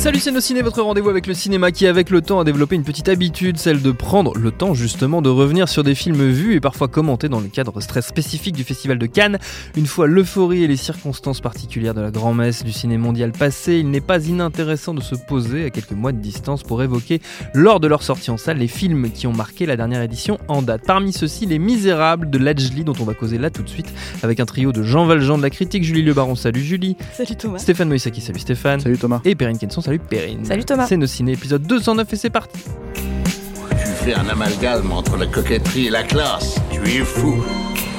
Salut 0.00 0.18
c'est 0.18 0.32
nos 0.32 0.40
ciné, 0.40 0.62
votre 0.62 0.80
rendez-vous 0.80 1.10
avec 1.10 1.26
le 1.26 1.34
cinéma 1.34 1.72
qui 1.72 1.86
avec 1.86 2.08
le 2.08 2.22
temps 2.22 2.40
a 2.40 2.44
développé 2.44 2.74
une 2.74 2.84
petite 2.84 3.10
habitude, 3.10 3.58
celle 3.58 3.82
de 3.82 3.92
prendre 3.92 4.32
le 4.34 4.50
temps 4.50 4.72
justement 4.72 5.20
de 5.20 5.28
revenir 5.28 5.68
sur 5.68 5.84
des 5.84 5.94
films 5.94 6.30
vus 6.30 6.54
et 6.54 6.60
parfois 6.60 6.88
commentés 6.88 7.28
dans 7.28 7.38
le 7.38 7.48
cadre 7.48 7.82
stress 7.82 8.06
spécifique 8.06 8.56
du 8.56 8.64
Festival 8.64 8.98
de 8.98 9.04
Cannes. 9.04 9.38
Une 9.76 9.84
fois 9.84 10.06
l'euphorie 10.06 10.64
et 10.64 10.68
les 10.68 10.78
circonstances 10.78 11.42
particulières 11.42 11.92
de 11.92 12.00
la 12.00 12.10
grand-messe 12.10 12.64
du 12.64 12.72
ciné 12.72 12.96
mondial 12.96 13.32
passé, 13.32 13.76
il 13.76 13.90
n'est 13.90 14.00
pas 14.00 14.24
inintéressant 14.24 14.94
de 14.94 15.02
se 15.02 15.14
poser 15.14 15.66
à 15.66 15.70
quelques 15.70 15.92
mois 15.92 16.12
de 16.12 16.18
distance 16.18 16.62
pour 16.62 16.82
évoquer 16.82 17.20
lors 17.52 17.78
de 17.78 17.86
leur 17.86 18.02
sortie 18.02 18.30
en 18.30 18.38
salle 18.38 18.56
les 18.56 18.68
films 18.68 19.10
qui 19.10 19.26
ont 19.26 19.34
marqué 19.34 19.66
la 19.66 19.76
dernière 19.76 20.00
édition 20.00 20.38
en 20.48 20.62
date. 20.62 20.80
Parmi 20.86 21.12
ceux-ci, 21.12 21.44
Les 21.44 21.58
Misérables 21.58 22.30
de 22.30 22.38
Lajli 22.38 22.84
dont 22.84 22.96
on 23.00 23.04
va 23.04 23.12
causer 23.12 23.36
là 23.36 23.50
tout 23.50 23.62
de 23.62 23.68
suite 23.68 23.92
avec 24.22 24.40
un 24.40 24.46
trio 24.46 24.72
de 24.72 24.82
Jean 24.82 25.04
Valjean 25.04 25.36
de 25.36 25.42
la 25.42 25.50
critique, 25.50 25.84
Julie 25.84 26.02
Le 26.02 26.14
Baron, 26.14 26.36
salut 26.36 26.62
Julie. 26.62 26.96
Salut 27.12 27.36
Thomas. 27.36 27.58
Stéphane 27.58 27.88
Moïsaki, 27.88 28.22
salut 28.22 28.40
Stéphane. 28.40 28.80
Salut 28.80 28.96
Thomas. 28.96 29.20
Et 29.26 29.34
Perrine 29.34 29.58
Kenson, 29.58 29.82
salut 29.82 29.89
Perrine. 29.98 30.44
Salut 30.44 30.64
Thomas. 30.64 30.86
C'est 30.86 30.96
nos 30.96 31.06
ciné 31.06 31.32
épisode 31.32 31.62
209 31.62 32.12
et 32.12 32.16
c'est 32.16 32.30
parti. 32.30 32.60
Tu 32.94 33.86
fais 34.04 34.14
un 34.14 34.28
amalgame 34.28 34.92
entre 34.92 35.16
la 35.16 35.26
coquetterie 35.26 35.86
et 35.86 35.90
la 35.90 36.02
classe? 36.02 36.60
Tu 36.70 36.80
es 36.80 37.04
fou. 37.04 37.42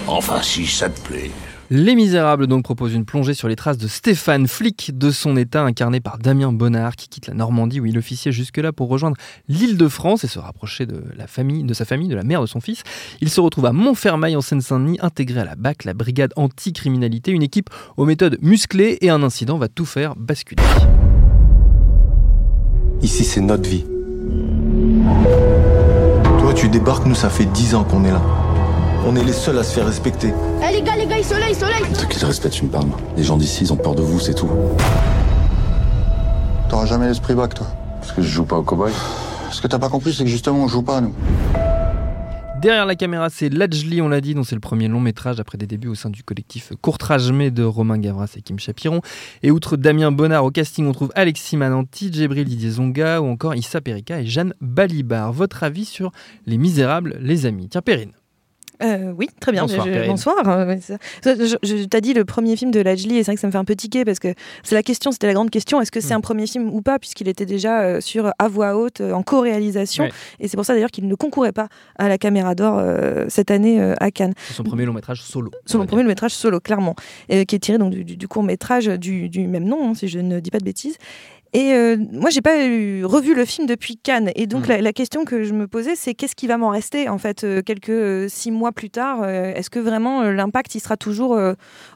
Enfin, 0.07 0.41
si 0.41 0.65
ça 0.65 0.89
te 0.89 0.99
plaît. 1.01 1.31
Les 1.73 1.95
Misérables 1.95 2.47
donc 2.47 2.63
proposent 2.63 2.93
une 2.93 3.05
plongée 3.05 3.33
sur 3.33 3.47
les 3.47 3.55
traces 3.55 3.77
de 3.77 3.87
Stéphane, 3.87 4.45
flic 4.45 4.91
de 4.97 5.09
son 5.09 5.37
état 5.37 5.63
incarné 5.63 6.01
par 6.01 6.17
Damien 6.17 6.51
Bonnard 6.51 6.97
qui 6.97 7.07
quitte 7.07 7.27
la 7.27 7.33
Normandie 7.33 7.79
où 7.79 7.85
il 7.85 7.97
officiait 7.97 8.33
jusque-là 8.33 8.73
pour 8.73 8.89
rejoindre 8.89 9.15
l'île 9.47 9.77
de 9.77 9.87
France 9.87 10.25
et 10.25 10.27
se 10.27 10.37
rapprocher 10.37 10.85
de 10.85 11.01
la 11.15 11.27
famille, 11.27 11.63
de 11.63 11.73
sa 11.73 11.85
famille, 11.85 12.09
de 12.09 12.15
la 12.15 12.23
mère 12.23 12.41
de 12.41 12.45
son 12.45 12.59
fils. 12.59 12.83
Il 13.21 13.29
se 13.29 13.39
retrouve 13.39 13.67
à 13.67 13.71
Montfermeil 13.71 14.35
en 14.35 14.41
Seine-Saint-Denis, 14.41 14.97
intégré 15.01 15.39
à 15.39 15.45
la 15.45 15.55
BAC, 15.55 15.85
la 15.85 15.93
brigade 15.93 16.33
anti-criminalité, 16.35 17.31
une 17.31 17.43
équipe 17.43 17.69
aux 17.95 18.05
méthodes 18.05 18.37
musclées 18.41 18.97
et 18.99 19.09
un 19.09 19.23
incident 19.23 19.57
va 19.57 19.69
tout 19.69 19.85
faire 19.85 20.17
basculer. 20.17 20.61
Ici, 23.03 23.23
c'est 23.23 23.41
notre 23.41 23.67
vie. 23.67 23.83
Toi, 26.39 26.53
tu 26.53 26.69
débarques, 26.69 27.05
nous, 27.05 27.15
ça 27.15 27.29
fait 27.29 27.45
10 27.45 27.75
ans 27.75 27.83
qu'on 27.83 28.05
est 28.05 28.11
là. 28.11 28.21
On 29.07 29.15
est 29.15 29.23
les 29.23 29.33
seuls 29.33 29.57
à 29.57 29.63
se 29.63 29.73
faire 29.73 29.87
respecter. 29.87 30.31
Eh 30.61 30.73
les 30.75 30.83
gars, 30.83 30.95
les 30.95 31.07
gars, 31.07 31.23
soleil, 31.23 31.55
soleil 31.55 31.81
De 31.81 32.05
quel 32.07 32.25
respect 32.25 32.49
tu 32.49 32.65
me 32.65 32.69
parles 32.69 32.85
Les 33.17 33.23
gens 33.23 33.37
d'ici, 33.37 33.63
ils 33.63 33.73
ont 33.73 33.75
peur 33.75 33.95
de 33.95 34.03
vous, 34.03 34.19
c'est 34.19 34.35
tout. 34.35 34.49
T'auras 36.69 36.85
jamais 36.85 37.07
l'esprit 37.07 37.33
bac, 37.33 37.55
toi. 37.55 37.65
Parce 37.99 38.11
que 38.11 38.21
je 38.21 38.27
joue 38.27 38.45
pas 38.45 38.57
au 38.57 38.61
cowboy. 38.61 38.91
Ce 39.51 39.61
que 39.61 39.67
t'as 39.67 39.79
pas 39.79 39.89
compris, 39.89 40.13
c'est 40.13 40.23
que 40.23 40.29
justement, 40.29 40.59
on 40.59 40.67
joue 40.67 40.83
pas, 40.83 41.01
nous. 41.01 41.13
Derrière 42.61 42.85
la 42.85 42.95
caméra, 42.95 43.31
c'est 43.31 43.49
Lajli, 43.49 44.03
on 44.03 44.07
l'a 44.07 44.21
dit, 44.21 44.35
dont 44.35 44.43
c'est 44.43 44.53
le 44.53 44.61
premier 44.61 44.87
long 44.87 44.99
métrage 44.99 45.39
après 45.39 45.57
des 45.57 45.65
débuts 45.65 45.87
au 45.87 45.95
sein 45.95 46.11
du 46.11 46.21
collectif 46.23 46.73
Courtrage-Mais 46.79 47.49
de 47.49 47.63
Romain 47.63 47.97
Gavras 47.97 48.35
et 48.37 48.43
Kim 48.43 48.59
Chapiron. 48.59 49.01
Et 49.41 49.49
outre 49.49 49.77
Damien 49.77 50.11
Bonnard 50.11 50.45
au 50.45 50.51
casting, 50.51 50.85
on 50.85 50.91
trouve 50.91 51.11
Alexis 51.15 51.57
Mananti, 51.57 52.13
Djibril 52.13 52.45
Didier 52.45 52.69
Zonga 52.69 53.19
ou 53.19 53.25
encore 53.25 53.55
Issa 53.55 53.81
Perika 53.81 54.21
et 54.21 54.27
Jeanne 54.27 54.53
Balibar. 54.61 55.33
Votre 55.33 55.63
avis 55.63 55.85
sur 55.85 56.11
Les 56.45 56.59
Misérables, 56.59 57.17
les 57.19 57.47
amis? 57.47 57.67
Tiens, 57.67 57.81
Perrine. 57.81 58.11
Euh, 58.83 59.13
oui, 59.17 59.27
très 59.39 59.51
bien. 59.51 59.61
Bonsoir, 59.63 59.85
Je- 59.85 60.07
bonsoir. 60.07 60.35
Euh, 60.47 60.75
ça- 60.81 60.97
ça- 61.23 61.35
Je, 61.35 61.55
je- 61.63 61.83
t'as 61.85 62.01
dit 62.01 62.13
le 62.13 62.25
premier 62.25 62.55
film 62.55 62.71
de 62.71 62.79
Lajli 62.79 63.17
et 63.17 63.19
c'est 63.23 63.31
vrai 63.31 63.35
que 63.35 63.41
ça 63.41 63.47
me 63.47 63.51
fait 63.51 63.57
un 63.57 63.65
peu 63.65 63.75
tiquer 63.75 64.05
parce 64.05 64.19
que 64.19 64.33
c'est 64.63 64.75
la 64.75 64.83
question, 64.83 65.11
c'était 65.11 65.27
la 65.27 65.33
grande 65.33 65.49
question. 65.49 65.79
Est-ce 65.81 65.91
que 65.91 65.99
c'est 66.01 66.13
Mm. 66.13 66.17
un 66.17 66.21
premier 66.21 66.47
film 66.47 66.69
ou 66.73 66.81
pas 66.81 66.99
puisqu'il 66.99 67.27
était 67.27 67.45
déjà 67.45 67.81
euh, 67.81 68.01
sur 68.01 68.31
à 68.39 68.47
voix 68.47 68.75
haute 68.77 69.01
en 69.01 69.23
co-réalisation 69.23 70.05
Ouais. 70.05 70.11
et 70.39 70.47
c'est 70.47 70.57
pour 70.57 70.65
ça 70.65 70.73
d'ailleurs 70.73 70.91
qu'il 70.91 71.07
ne 71.07 71.15
concourait 71.15 71.51
pas 71.51 71.67
à 71.97 72.09
la 72.09 72.17
Caméra 72.17 72.55
d'Or 72.55 72.79
euh, 72.79 73.25
cette 73.29 73.51
année 73.51 73.79
euh, 73.81 73.93
à 73.99 74.11
Cannes. 74.11 74.33
C'est 74.47 74.53
son 74.53 74.63
premier 74.63 74.85
long 74.85 74.93
métrage 74.93 75.21
solo. 75.21 75.51
Son 75.65 75.85
premier 75.85 76.03
métrage 76.03 76.33
solo, 76.33 76.59
clairement, 76.59 76.95
qui 77.29 77.35
est 77.55 77.59
tiré 77.59 77.77
donc 77.77 77.91
du, 77.93 78.27
court 78.27 78.43
métrage 78.43 78.85
du, 78.87 79.29
du 79.29 79.47
même 79.47 79.65
nom, 79.65 79.89
hein, 79.89 79.93
si 79.93 80.07
je 80.07 80.19
ne 80.19 80.39
dis 80.39 80.49
pas 80.51 80.59
de 80.59 80.65
bêtises. 80.65 80.97
Et 81.53 81.73
euh, 81.73 81.97
moi, 82.11 82.29
j'ai 82.29 82.41
pas 82.41 82.65
eu- 82.65 83.03
revu 83.03 83.35
le 83.35 83.43
film 83.45 83.67
depuis 83.67 83.97
Cannes. 83.97 84.31
Et 84.35 84.47
donc, 84.47 84.63
Mhm. 84.63 84.69
la, 84.69 84.81
la 84.81 84.93
question 84.93 85.25
que 85.25 85.43
je 85.43 85.53
me 85.53 85.67
posais, 85.67 85.95
c'est 85.95 86.13
qu'est-ce 86.13 86.35
qui 86.35 86.47
va 86.47 86.57
m'en 86.57 86.69
rester, 86.69 87.09
en 87.09 87.17
fait, 87.17 87.43
euh, 87.43 87.61
quelques 87.61 87.89
euh, 87.89 88.27
six 88.29 88.51
mois 88.51 88.71
plus 88.71 88.89
tard 88.89 89.21
euh, 89.23 89.53
Est-ce 89.53 89.69
que 89.69 89.79
vraiment 89.79 90.21
l'impact, 90.23 90.75
il 90.75 90.79
sera 90.79 90.95
toujours 90.97 91.37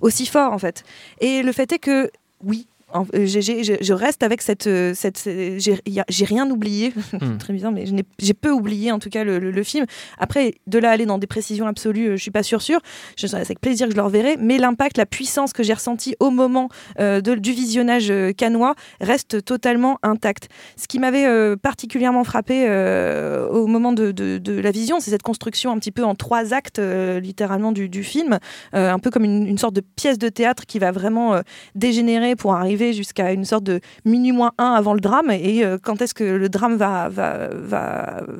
aussi 0.02 0.26
fort, 0.26 0.52
en 0.52 0.58
fait? 0.60 0.84
Et 1.22 1.42
le 1.44 1.52
fait 1.54 1.72
est 1.72 1.80
que, 1.80 2.10
oui. 2.44 2.68
En- 2.96 3.06
je, 3.14 3.78
je 3.82 3.94
reste 3.94 4.24
avec 4.24 4.42
cette. 4.42 4.68
euh, 4.68 4.94
cette 4.96 5.28
j'ai 5.58 6.26
rien 6.26 6.50
oublié, 6.50 6.94
Mhm. 7.14 7.38
très 7.40 7.54
bizarre, 7.54 7.72
mais 7.72 7.86
j'ai 8.20 8.34
peu 8.34 8.50
oublié 8.52 8.92
en 8.92 9.00
tout 9.00 9.10
cas 9.10 9.24
le, 9.24 9.40
le- 9.40 9.52
le 9.52 9.64
film. 9.64 9.86
Après, 10.18 10.56
de 10.68 10.80
là 10.80 10.90
à 10.90 10.94
aller 10.94 11.06
dans 11.06 11.18
des 11.18 11.28
précisions 11.28 11.68
absolues, 11.68 12.08
euh, 12.10 12.16
je 12.16 12.22
suis 12.22 12.32
pas 12.32 12.44
sûre 12.44 12.62
sûre. 12.62 12.80
C'est 13.18 13.34
avec 13.34 13.60
plaisir 13.60 13.88
que 13.88 13.92
je 13.94 13.98
le 13.98 14.04
reverrai, 14.04 14.38
mais 14.40 14.58
l'impact, 14.58 14.98
la 14.98 15.06
puissance 15.06 15.52
que 15.54 15.64
j'ai 15.64 15.74
ressentie 15.74 16.16
au 16.20 16.30
moment 16.30 16.70
euh, 17.00 17.22
de- 17.22 17.36
du 17.36 17.52
visionnage 17.52 18.12
canois 18.38 18.76
reste 19.02 19.44
totalement 19.44 19.98
intacte. 20.04 20.50
Ce 20.78 20.88
qui 20.88 21.00
m'avait 21.00 21.26
euh, 21.26 21.56
particulièrement 21.56 22.24
frappé 22.24 22.66
euh, 22.68 23.48
au 23.50 23.68
moment 23.68 23.92
de, 23.94 24.12
de- 24.12 24.38
de 24.38 24.54
la 24.60 24.72
vision, 24.72 25.00
c'est 25.00 25.12
cette 25.12 25.24
construction 25.24 25.72
un 25.72 25.78
petit 25.80 25.92
peu 25.92 26.04
en 26.04 26.16
trois 26.16 26.54
actes, 26.54 26.80
littéralement, 27.22 27.72
du, 27.72 27.90
du 27.90 28.04
film, 28.04 28.40
un 28.74 29.00
peu 29.00 29.10
comme 29.10 29.24
une, 29.26 29.48
une 29.48 29.58
sorte 29.58 29.76
de 29.76 29.82
pièce 29.82 30.18
de 30.18 30.30
théâtre 30.30 30.66
qui 30.66 30.80
va 30.80 30.92
vraiment 30.92 31.42
dégénérer 31.76 32.36
pour 32.36 32.54
arriver 32.54 32.85
jusqu'à 32.94 33.32
une 33.32 33.46
sorte 33.46 33.64
de 33.64 33.80
minuit 34.04 34.32
moins 34.32 34.52
un 34.58 34.74
avant 34.74 34.94
le 34.94 35.00
drame. 35.00 35.32
Et 35.32 35.64
euh, 35.64 35.78
quand 35.82 36.02
est-ce 36.02 36.14
que 36.14 36.24
le 36.24 36.50
drame 36.50 36.76
va 36.76 37.10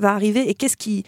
arriver 0.04 0.50
et 0.50 0.54
qu'est-ce 0.54 0.78
qui 0.78 1.04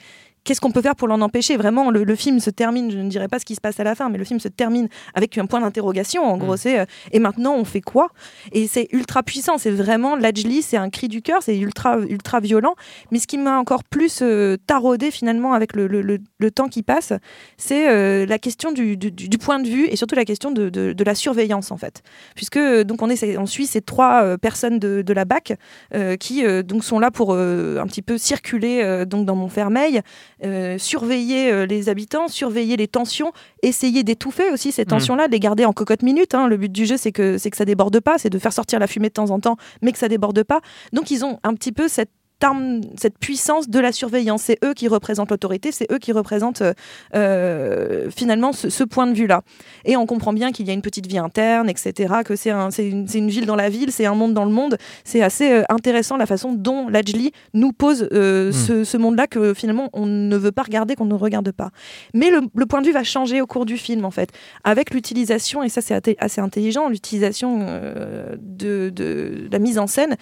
qu'est-ce 0.47 0.61
qu'on 0.61 0.71
peut 0.71 0.81
faire 0.81 0.95
pour 0.95 1.07
l'en 1.09 1.19
empêcher? 1.21 1.57
Vraiment, 1.57 1.91
le, 1.91 2.03
le 2.05 2.15
film 2.15 2.39
se 2.39 2.49
termine, 2.49 2.89
je 2.89 2.97
ne 2.97 3.09
dirais 3.09 3.27
pas 3.27 3.37
ce 3.37 3.45
qui 3.45 3.53
se 3.53 3.61
passe 3.61 3.79
à 3.79 3.83
la 3.83 3.95
fin, 3.95 4.09
mais 4.09 4.17
le 4.17 4.23
film 4.23 4.39
se 4.39 4.47
termine 4.47 4.87
avec 5.13 5.37
un 5.37 5.45
point 5.45 5.59
d'interrogation. 5.59 6.23
En 6.23 6.37
gros, 6.37 6.53
Mm. 6.53 6.57
c'est 6.57 6.79
euh, 6.79 6.85
et 7.11 7.19
maintenant 7.19 7.53
on 7.55 7.65
fait 7.65 7.81
quoi? 7.81 8.09
Et 8.53 8.67
c'est 8.67 8.87
ultra 8.93 9.21
puissant. 9.23 9.57
C'est 9.57 9.71
vraiment 9.71 10.15
Lajli, 10.15 10.61
c'est 10.61 10.77
un 10.77 10.89
cri 10.89 11.09
du 11.09 11.21
cœur, 11.21 11.43
c'est 11.43 11.57
ultra 11.57 11.99
ultra 11.99 12.39
violent. 12.39 12.75
Mais 13.11 13.19
ce 13.19 13.27
qui 13.27 13.37
m'a 13.37 13.57
encore 13.59 13.83
plus 13.83 14.19
euh, 14.21 14.55
taraudé 14.65 15.11
finalement 15.11 15.53
avec 15.53 15.75
le, 15.75 15.87
le- 15.87 16.19
temps 16.51 16.69
qui 16.69 16.81
passe, 16.81 17.11
c'est 17.57 17.89
euh, 17.89 18.25
la 18.25 18.39
question 18.39 18.71
du, 18.71 18.95
du- 18.95 19.37
point 19.37 19.59
de 19.59 19.67
vue 19.67 19.85
et 19.87 19.97
surtout 19.97 20.15
la 20.15 20.23
question 20.25 20.49
de, 20.51 20.69
de- 20.69 20.93
de 20.93 21.03
la 21.03 21.13
surveillance 21.13 21.71
en 21.71 21.77
fait, 21.77 22.01
puisque 22.35 22.55
euh, 22.57 22.85
donc 22.85 23.01
on 23.01 23.09
est 23.09 23.37
on 23.37 23.45
suit 23.45 23.67
ces 23.67 23.81
trois 23.81 24.37
personnes 24.37 24.79
de, 24.79 25.01
de 25.01 25.13
la 25.13 25.25
BAC 25.25 25.53
qui 26.19 26.43
donc 26.63 26.83
sont 26.85 26.99
là 26.99 27.11
pour 27.11 27.33
un 27.33 27.85
petit 27.87 28.01
peu 28.01 28.17
circuler 28.17 29.05
donc 29.05 29.25
dans 29.25 29.35
Montfermeil, 29.35 30.01
euh, 30.43 30.77
surveiller 30.77 31.51
euh, 31.51 31.65
les 31.65 31.89
habitants, 31.89 32.27
surveiller 32.27 32.77
les 32.77 32.87
tensions, 32.87 33.31
essayer 33.63 34.03
d'étouffer 34.03 34.51
aussi 34.51 34.71
ces 34.71 34.83
Mhm. 34.83 34.87
tensions-là, 34.89 35.27
de 35.27 35.31
les 35.33 35.39
garder 35.39 35.65
en 35.65 35.73
cocotte 35.73 36.03
minute. 36.03 36.35
hein. 36.35 36.47
Le 36.47 36.57
but 36.57 36.71
du 36.71 36.85
jeu, 36.85 36.97
c'est 36.97 37.11
que 37.11 37.37
c'est 37.37 37.49
que 37.49 37.57
ça 37.57 37.65
déborde 37.65 37.99
pas, 37.99 38.17
c'est 38.17 38.29
de 38.29 38.39
faire 38.39 38.53
sortir 38.53 38.79
la 38.79 38.87
fumée 38.87 39.07
de 39.09 39.13
temps 39.13 39.31
en 39.31 39.39
temps, 39.39 39.57
mais 39.81 39.91
que 39.91 39.97
ça 39.97 40.07
déborde 40.09 40.43
pas. 40.43 40.61
Donc 40.93 41.11
ils 41.11 41.25
ont 41.25 41.39
un 41.43 41.53
petit 41.53 41.71
peu 41.71 41.87
cette 41.87 42.11
arme, 42.43 42.81
cette 42.97 43.17
puissance 43.17 43.69
de 43.69 43.79
la 43.79 43.91
surveillance. 43.91 44.43
C'est 44.43 44.57
eux 44.63 44.73
qui 44.73 44.87
représentent 44.87 45.31
l'autorité, 45.31 45.71
c'est 45.71 45.91
eux 45.91 45.97
qui 45.97 46.11
représentent 46.11 46.61
euh, 46.61 46.73
euh, 47.15 48.09
finalement 48.09 48.53
ce, 48.53 48.69
ce 48.69 48.83
point 48.83 49.07
de 49.07 49.13
vue-là. 49.13 49.41
Et 49.85 49.97
on 49.97 50.05
comprend 50.05 50.33
bien 50.33 50.51
qu'il 50.51 50.67
y 50.67 50.69
a 50.69 50.73
une 50.73 50.81
petite 50.81 51.07
vie 51.07 51.17
interne, 51.17 51.69
etc., 51.69 52.15
que 52.25 52.35
c'est 52.35 52.51
un, 52.51 52.71
c'est 52.71 52.87
une, 52.87 53.05
ville 53.29 53.45
dans 53.45 53.55
la 53.55 53.69
ville, 53.69 53.91
c'est 53.91 54.05
un 54.05 54.15
monde 54.15 54.33
dans 54.33 54.45
le 54.45 54.51
monde. 54.51 54.77
C'est 55.03 55.21
assez 55.21 55.51
euh, 55.51 55.63
intéressant 55.69 56.17
la 56.17 56.25
façon 56.25 56.53
dont 56.53 56.87
Lajli 56.89 57.31
nous 57.53 57.71
pose 57.71 58.07
euh, 58.11 58.49
Mm. 58.49 58.51
ce, 58.51 58.83
ce 58.83 58.97
monde-là 58.97 59.27
que 59.27 59.53
finalement 59.53 59.89
on 59.93 60.05
ne 60.05 60.37
veut 60.37 60.51
pas 60.51 60.63
regarder, 60.63 60.95
qu'on 60.95 61.05
ne 61.05 61.13
regarde 61.13 61.51
pas. 61.51 61.71
Mais 62.13 62.29
le, 62.29 62.41
le 62.55 62.65
point 62.65 62.81
de 62.81 62.87
vue 62.87 62.93
va 62.93 63.03
changer 63.03 63.41
au 63.41 63.47
cours 63.47 63.65
du 63.65 63.77
film, 63.77 64.05
en 64.05 64.11
fait, 64.11 64.29
avec 64.63 64.93
l'utilisation, 64.93 65.63
et 65.63 65.69
ça 65.69 65.81
c'est 65.81 66.15
assez 66.19 66.41
intelligent, 66.41 66.89
l'utilisation 66.89 67.65
de, 68.39 68.89
de 68.89 69.47
la 69.51 69.59
mise 69.59 69.79
en 69.79 69.87
scène 69.87 70.15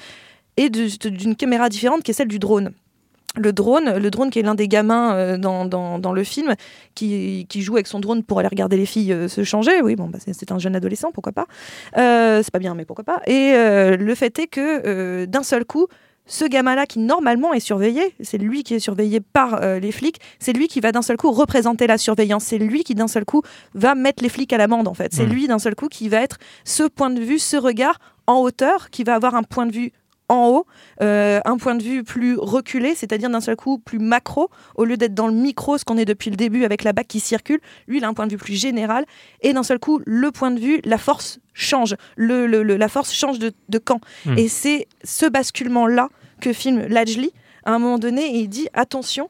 et 0.58 0.70
d'une 0.70 1.36
caméra 1.36 1.70
différente 1.70 2.04
qui 2.04 2.12
est 2.12 2.14
celle 2.14 2.28
du 2.28 2.40
drone. 2.40 2.72
Le 3.38 3.52
drone, 3.52 3.97
le 3.97 4.09
drone 4.12 4.29
qui 4.29 4.40
est 4.40 4.44
l'un 4.44 4.56
des 4.56 4.70
gamins 4.70 5.14
euh, 5.14 5.38
dans, 5.38 5.66
dans, 5.66 6.00
dans 6.00 6.14
le 6.14 6.24
film, 6.24 6.56
qui, 6.94 7.46
qui 7.50 7.62
joue 7.62 7.74
avec 7.74 7.88
son 7.88 8.00
drone 8.00 8.24
pour 8.24 8.40
aller 8.40 8.47
regarder 8.47 8.78
les 8.78 8.85
filles 8.85 9.12
euh, 9.12 9.28
se 9.28 9.44
changer. 9.44 9.82
Oui, 9.82 9.97
bon, 9.97 10.08
bah, 10.08 10.20
c'est- 10.26 10.52
un 10.53 10.59
jeune 10.59 10.74
adolescent, 10.76 11.12
pourquoi 11.12 11.34
pas. 11.34 11.46
Euh, 11.97 12.41
c'est 12.41 12.52
pas 12.52 12.59
bien, 12.59 12.76
mais 12.76 12.85
pourquoi 12.85 13.03
pas. 13.03 13.22
Et 13.28 13.52
euh, 13.53 13.97
le 13.97 14.16
fait 14.16 14.40
est 14.40 14.47
que 14.47 14.82
euh, 14.88 15.26
d'un 15.26 15.44
seul 15.44 15.66
coup, 15.66 15.88
ce 16.28 16.46
gamin-là 16.46 16.85
qui 16.85 17.00
normalement 17.00 17.53
est 17.53 17.59
surveillé, 17.59 18.16
c'est 18.22 18.38
lui 18.38 18.64
qui 18.64 18.74
est 18.74 18.79
surveillé 18.79 19.20
par 19.20 19.62
euh, 19.62 19.79
les 19.79 19.91
flics, 19.91 20.20
c'est 20.40 20.53
lui 20.53 20.70
qui 20.70 20.79
va 20.79 20.94
d'un 20.94 21.02
seul 21.02 21.18
coup 21.18 21.32
représenter 21.32 21.88
la 21.88 21.97
surveillance, 21.97 22.46
c'est 22.46 22.58
lui 22.58 22.85
qui 22.85 22.96
d'un 22.96 23.09
seul 23.09 23.26
coup 23.26 23.41
va 23.74 23.96
mettre 23.96 24.24
les 24.24 24.29
flics 24.29 24.53
à 24.53 24.58
l'amende 24.58 24.88
en 24.88 24.94
fait, 24.94 25.14
c'est 25.14 25.26
Mhm. 25.26 25.32
lui 25.34 25.47
d'un 25.47 25.59
seul 25.59 25.76
coup 25.76 25.88
qui 25.90 26.08
va 26.08 26.22
être 26.22 26.38
ce 26.64 26.84
point 26.84 27.09
de 27.09 27.20
vue, 27.22 27.38
ce 27.38 27.58
regard 27.58 28.00
en 28.28 28.40
hauteur, 28.40 28.90
qui 28.91 29.03
va 29.03 29.14
avoir 29.14 29.35
un 29.35 29.44
point 29.44 29.66
de 29.68 29.74
vue 29.74 29.91
en 30.30 30.48
haut, 30.50 30.66
euh, 31.02 31.40
un 31.46 31.58
point 31.58 31.76
de 31.76 31.84
vue 31.84 32.04
plus 32.04 32.36
reculé, 32.38 32.96
c'est-à-dire 32.96 33.30
d'un 33.30 33.42
seul 33.42 33.56
coup 33.56 33.78
plus 33.78 34.00
macro, 34.00 34.50
au 34.76 34.84
lieu 34.86 34.98
d'être 34.98 35.14
dans 35.14 35.28
le 35.28 35.34
micro, 35.34 35.78
ce 35.78 35.86
qu'on 35.86 35.98
est 35.98 36.06
depuis 36.06 36.32
le 36.32 36.36
début 36.36 36.64
avec 36.66 36.84
la 36.84 36.94
BAC 36.94 37.08
qui 37.08 37.20
circule, 37.20 37.60
lui 37.88 37.98
il 38.00 38.04
a 38.04 38.08
un 38.08 38.14
point 38.14 38.26
de 38.26 38.32
vue 38.32 38.38
plus 38.38 38.56
général, 38.60 39.06
et 39.42 39.54
d'un 39.54 39.64
seul 39.64 39.78
coup 39.80 40.02
le 40.06 40.32
point 40.32 40.50
de 40.52 40.60
vue, 40.60 40.80
la 40.84 40.98
force 40.98 41.40
change, 41.54 41.96
le, 42.16 42.48
le- 42.48 42.64
le- 42.64 42.76
la 42.78 42.88
force 42.88 43.14
change 43.14 43.38
de, 43.40 43.52
de 43.70 43.78
camp. 43.78 44.00
Hmm. 44.26 44.38
Et 44.38 44.48
c'est 44.48 44.88
ce 45.04 45.26
basculement-là 45.28 46.10
que 46.42 46.54
filme 46.54 46.88
Lajli, 46.88 47.32
à 47.64 47.74
un 47.74 47.80
moment 47.80 47.98
donné, 48.00 48.36
et 48.36 48.40
il 48.40 48.48
dit 48.50 48.68
attention, 48.74 49.30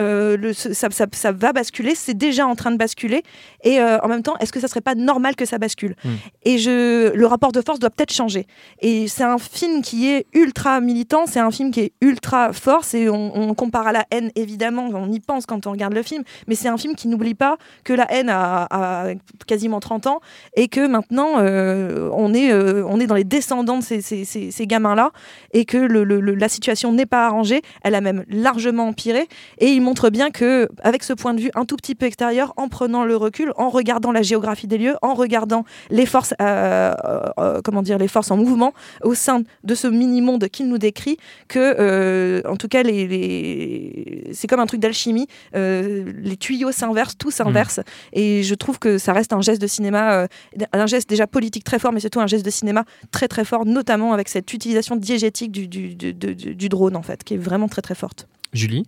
euh, 0.00 0.36
le, 0.36 0.52
ça, 0.52 0.88
ça, 0.90 1.06
ça 1.12 1.32
va 1.32 1.52
basculer, 1.52 1.94
c'est 1.94 2.14
déjà 2.16 2.46
en 2.46 2.54
train 2.56 2.70
de 2.70 2.76
basculer. 2.76 3.22
Et 3.64 3.80
euh, 3.80 3.98
en 4.02 4.08
même 4.08 4.22
temps, 4.22 4.36
est-ce 4.38 4.52
que 4.52 4.60
ça 4.60 4.68
serait 4.68 4.80
pas 4.80 4.94
normal 4.94 5.36
que 5.36 5.44
ça 5.44 5.58
bascule 5.58 5.94
Mm. 6.04 6.08
Et 6.44 6.58
je, 6.58 7.12
le 7.14 7.26
rapport 7.26 7.52
de 7.52 7.60
force 7.62 7.78
doit 7.78 7.90
peut-être 7.90 8.12
changer. 8.12 8.46
Et 8.80 9.08
c'est 9.08 9.24
un 9.24 9.38
film 9.38 9.82
qui 9.82 10.08
est 10.08 10.26
ultra 10.32 10.80
militant, 10.80 11.26
c'est 11.26 11.40
un 11.40 11.50
film 11.50 11.70
qui 11.70 11.80
est 11.80 11.92
ultra 12.00 12.52
fort. 12.52 12.84
C'est, 12.84 13.08
on, 13.08 13.36
on 13.36 13.54
compare 13.54 13.86
à 13.86 13.92
la 13.92 14.04
haine, 14.10 14.30
évidemment, 14.36 14.88
on 14.92 15.10
y 15.10 15.20
pense 15.20 15.46
quand 15.46 15.66
on 15.66 15.72
regarde 15.72 15.94
le 15.94 16.02
film, 16.02 16.22
mais 16.46 16.54
c'est 16.54 16.68
un 16.68 16.76
film 16.78 16.94
qui 16.94 17.08
n'oublie 17.08 17.34
pas 17.34 17.56
que 17.84 17.92
la 17.92 18.10
haine 18.12 18.28
a, 18.30 18.66
a 18.70 19.06
quasiment 19.46 19.80
30 19.80 20.06
ans 20.06 20.20
et 20.54 20.68
que 20.68 20.86
maintenant, 20.86 21.34
euh, 21.38 22.08
on, 22.12 22.32
est, 22.34 22.52
on 22.52 22.98
est 23.00 23.06
dans 23.06 23.14
les 23.14 23.24
descendants 23.24 23.78
de 23.78 23.82
ces, 23.84 24.00
ces, 24.00 24.24
ces- 24.24 24.50
ces 24.50 24.66
gamins-là 24.66 25.10
et 25.52 25.64
que 25.64 25.76
le- 25.78 26.04
le- 26.04 26.20
le- 26.20 26.34
la 26.34 26.48
situation 26.48 26.92
n'est 26.92 27.06
pas 27.06 27.26
arrangée, 27.26 27.62
elle 27.82 27.94
a 27.94 28.00
même 28.00 28.24
largement 28.28 28.88
empiré. 28.88 29.28
Et 29.58 29.68
montre 29.90 30.08
bien 30.10 30.30
que, 30.30 30.68
avec 30.82 31.02
ce 31.02 31.12
point 31.12 31.34
de 31.34 31.40
vue 31.40 31.50
un 31.56 31.64
tout 31.64 31.74
petit 31.76 31.96
peu 31.96 32.06
extérieur, 32.06 32.52
en 32.56 32.68
prenant 32.68 33.04
le 33.04 33.16
recul, 33.16 33.52
en 33.56 33.68
regardant 33.70 34.12
la 34.12 34.22
géographie 34.22 34.68
des 34.68 34.78
lieux, 34.78 34.94
en 35.02 35.14
regardant 35.14 35.64
les 35.90 36.06
forces, 36.06 36.32
euh, 36.40 36.94
euh, 37.38 37.60
comment 37.64 37.82
dire, 37.82 37.98
les 37.98 38.06
forces 38.06 38.30
en 38.30 38.36
mouvement 38.36 38.72
au 39.02 39.14
sein 39.14 39.42
de 39.64 39.74
ce 39.74 39.88
mini-monde 39.88 40.48
qu'il 40.48 40.68
nous 40.68 40.78
décrit, 40.78 41.16
que, 41.48 41.58
euh, 41.58 42.40
en 42.48 42.56
tout 42.56 42.68
cas, 42.68 42.82
les, 42.84 43.08
les- 43.08 44.30
c'est 44.32 44.46
comme 44.46 44.60
un 44.60 44.66
truc 44.66 44.80
d'alchimie. 44.80 45.26
euh, 45.56 46.12
les 46.22 46.36
tuyaux 46.36 46.70
s'inversent, 46.72 47.18
tout 47.18 47.32
s'inverse. 47.32 47.80
Et 48.12 48.42
je 48.44 48.54
trouve 48.54 48.78
que 48.78 48.96
ça 48.98 49.12
reste 49.12 49.32
un 49.32 49.40
geste 49.40 49.60
de 49.60 49.66
cinéma, 49.66 50.12
euh, 50.22 50.26
un 50.72 50.86
geste 50.86 51.08
déjà 51.10 51.26
politique 51.26 51.64
très 51.64 51.78
fort, 51.80 51.92
mais 51.92 52.00
surtout 52.00 52.20
un 52.20 52.26
geste 52.28 52.44
de 52.44 52.50
cinéma 52.50 52.84
très 53.10 53.26
très 53.26 53.44
fort, 53.44 53.66
notamment 53.66 54.12
avec 54.12 54.28
cette 54.28 54.52
utilisation 54.52 54.94
diégétique 54.94 55.50
du, 55.50 55.66
du, 55.66 55.94
du- 55.96 56.14
du- 56.14 56.54
du 56.54 56.68
drone, 56.68 56.94
en 56.94 57.02
fait, 57.02 57.24
qui 57.24 57.34
est 57.34 57.38
vraiment 57.38 57.66
très 57.68 57.82
très 57.82 57.96
forte. 57.96 58.28
Julie? 58.52 58.84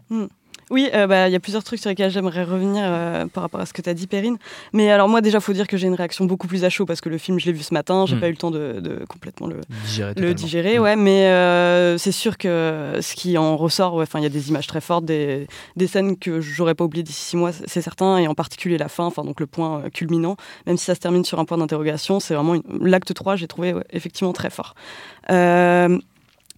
Oui, 0.73 0.89
euh, 0.95 1.07
bah, 1.07 1.29
il 1.29 1.33
y 1.33 1.37
a 1.37 1.41
plusieurs 1.41 1.63
trucs 1.63 1.79
sur 1.81 1.91
lesquels 1.91 2.11
j'aimerais 2.11 2.45
revenir 2.45 2.83
euh, 2.85 3.27
par 3.27 3.43
rapport 3.43 3.61
à 3.61 3.67
ce 3.67 3.73
que 3.75 3.83
tu 3.83 3.91
as 3.91 3.95
dit, 3.95 4.07
Perrine. 4.07 4.39
Mais 4.73 4.91
alors, 4.91 5.07
moi, 5.07 5.21
déjà, 5.21 5.39
faut 5.39 5.53
dire 5.53 5.67
que 5.67 5.77
j'ai 5.77 5.87
une 5.87 5.95
réaction 5.95 6.25
beaucoup 6.25 6.49
plus 6.49 6.65
à 6.65 6.71
chaud 6.71 6.87
parce 6.87 7.01
que 7.03 7.11
le 7.11 7.19
film, 7.19 7.39
je 7.39 7.45
l'ai 7.47 7.53
vu 7.53 7.63
ce 7.63 7.75
matin, 7.75 8.07
j'ai 8.07 8.17
Mm. 8.17 8.21
pas 8.21 8.29
eu 8.29 8.31
le 8.31 8.37
temps 8.39 8.51
de, 8.51 8.81
de 8.81 9.05
complètement 9.07 9.47
le, 9.49 9.61
Digérer 9.85 10.15
le 10.17 10.33
digérer, 10.35 10.79
Mm. 10.79 10.83
ouais, 10.83 10.97
mais 10.97 11.27
euh, 11.27 11.99
c'est 11.99 12.11
sûr 12.11 12.39
que 12.39 12.99
ce 13.03 13.15
qui 13.15 13.37
en 13.37 13.57
ressort, 13.57 13.95
ouais, 13.95 14.05
enfin, 14.05 14.19
il 14.19 14.23
y 14.23 14.27
a 14.27 14.31
des 14.31 14.49
images 14.49 14.67
très 14.67 14.81
fortes, 14.81 15.05
des, 15.05 15.47
des 15.77 15.87
scènes 15.87 16.17
que 16.17 16.41
j'aurais 16.41 16.75
pas 16.75 16.85
oubliées 16.85 17.03
d'ici 17.05 17.21
six 17.23 17.37
mois, 17.37 17.53
c'est 17.53 17.83
certain, 17.83 18.17
et 18.17 18.27
en 18.27 18.35
particulier 18.35 18.79
la 18.79 18.89
fin, 18.89 19.05
enfin 19.05 19.25
donc 19.25 19.41
le 19.41 19.47
point 19.47 19.83
culminant, 19.93 20.37
même 20.67 20.79
si 20.79 20.87
ça 20.87 20.95
se 20.95 21.01
termine 21.01 21.25
sur 21.25 21.39
un 21.39 21.45
point 21.45 21.59
d'interrogation, 21.59 22.19
c'est 22.19 22.35
vraiment 22.35 22.55
une- 22.55 22.63
l'acte 22.81 23.13
3, 23.13 23.37
j'ai 23.37 23.47
trouvé 23.47 23.75
ouais, 23.75 23.85
effectivement 23.91 24.33
très 24.33 24.49
fort. 24.49 24.75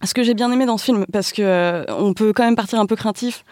Ce 0.03 0.13
que 0.13 0.23
j'ai 0.23 0.33
bien 0.33 0.51
aimé 0.51 0.65
dans 0.65 0.77
ce 0.77 0.85
film, 0.85 1.05
parce 1.11 1.31
que 1.31 1.85
on 1.91 2.13
peut 2.13 2.33
quand 2.33 2.43
même 2.43 2.55
partir 2.55 2.79
un 2.79 2.85
peu 2.85 2.95
craintif. 2.95 3.43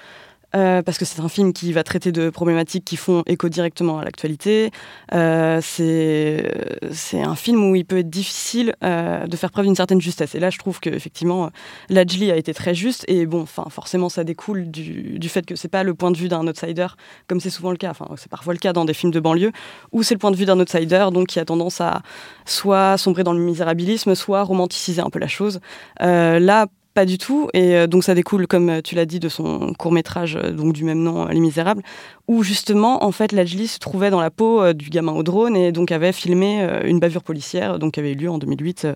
Euh, 0.55 0.83
parce 0.83 0.97
que 0.97 1.05
c'est 1.05 1.19
un 1.19 1.29
film 1.29 1.51
qui 1.51 1.73
va 1.73 1.83
traiter 1.83 2.11
de 2.11 2.29
problématiques 2.29 2.85
qui 2.85 2.95
font 2.95 3.23
écho 3.25 3.50
directement 3.50 4.00
à 4.00 4.03
l'actualité. 4.03 4.71
Euh, 5.13 5.59
c'est 5.61 7.21
un 7.21 7.35
film 7.35 7.71
où 7.71 7.75
il 7.75 7.85
peut 7.85 7.97
être 7.97 8.09
difficile 8.09 8.75
euh, 8.83 9.25
de 9.25 9.35
faire 9.35 9.51
preuve 9.51 9.65
d'une 9.65 9.75
certaine 9.75 10.01
justesse. 10.01 10.35
Et 10.35 10.39
là, 10.39 10.50
je 10.51 10.59
trouve 10.59 10.79
que 10.79 10.89
effectivement, 10.89 11.50
Lajli 11.89 12.31
a 12.31 12.35
été 12.35 12.53
très 12.53 12.75
juste. 12.75 13.03
Et 13.07 13.25
bon, 13.25 13.45
forcément, 13.45 14.09
ça 14.09 14.23
découle 14.23 14.69
du, 14.69 15.29
fait 15.29 15.45
que 15.45 15.55
c'est 15.55 15.69
pas 15.69 15.83
le 15.83 15.95
point 15.95 16.11
de 16.11 16.17
vue 16.17 16.27
d'un 16.27 16.45
outsider, 16.47 16.88
comme 17.27 17.39
c'est 17.39 17.49
souvent 17.49 17.71
le 17.71 17.77
cas. 17.77 17.89
Enfin, 17.89 18.07
c'est 18.17 18.29
parfois 18.29 18.53
le 18.53 18.59
cas 18.59 18.73
dans 18.73 18.85
des 18.85 18.94
films 18.94 19.11
de 19.11 19.19
banlieue, 19.19 19.51
où 19.91 20.03
c'est 20.03 20.13
le 20.13 20.19
point 20.19 20.31
de 20.31 20.35
vue 20.35 20.45
d'un 20.45 20.59
outsider, 20.59 21.07
donc 21.11 21.27
qui 21.27 21.39
a 21.39 21.45
tendance 21.45 21.81
à 21.81 22.01
soit 22.45 22.97
sombrer 22.97 23.23
dans 23.23 23.33
le 23.33 23.39
misérabilisme, 23.39 24.13
soit 24.13 24.44
romanticiser 24.44 25.01
un 25.01 25.09
peu 25.09 25.19
la 25.19 25.27
chose. 25.27 25.59
Là, 25.99 26.67
pas 26.94 27.06
du 27.06 27.18
tout, 27.18 27.50
et 27.54 27.75
euh, 27.75 27.88
donc 27.88 28.04
ça 28.04 28.13
découle, 28.13 28.48
comme 28.48 28.69
euh, 28.69 28.81
tu 28.81 28.95
l'as 28.95 29.06
dit, 29.06 29.19
de 29.19 29.30
son 29.30 29.74
court 29.74 29.92
métrage 29.92 30.36
donc 30.36 30.74
du 30.74 30.84
même 30.84 31.01
nom, 31.01 31.28
euh, 31.28 31.31
Les 31.31 31.40
Misérables, 31.40 31.81
où 32.28 32.44
justement, 32.44 33.04
en 33.04 33.12
fait, 33.12 33.31
Lajli 33.31 33.68
se 33.68 33.80
trouvait 33.80 34.10
dans 34.10 34.22
la 34.22 34.30
peau 34.30 34.62
euh, 34.62 34.74
du 34.74 34.90
gamin 34.90 35.13
au 35.13 35.24
drone 35.24 35.56
et 35.56 35.72
donc 35.72 35.92
avait 35.92 36.12
filmé 36.12 36.62
euh, 36.62 36.81
une 36.86 37.00
bavure 37.00 37.24
policière, 37.24 37.80
donc 37.80 37.94
qui 37.94 38.00
avait 38.00 38.13
eu 38.13 38.16
lieu 38.16 38.30
en 38.30 38.38
2008 38.38 38.86
euh, 38.86 38.94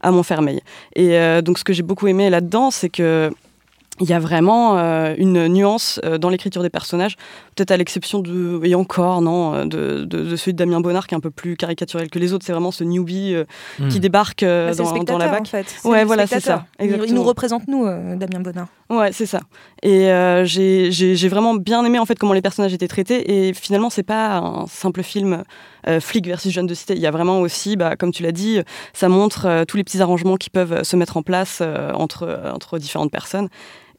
à 0.00 0.10
Montfermeil. 0.10 0.60
Et 0.94 1.18
euh, 1.18 1.42
donc 1.42 1.58
ce 1.58 1.64
que 1.64 1.72
j'ai 1.72 1.82
beaucoup 1.82 2.06
aimé 2.06 2.30
là-dedans, 2.30 2.70
c'est 2.70 2.88
que 2.88 3.30
il 4.00 4.08
y 4.08 4.12
a 4.12 4.18
vraiment 4.18 4.78
euh, 4.78 5.14
une 5.18 5.46
nuance 5.48 6.00
euh, 6.04 6.16
dans 6.18 6.30
l'écriture 6.30 6.62
des 6.62 6.70
personnages, 6.70 7.16
peut-être 7.54 7.70
à 7.70 7.76
l'exception 7.76 8.20
de, 8.20 8.60
et 8.64 8.74
encore, 8.74 9.20
non, 9.20 9.54
euh, 9.54 9.64
de, 9.64 10.04
de, 10.04 10.24
de 10.24 10.36
celui 10.36 10.52
de 10.54 10.58
Damien 10.58 10.80
Bonnard, 10.80 11.06
qui 11.06 11.14
est 11.14 11.18
un 11.18 11.20
peu 11.20 11.30
plus 11.30 11.56
caricaturel 11.56 12.08
que 12.10 12.18
les 12.18 12.32
autres. 12.32 12.44
C'est 12.46 12.52
vraiment 12.52 12.70
ce 12.70 12.84
newbie 12.84 13.34
euh, 13.34 13.44
Mm. 13.78 13.88
qui 13.88 14.00
débarque 14.00 14.42
euh, 14.42 14.68
Bah, 14.68 14.72
c'est 14.74 14.82
le 14.82 14.98
dans, 15.04 15.04
dans 15.04 15.18
la 15.18 15.28
en 15.28 15.30
bac. 15.32 15.46
fait. 15.48 15.66
C'est 15.68 15.88
Ouais, 15.88 16.00
le 16.00 16.06
voilà, 16.06 16.26
c'est 16.26 16.40
ça, 16.40 16.66
Il- 16.78 16.86
Il, 16.86 16.88
nous 16.90 16.94
exactement. 16.96 17.22
représente, 17.24 17.68
nous, 17.68 17.84
euh, 17.86 18.16
Damien 18.16 18.40
Bonnard. 18.40 18.68
Ouais, 18.88 19.12
c'est 19.12 19.26
ça. 19.26 19.40
Et 19.82 20.10
euh, 20.10 20.44
j'ai 20.44 21.28
vraiment 21.28 21.54
bien 21.54 21.84
aimé 21.84 21.98
en 21.98 22.06
fait 22.06 22.18
comment 22.18 22.32
les 22.32 22.42
personnages 22.42 22.72
étaient 22.74 22.88
traités. 22.88 23.48
Et 23.48 23.54
finalement, 23.54 23.90
c'est 23.90 24.02
pas 24.02 24.38
un 24.38 24.66
simple 24.66 25.02
film 25.02 25.44
euh, 25.86 26.00
flic 26.00 26.26
versus 26.26 26.52
jeune 26.52 26.66
de 26.66 26.74
cité. 26.74 26.94
Il 26.94 27.00
y 27.00 27.06
a 27.06 27.10
vraiment 27.10 27.40
aussi, 27.40 27.76
bah, 27.76 27.94
comme 27.96 28.10
tu 28.12 28.22
l'as 28.22 28.32
dit, 28.32 28.60
ça 28.92 29.08
montre 29.08 29.46
euh, 29.46 29.64
tous 29.64 29.76
les 29.76 29.84
petits 29.84 30.00
arrangements 30.02 30.36
qui 30.36 30.50
peuvent 30.50 30.82
se 30.82 30.96
mettre 30.96 31.16
en 31.16 31.22
place 31.22 31.58
euh, 31.62 31.92
entre, 31.92 32.40
entre 32.52 32.78
différentes 32.78 33.10
personnes. 33.12 33.48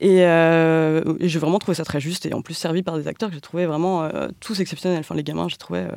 Et, 0.01 0.25
euh, 0.25 1.01
j'ai 1.19 1.39
vraiment 1.39 1.59
trouvé 1.59 1.75
ça 1.75 1.86
très 1.86 2.00
juste 2.01 2.25
et 2.25 2.33
en 2.33 2.42
plus 2.42 2.56
servi 2.56 2.81
par 2.83 2.98
des 2.98 3.07
acteurs 3.07 3.30
que 3.30 3.36
j'ai 3.36 3.42
trouvé 3.42 3.65
vraiment 3.68 4.03
euh, 4.03 4.27
tous 4.39 4.59
exceptionnels. 4.59 5.00
Enfin, 5.00 5.15
les 5.15 5.24
gamins, 5.24 5.48
j'ai 5.48 5.57
trouvé 5.57 5.80
euh, 5.81 5.92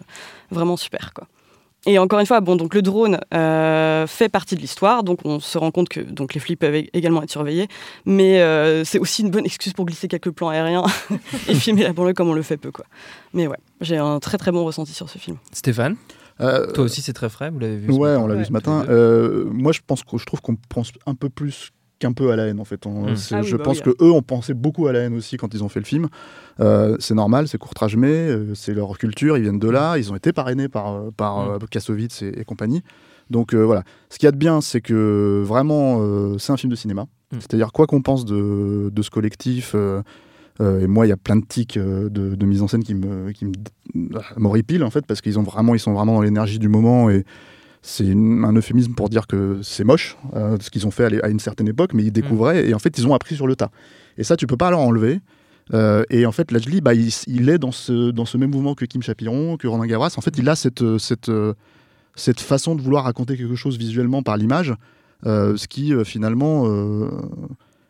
vraiment 0.51 0.77
super, 0.77 1.13
quoi. 1.15 1.27
Et 1.87 1.99
encore 1.99 2.19
une 2.19 2.25
fois, 2.27 2.41
bon, 2.41 2.57
donc 2.57 2.75
le 2.75 2.81
drone 2.81 3.19
euh, 3.35 4.07
fait 4.07 4.31
partie 4.31 4.55
de 4.57 4.61
l'histoire, 4.61 5.05
donc 5.05 5.19
on 5.27 5.39
se 5.39 5.59
rend 5.59 5.71
compte 5.71 5.91
que 5.91 6.01
donc 6.01 6.33
les 6.33 6.41
flics 6.41 6.59
peuvent 6.59 6.73
ég- 6.75 6.89
également 6.95 7.23
être 7.23 7.31
surveillés, 7.31 7.69
mais 8.07 8.41
euh, 8.41 8.85
c'est 8.85 8.99
aussi 8.99 9.21
une 9.21 9.31
bonne 9.31 9.45
excuse 9.45 9.75
pour 9.75 9.85
glisser 9.85 10.09
quelques 10.09 10.31
plans 10.31 10.49
aériens 10.49 10.85
et 11.49 11.55
filmer 11.55 11.83
la 11.83 11.93
banlieue 11.93 12.15
comme 12.15 12.29
on 12.31 12.33
le 12.35 12.41
fait 12.41 12.57
peu, 12.57 12.71
quoi. 12.73 12.87
Mais 13.35 13.47
ouais, 13.47 13.59
j'ai 13.83 13.99
un 13.99 14.19
très 14.19 14.39
très 14.39 14.51
bon 14.51 14.65
ressenti 14.65 14.93
sur 14.95 15.11
ce 15.11 15.19
film. 15.19 15.37
Stéphane 15.53 15.97
Euh, 16.41 16.73
Toi 16.73 16.85
aussi, 16.85 17.03
c'est 17.03 17.13
très 17.13 17.29
frais, 17.29 17.51
vous 17.51 17.59
l'avez 17.59 17.77
vu 17.77 17.93
ce 17.93 17.99
Ouais, 17.99 18.09
matin 18.13 18.23
on 18.23 18.27
l'a 18.29 18.35
vu 18.35 18.41
Ouais. 18.41 18.47
ce 18.47 18.53
matin. 18.53 18.87
Euh, 18.89 19.45
moi, 19.53 19.73
je 19.73 19.81
pense 19.87 20.03
que 20.05 20.17
je 20.17 20.25
trouve 20.25 20.41
qu'on 20.41 20.57
pense 20.71 20.91
un 21.07 21.15
peu 21.15 21.29
plus 21.29 21.69
qu'un 21.99 22.13
peu 22.13 22.31
à 22.33 22.37
la 22.37 22.47
haine 22.47 22.61
en 22.61 22.65
fait. 22.65 22.87
On- 22.87 23.11
Mm. 23.13 23.17
c'est- 23.17 23.35
Ah 23.35 23.41
oui, 23.43 23.47
je 23.47 23.57
bah 23.57 23.65
pense 23.65 23.79
oui, 23.79 23.83
que 23.95 24.05
eux 24.05 24.11
ont 24.11 24.23
pensé 24.23 24.53
beaucoup 24.55 24.87
à 24.87 24.93
la 24.93 25.01
haine 25.01 25.15
aussi 25.15 25.37
quand 25.37 25.53
ils 25.55 25.63
ont 25.65 25.69
fait 25.69 25.81
le 25.81 25.87
film. 25.87 26.09
Euh, 26.61 26.97
c'est 27.01 27.15
normal, 27.15 27.49
c'est 27.49 27.59
Courtrage-May, 27.59 28.09
euh, 28.09 28.55
c'est 28.55 28.75
leur 28.75 28.97
culture, 28.99 29.37
ils 29.37 29.43
viennent 29.43 29.59
de 29.59 29.69
là, 29.71 29.97
ils 29.99 30.13
ont 30.13 30.17
été 30.17 30.33
parrainés 30.33 30.69
par, 30.69 30.93
euh, 30.95 31.11
par 31.17 31.47
Mm. 31.47 31.51
euh, 31.63 31.67
Kassovitz 31.71 32.23
et, 32.23 32.41
et 32.41 32.45
compagnie. 32.45 32.83
Donc 33.31 33.55
euh, 33.55 33.63
voilà, 33.65 33.85
ce 34.11 34.19
qu'il 34.19 34.27
y 34.27 34.29
a 34.29 34.33
de 34.33 34.37
bien, 34.37 34.61
c'est 34.61 34.81
que 34.81 35.43
vraiment, 35.47 35.99
euh, 36.01 36.37
c'est 36.39 36.53
un 36.53 36.57
film 36.57 36.71
de 36.71 36.77
cinéma. 36.77 37.03
Mm. 37.33 37.37
C'est-à-dire, 37.41 37.73
quoi 37.73 37.87
qu'on 37.87 38.03
pense 38.03 38.25
de, 38.25 38.91
de 38.93 39.03
ce 39.03 39.11
collectif, 39.11 39.73
euh, 39.75 40.03
euh, 40.61 40.81
et 40.81 40.87
moi, 40.87 41.07
il 41.07 41.09
y 41.09 41.13
a 41.13 41.17
plein 41.17 41.37
de 41.37 41.45
tics 41.45 41.77
euh, 41.79 42.09
de, 42.09 42.35
de 42.35 42.47
mise 42.47 42.63
en 42.63 42.69
scène 42.69 42.85
qui 42.85 42.95
me, 42.95 43.33
qui 43.33 43.45
me 43.47 43.53
m'horripilent, 44.37 44.85
en 44.85 44.91
fait, 44.91 45.07
parce 45.07 45.21
qu'ils 45.21 45.39
ont 45.39 45.43
vraiment, 45.43 45.75
ils 45.75 45.81
sont 45.81 45.93
vraiment 45.95 46.15
dans 46.15 46.23
l'énergie 46.23 46.59
du 46.59 46.69
moment 46.69 47.11
et 47.11 47.25
c'est 47.87 48.11
un 48.11 48.53
euphémisme 48.55 48.95
pour 48.95 49.11
dire 49.11 49.27
que 49.27 49.61
c'est 49.63 49.85
moche 49.85 50.17
euh, 50.35 50.57
ce 50.59 50.71
qu'ils 50.71 50.87
ont 50.87 50.91
fait 50.91 51.23
à 51.23 51.29
une 51.29 51.39
certaine 51.39 51.69
époque, 51.69 51.93
mais 51.93 52.03
ils 52.03 52.11
découvraient 52.11 52.67
et 52.67 52.73
en 52.73 52.79
fait, 52.79 52.97
ils 52.97 53.07
ont 53.07 53.13
appris 53.13 53.37
sur 53.37 53.47
le 53.47 53.57
tas. 53.57 53.71
Et 54.17 54.25
ça, 54.25 54.37
tu 54.37 54.47
peux 54.47 54.57
pas 54.57 54.71
leur 54.71 54.81
enlever. 54.81 55.21
Euh, 55.75 56.03
et 56.09 56.25
en 56.25 56.33
fait, 56.33 56.51
Lajli, 56.51 56.81
bah, 56.81 56.95
il, 56.95 57.11
il 57.27 57.51
est 57.51 57.59
dans 57.59 57.73
ce, 57.73 58.11
dans 58.11 58.25
ce 58.25 58.39
même 58.39 58.51
mouvement 58.51 58.75
que 58.75 58.87
Kim 58.87 59.03
Chapiron, 59.03 59.59
que 59.59 59.67
Ronan 59.67 59.85
Gavras. 59.85 60.15
En 60.17 60.23
fait, 60.23 60.39
il 60.39 60.49
a 60.49 60.57
cette, 60.57 60.81
euh, 60.81 60.99
cette, 60.99 61.31
cette 62.15 62.41
façon 62.41 62.75
de 62.75 62.81
vouloir 62.81 63.05
raconter 63.05 63.37
quelque 63.37 63.55
chose 63.55 63.77
visuellement 63.77 64.23
par 64.23 64.39
l'image, 64.39 64.75
euh, 65.27 65.55
ce 65.59 65.69
qui 65.69 65.93
finalement. 66.07 66.67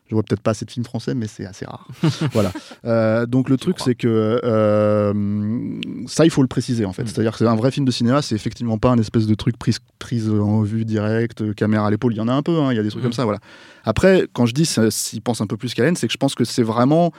Je 0.07 0.13
vois 0.13 0.23
peut-être 0.23 0.41
pas 0.41 0.51
assez 0.51 0.65
de 0.65 0.71
films 0.71 0.85
français, 0.85 1.15
mais 1.15 1.27
c'est 1.27 1.45
assez 1.45 1.65
rare. 1.65 1.87
voilà. 2.33 2.51
Euh, 2.85 3.25
donc 3.25 3.49
le 3.49 3.57
truc, 3.57 3.77
c'est 3.79 3.95
que 3.95 4.39
euh, 4.43 5.79
ça, 6.07 6.25
il 6.25 6.29
faut 6.29 6.43
le 6.43 6.47
préciser 6.47 6.85
en 6.85 6.93
fait. 6.93 7.03
Mm. 7.03 7.07
C'est-à-dire 7.07 7.31
que 7.31 7.39
c'est 7.39 7.47
un 7.47 7.55
vrai 7.55 7.71
film 7.71 7.85
de 7.85 7.91
cinéma, 7.91 8.21
c'est 8.21 8.35
effectivement 8.35 8.77
pas 8.77 8.91
un 8.91 8.99
espèce 8.99 9.25
de 9.25 9.33
truc 9.33 9.57
prise, 9.57 9.79
prise 9.97 10.29
en 10.29 10.61
vue 10.61 10.85
directe, 10.85 11.41
euh, 11.41 11.53
caméra 11.53 11.87
à 11.87 11.89
l'épaule. 11.89 12.13
Il 12.13 12.17
y 12.17 12.21
en 12.21 12.27
a 12.27 12.33
un 12.33 12.43
peu, 12.43 12.59
hein, 12.59 12.71
il 12.71 12.75
y 12.75 12.79
a 12.79 12.83
des 12.83 12.89
trucs 12.89 13.01
Mm. 13.01 13.05
comme 13.05 13.13
ça. 13.13 13.23
Voilà. 13.23 13.39
Après, 13.83 14.27
quand 14.33 14.45
je 14.45 14.53
dis 14.53 14.65
s'il 14.65 15.21
pense 15.21 15.41
un 15.41 15.47
peu 15.47 15.57
plus 15.57 15.73
qu'à 15.73 15.81
la 15.81 15.89
haine, 15.89 15.95
c'est 15.95 16.07
que 16.07 16.13
je 16.13 16.17
pense 16.17 16.35
que 16.35 16.43
c'est 16.45 16.63
vraiment. 16.63 17.11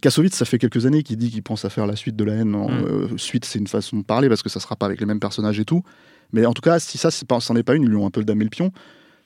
Kassovitz, 0.00 0.36
ça 0.36 0.44
fait 0.44 0.58
quelques 0.58 0.86
années 0.86 1.02
qu'il 1.02 1.16
dit 1.16 1.28
qu'il 1.28 1.42
pense 1.42 1.64
à 1.64 1.70
faire 1.70 1.88
la 1.88 1.96
suite 1.96 2.14
de 2.14 2.22
la 2.22 2.34
haine. 2.34 2.50
Mm. 2.50 2.84
euh, 2.84 3.08
suite, 3.16 3.44
c'est 3.44 3.58
une 3.58 3.66
façon 3.66 3.96
de 3.96 4.04
parler 4.04 4.28
parce 4.28 4.44
que 4.44 4.48
ça 4.48 4.60
sera 4.60 4.76
pas 4.76 4.86
avec 4.86 5.00
les 5.00 5.06
mêmes 5.06 5.20
personnages 5.20 5.58
et 5.58 5.64
tout. 5.64 5.82
Mais 6.32 6.46
en 6.46 6.52
tout 6.52 6.62
cas, 6.62 6.78
si 6.78 6.98
ça, 6.98 7.10
c'en 7.10 7.56
est 7.56 7.64
pas 7.64 7.74
une, 7.74 7.82
ils 7.82 7.88
lui 7.88 7.96
ont 7.96 8.06
un 8.06 8.10
peu 8.10 8.22
damé 8.22 8.44
le 8.44 8.50
pion. 8.50 8.70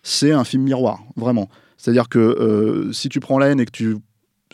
C'est 0.02 0.32
un 0.32 0.44
film 0.44 0.62
miroir, 0.62 1.02
vraiment. 1.16 1.50
C'est-à-dire 1.76 2.08
que 2.08 2.18
euh, 2.18 2.92
si 2.92 3.08
tu 3.08 3.20
prends 3.20 3.38
la 3.38 3.48
haine 3.48 3.60
et 3.60 3.66
que 3.66 3.70
tu. 3.72 3.96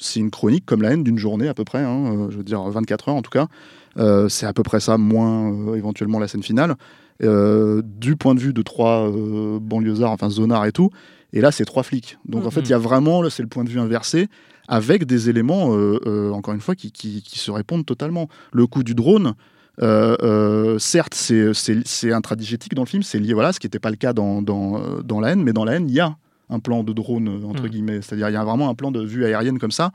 C'est 0.01 0.21
une 0.21 0.31
chronique 0.31 0.65
comme 0.65 0.81
la 0.83 0.91
haine 0.93 1.05
d'une 1.05 1.19
journée 1.19 1.49
à 1.49 1.55
peu 1.55 1.65
près, 1.65 1.83
hein, 1.85 2.15
euh, 2.17 2.31
je 2.31 2.39
veux 2.39 2.43
dire 2.45 2.63
24 2.63 3.11
heures 3.11 3.15
en 3.15 3.23
tout 3.23 3.31
cas. 3.31 3.47
Euh, 3.99 4.29
c'est 4.29 4.47
à 4.47 4.53
peu 4.55 4.63
près 4.63 4.81
ça, 4.81 4.97
moins 4.99 5.75
éventuellement 5.75 6.19
la 6.19 6.29
scène 6.29 6.43
finale. 6.43 6.75
Du 7.21 8.17
point 8.17 8.35
de 8.35 8.41
vue 8.41 8.53
de 8.53 8.63
trois 8.63 9.11
banlieusards, 9.61 10.11
enfin 10.11 10.29
zonards 10.31 10.65
et 10.67 10.73
tout. 10.73 10.91
Et 11.33 11.41
là, 11.41 11.53
c'est 11.53 11.65
trois 11.65 11.83
flics. 11.83 12.19
Donc 12.27 12.47
en 12.47 12.51
fait, 12.51 12.61
Mhm. 12.61 12.67
il 12.67 12.71
y 12.71 12.75
a 12.75 12.79
vraiment, 12.79 13.23
là, 13.23 13.31
c'est 13.31 13.43
le 13.43 13.49
point 13.49 13.65
de 13.65 13.69
vue 13.71 13.79
inversé, 13.79 14.29
avec 14.67 15.05
des 15.05 15.31
éléments, 15.31 15.75
euh, 15.77 15.99
euh, 16.07 16.31
encore 16.33 16.55
une 16.55 16.61
fois, 16.61 16.75
qui, 16.75 16.91
qui- 16.91 17.23
qui 17.23 17.39
se 17.39 17.51
répondent 17.51 17.87
totalement. 17.87 18.29
Le 18.53 18.67
coup 18.67 18.83
du 18.83 18.95
drone, 18.95 19.35
euh, 19.81 20.79
certes, 20.79 21.15
c'est- 21.15 22.13
intradigétique 22.13 22.75
dans 22.75 22.83
le 22.83 22.89
film, 22.89 23.03
c'est 23.03 23.19
lié, 23.19 23.35
voilà, 23.35 23.53
ce 23.53 23.61
qui 23.61 23.67
n'était 23.67 23.79
pas 23.79 23.91
le 23.91 23.97
cas 23.97 24.13
dans, 24.13 24.43
dans, 24.43 25.01
dans 25.03 25.21
la 25.21 25.31
haine, 25.31 25.43
mais 25.43 25.53
dans 25.53 25.65
la 25.65 25.75
haine, 25.77 25.89
il 25.89 25.95
y 25.95 26.01
a 26.01 26.17
un 26.53 26.61
plan 26.61 26.85
de 26.85 26.93
drone, 26.93 27.29
euh, 27.29 27.47
entre 27.47 27.65
Mhm. 27.65 27.69
guillemets. 27.69 28.03
C'est-à-dire, 28.03 28.29
il 28.29 28.35
y 28.35 28.37
a 28.37 28.45
vraiment 28.45 28.69
un 28.69 28.75
plan 28.75 28.91
de 28.91 29.05
vue 29.05 29.25
aérienne 29.25 29.59
comme 29.59 29.73
ça, 29.73 29.91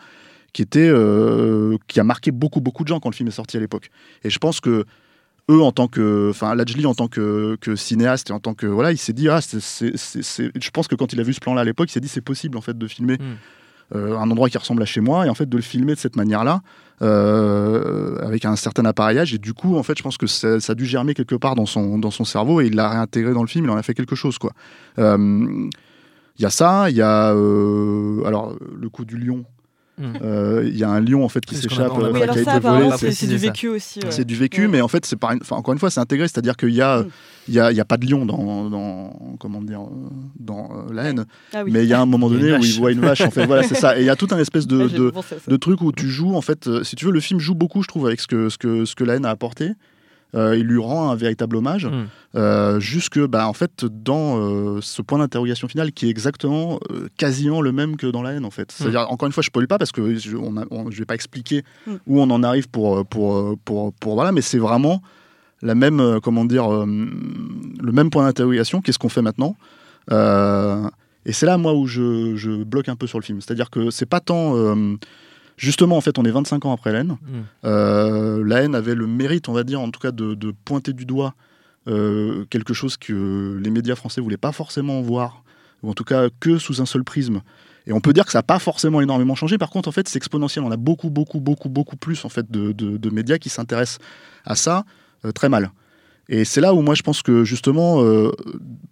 qui 0.54 0.62
était 0.62 0.90
euh, 0.90 1.78
qui 1.88 2.00
a 2.00 2.04
marqué 2.04 2.32
beaucoup 2.32 2.62
beaucoup 2.62 2.84
de 2.84 2.88
gens 2.88 3.00
quand 3.00 3.10
le 3.10 3.16
film 3.16 3.30
est 3.30 3.32
sorti 3.32 3.58
à 3.58 3.60
l'époque. 3.60 3.90
Et 4.24 4.30
je 4.30 4.40
pense 4.40 4.60
que 4.60 4.86
eux 5.50 5.62
en 5.62 5.72
tant 5.72 5.88
que 5.88 6.30
enfin 6.30 6.56
Lajli 6.56 6.86
en 6.86 6.94
tant 6.94 7.08
que, 7.08 7.58
que, 7.62 7.76
cinéaste 7.76 8.30
et 8.30 8.34
en 8.34 8.40
tant 8.40 8.54
que 8.54 8.66
voilà 8.66 8.92
il 8.92 8.98
s'est 8.98 9.14
dit 9.14 9.30
ah 9.30 9.40
c'est, 9.42 9.60
je 9.60 10.70
pense 10.72 10.88
que 10.88 10.96
quand 10.96 11.14
il 11.14 11.20
a 11.20 11.24
vu 11.24 11.34
ce 11.34 11.40
plan 11.40 11.54
là 11.54 11.62
à 11.62 11.64
l'époque 11.64 11.90
il 11.90 11.94
s'est 11.94 12.00
dit 12.00 12.08
c'est 12.08 12.22
possible 12.22 12.58
en 12.58 12.62
fait 12.62 12.78
de 12.78 12.88
filmer 12.88 13.16
hmm. 13.16 13.96
euh, 13.96 14.18
un 14.18 14.30
endroit 14.30 14.50
qui 14.50 14.58
ressemble 14.58 14.82
à 14.82 14.86
chez 14.86 15.00
moi 15.00 15.26
et 15.26 15.30
en 15.30 15.36
fait 15.36 15.48
de 15.48 15.56
le 15.56 15.64
filmer 15.64 15.94
de 15.94 16.00
cette 16.00 16.18
manière 16.18 16.44
là 16.44 16.62
euh, 17.02 18.18
avec 18.26 18.44
un 18.44 18.56
certain 18.56 18.84
appareillage 18.86 19.34
et 19.34 19.38
du 19.38 19.54
coup 19.54 19.78
en 19.78 19.84
fait 19.84 19.98
je 19.98 20.04
pense 20.04 20.18
que 20.18 20.28
ça, 20.28 20.58
a 20.68 20.76
dû 20.76 20.86
germer 20.86 21.14
quelque 21.14 21.36
part 21.36 21.56
dans 21.56 21.66
son 21.66 21.98
dans 21.98 22.12
son 22.12 22.26
cerveau 22.26 22.60
et 22.60 22.66
il 22.66 22.76
l'a 22.76 22.90
réintégré 22.90 23.34
dans 23.34 23.44
le 23.44 23.48
film 23.48 23.66
il 23.66 23.72
en 23.72 23.78
a 23.78 23.84
fait 23.84 23.94
quelque 23.94 24.16
chose 24.16 24.38
quoi 24.38 24.52
il 26.38 26.44
y 26.44 26.46
a 26.46 26.50
ça 26.50 26.90
il 26.90 26.96
y 26.96 27.02
a 27.02 27.30
alors 27.30 28.56
le 28.80 28.90
coup 28.90 29.06
du 29.06 29.18
lion 29.18 29.46
Mm. 29.98 30.14
Euh, 30.22 30.64
il 30.68 30.78
y 30.78 30.84
a 30.84 30.90
un 30.90 31.02
lion 31.02 31.26
en 31.26 31.30
fait 31.30 31.44
qui 31.44 31.56
s'échappe, 31.56 31.92
euh, 31.98 32.14
qui 32.14 32.22
a 32.22 32.42
été 32.42 32.60
volé. 32.60 32.90
C'est 33.12 33.26
du 33.26 33.38
vécu 33.38 33.68
aussi. 33.68 34.00
C'est 34.12 34.26
du 34.26 34.36
vécu, 34.36 34.68
mais 34.68 34.82
en 34.82 34.88
fait, 34.88 35.06
c'est 35.06 35.16
pas. 35.16 35.34
Enfin, 35.42 35.56
encore 35.56 35.74
une 35.74 35.80
fois, 35.80 35.90
c'est 35.90 36.00
intégré, 36.00 36.28
c'est-à-dire 36.28 36.56
qu'il 36.56 36.70
y 36.70 36.82
a, 36.82 37.00
mm. 37.02 37.10
il 37.48 37.54
y, 37.56 37.60
a, 37.60 37.72
y 37.72 37.80
a 37.80 37.86
pas 37.86 37.98
de 37.98 38.06
lion 38.06 38.26
dans, 38.26 38.70
dans 38.70 39.36
comment 39.40 39.62
dire, 39.62 39.82
dans 40.40 40.70
euh, 40.72 40.94
la 40.94 41.06
haine, 41.06 41.26
ah 41.54 41.64
mais 41.66 41.84
il 41.84 41.90
y 41.90 41.94
a 41.94 42.00
un 42.00 42.06
moment 42.06 42.30
donné 42.30 42.56
où 42.56 42.64
il 42.64 42.78
voit 42.78 42.92
une 42.92 43.02
vache. 43.02 43.22
En 43.22 43.32
fait, 43.32 43.48
voilà, 43.48 43.64
c'est 43.64 43.76
ça. 43.76 43.98
Et 43.98 44.02
il 44.02 44.06
y 44.06 44.12
a 44.12 44.16
tout 44.16 44.28
un 44.30 44.38
espèce 44.38 44.68
de, 44.68 44.88
de, 44.88 45.12
de, 45.48 45.58
truc 45.58 45.82
où 45.82 45.92
tu 45.92 46.08
joues. 46.08 46.36
En 46.36 46.42
fait, 46.42 46.70
si 46.84 46.96
tu 46.96 47.06
veux, 47.06 47.12
le 47.12 47.20
film 47.20 47.40
joue 47.40 47.56
beaucoup, 47.56 47.82
je 47.82 47.88
trouve, 47.88 48.06
avec 48.06 48.22
ce 48.22 48.28
que 48.28 48.50
ce 48.50 48.60
que 48.60 48.86
ce 48.86 48.94
que 48.94 49.04
la 49.04 49.16
haine 49.16 49.26
a 49.26 49.32
apporté. 49.32 49.72
Euh, 50.36 50.58
il 50.58 50.66
lui 50.66 50.80
rend 50.80 51.10
un 51.10 51.16
véritable 51.16 51.56
hommage, 51.56 51.86
hmm. 51.86 52.08
euh, 52.36 52.80
jusque 52.82 53.18
bah, 53.20 53.48
en 53.48 53.54
fait 53.54 53.86
dans 53.86 54.38
euh, 54.38 54.80
ce 54.82 55.02
point 55.02 55.20
d'interrogation 55.20 55.70
final 55.70 55.94
qui 55.94 56.08
est 56.08 56.10
exactement 56.10 56.80
quasiment 57.16 57.62
le 57.62 57.72
même 57.72 57.96
que 57.96 58.08
dans 58.08 58.22
la 58.22 58.34
haine 58.34 58.44
en 58.44 58.52
fait. 58.52 58.72
C'est-à-dire 58.72 59.04
hmm. 59.04 59.14
encore 59.14 59.28
une 59.28 59.32
fois 59.32 59.42
je 59.42 59.50
pollue 59.50 59.68
pas 59.68 59.78
parce 59.78 59.94
que 59.94 60.16
je, 60.16 60.36
ne 60.36 60.92
vais 60.92 61.06
pas 61.06 61.16
expliquer 61.16 61.64
hmm. 61.86 61.96
où 62.08 62.22
on 62.22 62.30
en 62.30 62.44
arrive 62.44 62.68
pour 62.68 63.06
pour 63.06 63.58
pour, 63.64 63.94
pour 63.94 64.16
voilà, 64.16 64.34
mais 64.34 64.42
c'est 64.42 64.58
vraiment 64.58 65.02
la 65.62 65.76
même 65.76 66.20
comment 66.22 66.44
dire 66.44 66.70
le 66.70 67.92
même 67.92 68.10
point 68.10 68.26
d'interrogation. 68.26 68.82
Qu'est-ce 68.82 69.00
qu'on 69.00 69.10
fait 69.10 69.22
maintenant 69.22 69.56
Et 70.12 71.32
c'est 71.32 71.46
là 71.46 71.58
moi 71.58 71.74
où 71.74 71.88
je, 71.88 72.36
je, 72.36 72.64
bloque 72.64 72.90
un 72.90 72.98
peu 72.98 73.08
sur 73.08 73.18
le 73.18 73.24
film. 73.24 73.40
C'est-à-dire 73.40 73.70
que 73.70 73.92
c'est 73.92 74.06
pas 74.06 74.20
tant 74.20 74.56
Justement, 75.58 75.98
en 75.98 76.02
fait, 76.02 76.20
on 76.20 76.24
est 76.24 76.32
25 76.32 76.66
ans 76.66 76.72
après 76.72 76.92
la 76.92 77.00
haine. 77.00 77.18
Hmm. 77.22 77.42
Euh, 77.66 78.44
la 78.46 78.62
haine 78.62 78.76
avait 78.76 78.96
le 78.96 79.08
mérite, 79.08 79.50
on 79.50 79.54
va 79.54 79.64
dire, 79.64 79.82
en 79.82 79.90
tout 79.90 80.00
cas, 80.00 80.12
de, 80.12 80.54
pointer 80.66 80.94
du 80.94 81.06
doigt 81.06 81.34
euh, 81.88 82.46
quelque 82.50 82.74
chose 82.74 82.96
que 82.96 83.60
les 83.62 83.72
médias 83.72 83.96
français 83.96 84.22
voulaient 84.22 84.38
pas 84.38 84.52
forcément 84.52 85.02
voir, 85.02 85.44
ou 85.82 85.90
en 85.90 85.94
tout 85.94 86.04
cas 86.04 86.28
que 86.40 86.60
sous 86.60 86.82
un 86.82 86.86
seul 86.86 87.04
prisme. 87.04 87.42
Et 87.88 87.94
on 87.94 88.02
peut 88.02 88.14
dire 88.14 88.26
que 88.26 88.32
ça 88.32 88.40
n'a 88.40 88.44
pas 88.44 88.60
forcément 88.60 89.02
énormément 89.02 89.34
changé. 89.34 89.58
Par 89.58 89.70
contre, 89.70 89.88
en 89.88 89.94
fait, 89.94 90.08
c'est 90.08 90.18
exponentiel. 90.18 90.64
On 90.64 90.72
a 90.72 90.78
beaucoup, 90.78 91.10
beaucoup, 91.10 91.40
beaucoup, 91.40 91.70
beaucoup 91.70 91.96
plus 91.96 92.26
en 92.26 92.30
fait 92.30 92.52
de, 92.52 93.10
médias 93.10 93.38
qui 93.38 93.50
s'intéressent 93.50 94.00
à 94.46 94.56
ça 94.56 94.84
euh, 95.26 95.32
très 95.32 95.50
mal. 95.50 95.72
Et 96.30 96.46
c'est 96.46 96.62
là 96.62 96.74
où 96.74 96.82
moi 96.82 96.96
je 96.96 97.04
pense 97.04 97.22
que 97.22 97.44
justement, 97.44 98.04
euh, 98.04 98.32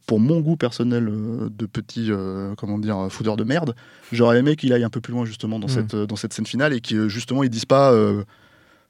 pour 0.08 0.20
mon 0.20 0.40
goût 0.40 0.56
personnel 0.56 1.08
euh, 1.10 1.50
de 1.50 1.66
petit, 1.66 2.08
euh, 2.10 2.56
comment 2.56 2.78
dire, 2.78 3.08
foudeur 3.10 3.36
de 3.36 3.44
merde, 3.44 3.76
j'aurais 4.12 4.40
aimé 4.40 4.56
qu'il 4.56 4.72
aille 4.74 4.84
un 4.84 4.90
peu 4.90 5.02
plus 5.02 5.14
loin 5.14 5.26
justement 5.26 5.60
dans, 5.60 5.68
mm. 5.68 5.70
cette, 5.70 5.96
dans 5.96 6.16
cette 6.16 6.34
scène 6.34 6.46
finale 6.46 6.74
et 6.74 6.82
que 6.82 7.10
justement 7.10 7.44
ils 7.44 7.50
disent 7.50 7.66
pas, 7.66 7.94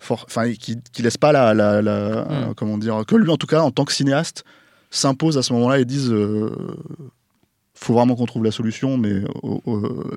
enfin, 0.09 0.51
qu'ils 0.53 0.81
qu 0.93 1.01
laissent 1.01 1.17
pas 1.17 1.31
la, 1.31 1.53
la, 1.53 1.81
la 1.81 2.25
mm. 2.25 2.53
comment 2.55 2.77
dire, 2.77 3.03
que 3.07 3.15
lui 3.15 3.29
en 3.29 3.37
tout 3.37 3.47
cas 3.47 3.61
en 3.61 3.71
tant 3.71 3.85
que 3.85 3.93
cinéaste 3.93 4.43
s'impose 4.91 5.37
à 5.37 5.41
ce 5.41 5.51
moment-là 5.53 5.79
et 5.79 5.85
disent 5.85 6.13
faut 7.77 7.93
vraiment 7.93 8.15
qu'on 8.15 8.25
trouve 8.25 8.43
la 8.43 8.51
solution, 8.51 8.97
mais 8.97 9.21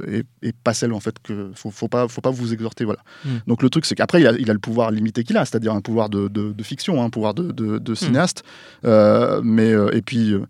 et, 0.06 0.22
et, 0.42 0.52
pas 0.52 0.74
celle 0.74 0.92
en 0.92 1.00
fait 1.00 1.16
que 1.22 1.50
faut, 1.54 1.70
faut 1.70 1.88
pas 1.88 2.06
faut 2.08 2.20
pas 2.20 2.30
vous 2.30 2.52
exhorter 2.52 2.84
voilà. 2.84 3.00
Hmm. 3.24 3.38
Donc 3.46 3.62
le 3.62 3.68
truc 3.68 3.84
c'est 3.84 3.94
qu'après 3.94 4.20
il 4.20 4.26
a, 4.26 4.32
il 4.38 4.48
a, 4.48 4.52
le 4.52 4.58
pouvoir 4.58 4.90
limité 4.90 5.24
qu'il 5.24 5.36
a, 5.36 5.44
c'est-à-dire 5.44 5.72
un 5.72 5.80
pouvoir 5.80 6.08
de, 6.08 6.28
de, 6.28 6.62
fiction, 6.62 7.02
un 7.02 7.10
pouvoir 7.10 7.34
de, 7.34 7.50
de 7.52 7.92
hmm. 7.92 7.96
cinéaste, 7.96 8.44
euh, 8.84 9.40
mais 9.42 9.72
euh, 9.72 9.94
et 9.94 10.02
puis 10.02 10.32
euh, 10.32 10.46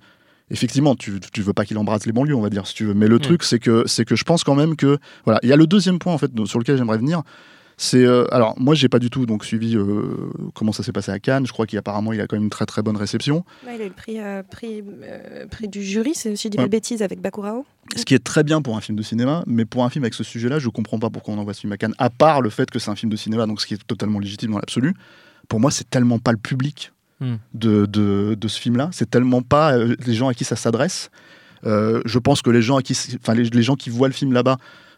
effectivement, 0.50 0.94
tu, 0.94 1.20
tu 1.32 1.42
veux 1.42 1.52
pas 1.52 1.64
qu'il 1.64 1.78
embrasse 1.78 2.06
les 2.06 2.12
banlieues, 2.12 2.34
on 2.34 2.40
va 2.40 2.50
dire, 2.50 2.66
si 2.66 2.74
tu 2.74 2.84
veux. 2.84 2.94
Mais 2.94 3.08
le 3.08 3.16
hmm. 3.16 3.20
truc, 3.20 3.42
c'est 3.42 3.58
que, 3.58 3.84
c'est 3.86 4.04
que 4.04 4.16
je 4.16 4.24
pense 4.24 4.44
quand 4.44 4.54
même 4.54 4.76
que, 4.76 4.98
voilà, 5.24 5.40
il 5.42 5.48
y 5.48 5.52
a 5.52 5.56
le 5.56 5.66
deuxième 5.66 5.98
point, 5.98 6.12
en 6.12 6.18
fait, 6.18 6.30
sur 6.46 6.58
lequel 6.58 6.76
j'aimerais 6.76 6.98
venir, 6.98 7.22
c'est 7.80 8.04
euh, 8.04 8.24
alors 8.34 8.54
moi 8.58 8.74
j'ai 8.74 8.88
pas 8.88 8.98
du 8.98 9.08
tout 9.08 9.24
donc 9.24 9.44
suivi 9.44 9.76
euh, 9.76 10.32
comment 10.52 10.72
ça 10.72 10.82
s'est 10.82 10.90
passé 10.90 11.12
à 11.12 11.20
Cannes. 11.20 11.46
Je 11.46 11.52
crois 11.52 11.64
qu'apparemment 11.64 12.12
il 12.12 12.20
a 12.20 12.26
quand 12.26 12.34
même 12.34 12.42
une 12.42 12.50
très 12.50 12.66
très 12.66 12.82
bonne 12.82 12.96
réception. 12.96 13.44
il 13.62 13.68
a 13.68 13.84
eu 13.84 13.88
le 13.88 13.94
prix, 13.94 14.18
euh, 14.18 14.42
prix, 14.42 14.82
prix 15.48 15.68
du 15.68 15.84
jury, 15.84 16.12
c'est 16.14 16.32
aussi 16.32 16.50
des 16.50 16.66
bêtises 16.66 17.02
avec 17.02 17.20
Bakurao. 17.20 17.64
Ce 17.94 18.04
qui 18.04 18.14
est 18.14 18.24
très 18.24 18.42
bien 18.42 18.60
pour 18.62 18.76
un 18.76 18.80
film 18.80 18.98
de 18.98 19.02
cinéma, 19.04 19.44
mais 19.46 19.64
pour 19.64 19.84
un 19.84 19.90
film 19.90 20.02
avec 20.04 20.14
ce 20.14 20.24
sujet-là, 20.24 20.58
je 20.58 20.68
comprends 20.68 20.98
pas 20.98 21.08
pourquoi 21.08 21.34
on 21.34 21.38
envoie 21.38 21.54
ce 21.54 21.60
film 21.60 21.72
à 21.72 21.76
Cannes. 21.76 21.94
À 21.98 22.10
part 22.10 22.42
le 22.42 22.50
fait 22.50 22.68
que 22.68 22.80
c'est 22.80 22.90
un 22.90 22.96
film 22.96 23.12
de 23.12 23.16
cinéma, 23.16 23.46
donc 23.46 23.60
ce 23.60 23.66
qui 23.66 23.74
est 23.74 23.86
totalement 23.86 24.18
légitime 24.18 24.50
dans 24.50 24.58
l'absolu. 24.58 24.94
Pour 25.48 25.60
moi, 25.60 25.70
c'est 25.70 25.88
tellement 25.88 26.18
pas 26.18 26.32
le 26.32 26.38
public 26.38 26.92
hmm. 27.20 27.36
de, 27.54 27.86
de, 27.86 28.34
de, 28.34 28.48
ce 28.48 28.60
film-là. 28.60 28.90
C'est 28.92 29.08
tellement 29.08 29.40
pas 29.40 29.78
les 29.78 30.14
gens 30.14 30.26
à 30.26 30.34
qui 30.34 30.44
ça 30.44 30.56
s'adresse. 30.56 31.10
Je 31.64 32.18
pense 32.18 32.42
que 32.42 32.50
les 32.50 32.62
gens 32.62 32.78
qui, 32.80 32.96
enfin 33.20 33.34
les, 33.34 33.44
les 33.44 33.62
gens 33.62 33.74
qui 33.74 33.90
voient 33.90 34.08
le 34.08 34.14
film 34.14 34.32
là-bas 34.32 34.56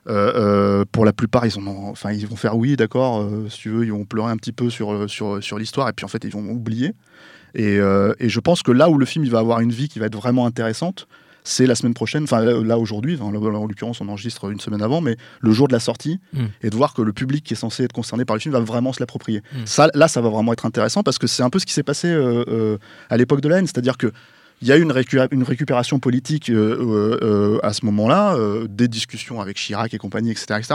euh, 0.09 0.33
euh, 0.35 0.85
pour 0.91 1.05
la 1.05 1.13
plupart, 1.13 1.45
ils, 1.45 1.59
ont, 1.59 1.89
enfin, 1.91 2.13
ils 2.13 2.27
vont 2.27 2.37
faire 2.37 2.57
oui, 2.57 2.77
d'accord, 2.77 3.21
euh, 3.21 3.47
si 3.51 3.59
tu 3.59 3.69
veux, 3.69 3.85
ils 3.85 3.93
vont 3.93 4.05
pleurer 4.05 4.31
un 4.31 4.37
petit 4.37 4.53
peu 4.53 4.71
sur, 4.71 5.09
sur, 5.11 5.43
sur 5.43 5.59
l'histoire, 5.59 5.89
et 5.89 5.93
puis 5.93 6.05
en 6.05 6.09
fait, 6.09 6.25
ils 6.25 6.31
vont 6.31 6.49
oublier. 6.51 6.95
Et, 7.55 7.75
et, 7.75 8.29
je 8.29 8.41
pense 8.41 8.63
que 8.63 8.71
là 8.71 8.89
où 8.89 8.97
le 8.97 9.05
film 9.05 9.25
il 9.25 9.31
va 9.31 9.41
avoir 9.41 9.61
une 9.61 9.73
vie 9.73 9.89
qui 9.89 9.99
va 9.99 10.07
être 10.07 10.15
vraiment 10.15 10.47
intéressante, 10.47 11.09
c'est 11.43 11.67
la 11.67 11.75
semaine 11.75 11.95
prochaine, 11.95 12.23
enfin 12.23 12.41
là 12.43 12.79
aujourd'hui, 12.79 13.19
en 13.21 13.33
l'occurrence 13.33 14.01
on 14.01 14.09
enregistre 14.09 14.51
une 14.51 14.61
semaine 14.61 14.83
avant, 14.83 15.01
mais 15.01 15.17
le 15.41 15.51
jour 15.51 15.67
de 15.67 15.73
la 15.73 15.81
sortie, 15.81 16.21
mm. 16.33 16.45
et 16.63 16.71
de 16.71 16.77
voir 16.77 16.95
que 16.95 17.03
le 17.03 17.13
public 17.13 17.43
qui 17.43 17.55
est 17.55 17.57
censé 17.57 17.83
être 17.83 17.93
concerné 17.93 18.25
par 18.25 18.37
le 18.37 18.41
film 18.41 18.53
va 18.53 18.61
vraiment 18.61 18.93
se 18.93 19.01
l'approprier. 19.01 19.41
Mm. 19.53 19.57
Ça, 19.65 19.89
là, 19.95 20.07
ça 20.07 20.21
va 20.21 20.29
vraiment 20.29 20.53
être 20.53 20.65
intéressant 20.65 21.03
parce 21.03 21.19
que 21.19 21.27
c'est 21.27 21.43
un 21.43 21.51
peu 21.51 21.59
ce 21.59 21.67
qui 21.67 21.73
s'est 21.73 21.83
passé 21.83 22.15
à 23.09 23.17
l'époque 23.17 23.41
de 23.41 23.49
la 23.49 23.59
haine, 23.59 23.67
c'est-à-dire 23.67 23.99
que 23.99 24.13
il 24.63 24.69
y 24.69 24.73
a 24.73 24.77
eu 24.77 24.83
une, 24.83 24.93
une 25.31 25.43
récupération 25.43 25.99
politique 25.99 26.51
euh, 26.51 26.77
euh, 26.81 27.19
euh, 27.23 27.59
à 27.63 27.73
ce 27.73 27.85
moment-là, 27.87 28.37
des 28.69 28.89
discussions 28.89 29.41
avec 29.41 29.57
Chirac 29.57 29.95
et 29.95 29.99
compagnie, 29.99 30.31
etc. 30.31 30.47
etc. 30.59 30.75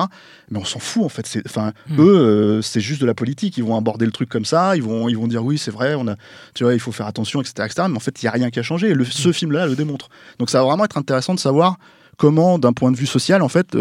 mais 0.49 0.59
on 0.59 0.65
s'en 0.65 0.79
fout 0.79 1.03
en 1.03 1.09
fait. 1.09 1.41
Enfin, 1.45 1.71
hmm. 1.89 1.99
eux, 1.99 2.61
c'est 2.63 2.81
juste 2.81 3.01
de 3.01 3.05
la 3.05 3.13
politique. 3.13 3.57
Ils 3.57 3.63
vont 3.63 3.77
aborder 3.77 4.05
le 4.05 4.11
truc 4.11 4.29
comme 4.29 4.45
ça. 4.45 4.75
Ils 4.75 4.81
vont, 4.81 5.07
ils 5.07 5.17
vont 5.17 5.27
dire 5.27 5.43
oui, 5.43 5.57
c'est 5.57 5.71
vrai, 5.71 5.93
on 5.95 6.07
a, 6.07 6.15
tu 6.55 6.63
vois, 6.63 6.73
il 6.73 6.79
faut 6.79 6.91
faire 6.91 7.05
attention, 7.05 7.41
etc. 7.41 7.53
etc. 7.65 7.87
mais 7.89 7.97
en 7.97 7.99
fait, 7.99 8.21
il 8.21 8.25
n'y 8.25 8.29
a 8.29 8.31
rien 8.31 8.49
qui 8.49 8.59
a 8.59 8.63
changé. 8.63 8.93
Le, 8.93 9.05
ce 9.05 9.29
hmm. 9.29 9.33
film-là 9.33 9.67
le 9.67 9.75
démontre. 9.75 10.09
Donc, 10.39 10.49
ça 10.49 10.59
va 10.59 10.65
vraiment 10.65 10.85
être 10.85 10.97
intéressant 10.97 11.35
de 11.35 11.39
savoir 11.39 11.77
comment, 12.17 12.57
d'un 12.57 12.73
point 12.73 12.91
de 12.91 12.97
vue 12.97 13.05
social, 13.05 13.43
en 13.43 13.49
fait, 13.49 13.77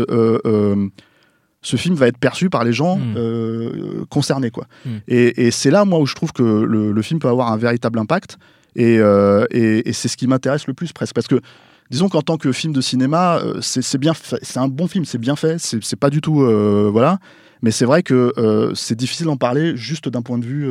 ce 1.63 1.77
film 1.77 1.95
va 1.95 2.09
être 2.09 2.19
perçu 2.19 2.51
par 2.51 2.63
les 2.65 2.75
gens 2.75 2.99
hmm. 2.99 4.05
concernés. 4.11 4.51
Quoi. 4.51 4.67
Et, 5.09 5.47
et 5.47 5.51
c'est 5.51 5.71
là, 5.71 5.87
moi, 5.87 5.99
où 5.99 6.05
je 6.05 6.15
trouve 6.15 6.33
que 6.33 6.43
le, 6.43 6.93
le, 6.93 7.03
film 7.03 7.21
peut 7.21 7.29
avoir 7.29 7.51
un 7.51 7.57
véritable 7.57 7.99
impact. 7.99 8.37
Euh, 8.79 9.47
et, 9.51 9.93
c'est 9.93 10.09
ce 10.09 10.17
qui 10.17 10.27
m'intéresse 10.27 10.67
le 10.67 10.75
plus 10.75 10.93
presque. 10.93 11.15
Parce 11.15 11.27
que, 11.27 11.41
disons 11.91 12.09
qu'en 12.09 12.23
tant 12.23 12.37
que 12.37 12.53
film 12.53 12.73
de 12.73 12.81
cinéma, 12.81 13.39
euh, 13.39 13.61
c'est 13.61 13.99
bien 13.99 14.13
c'est 14.43 14.59
un 14.59 14.69
bon 14.69 14.87
film, 14.87 15.05
c'est 15.05 15.19
bien 15.19 15.37
fait, 15.37 15.59
c'est 15.59 15.97
pas 15.97 16.11
du 16.11 16.21
tout. 16.21 16.43
Euh, 16.43 16.89
voilà. 16.93 17.19
Mais 17.63 17.71
c'est 17.71 17.87
vrai 17.87 18.03
que 18.03 18.73
c'est 18.75 18.97
difficile 18.97 19.25
d'en 19.27 19.39
parler 19.39 19.75
juste 19.75 20.09
d'un 20.09 20.21
point 20.21 20.37
de 20.37 20.45
vue 20.45 20.69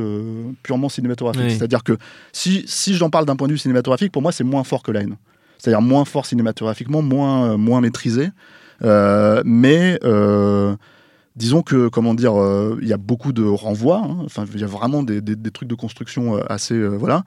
purement 0.61 0.89
cinématographique. 0.89 1.49
C'est-à-dire 1.49 1.83
que 1.83 1.97
si, 2.33 2.63
si 2.67 2.93
j'en 2.93 3.09
parle 3.09 3.25
d'un 3.25 3.35
point 3.35 3.47
de 3.47 3.53
vue 3.53 3.57
cinématographique, 3.57 4.11
pour 4.11 4.21
moi, 4.21 4.31
c'est 4.31 4.43
moins 4.43 4.63
fort 4.63 4.83
que 4.83 4.91
la 4.91 5.01
haine. 5.01 5.17
C'est-à-dire 5.57 5.81
moins 5.81 6.05
fort 6.05 6.27
cinématographiquement, 6.27 7.01
moins, 7.01 7.57
moins 7.57 7.81
maîtrisé. 7.81 8.29
mais 8.83 9.99
disons 11.35 11.63
que, 11.63 11.87
comment 11.87 12.13
dire, 12.13 12.35
il 12.79 12.87
y 12.87 12.93
a 12.93 12.97
beaucoup 12.97 13.33
de 13.33 13.43
renvois. 13.43 14.03
Hein. 14.05 14.17
Enfin, 14.25 14.45
il 14.53 14.61
y 14.61 14.63
a 14.63 14.67
vraiment 14.67 15.01
des, 15.01 15.19
des, 15.19 15.35
des, 15.35 15.49
trucs 15.49 15.69
de 15.69 15.75
construction 15.75 16.35
assez. 16.47 16.79
voilà. 16.79 17.23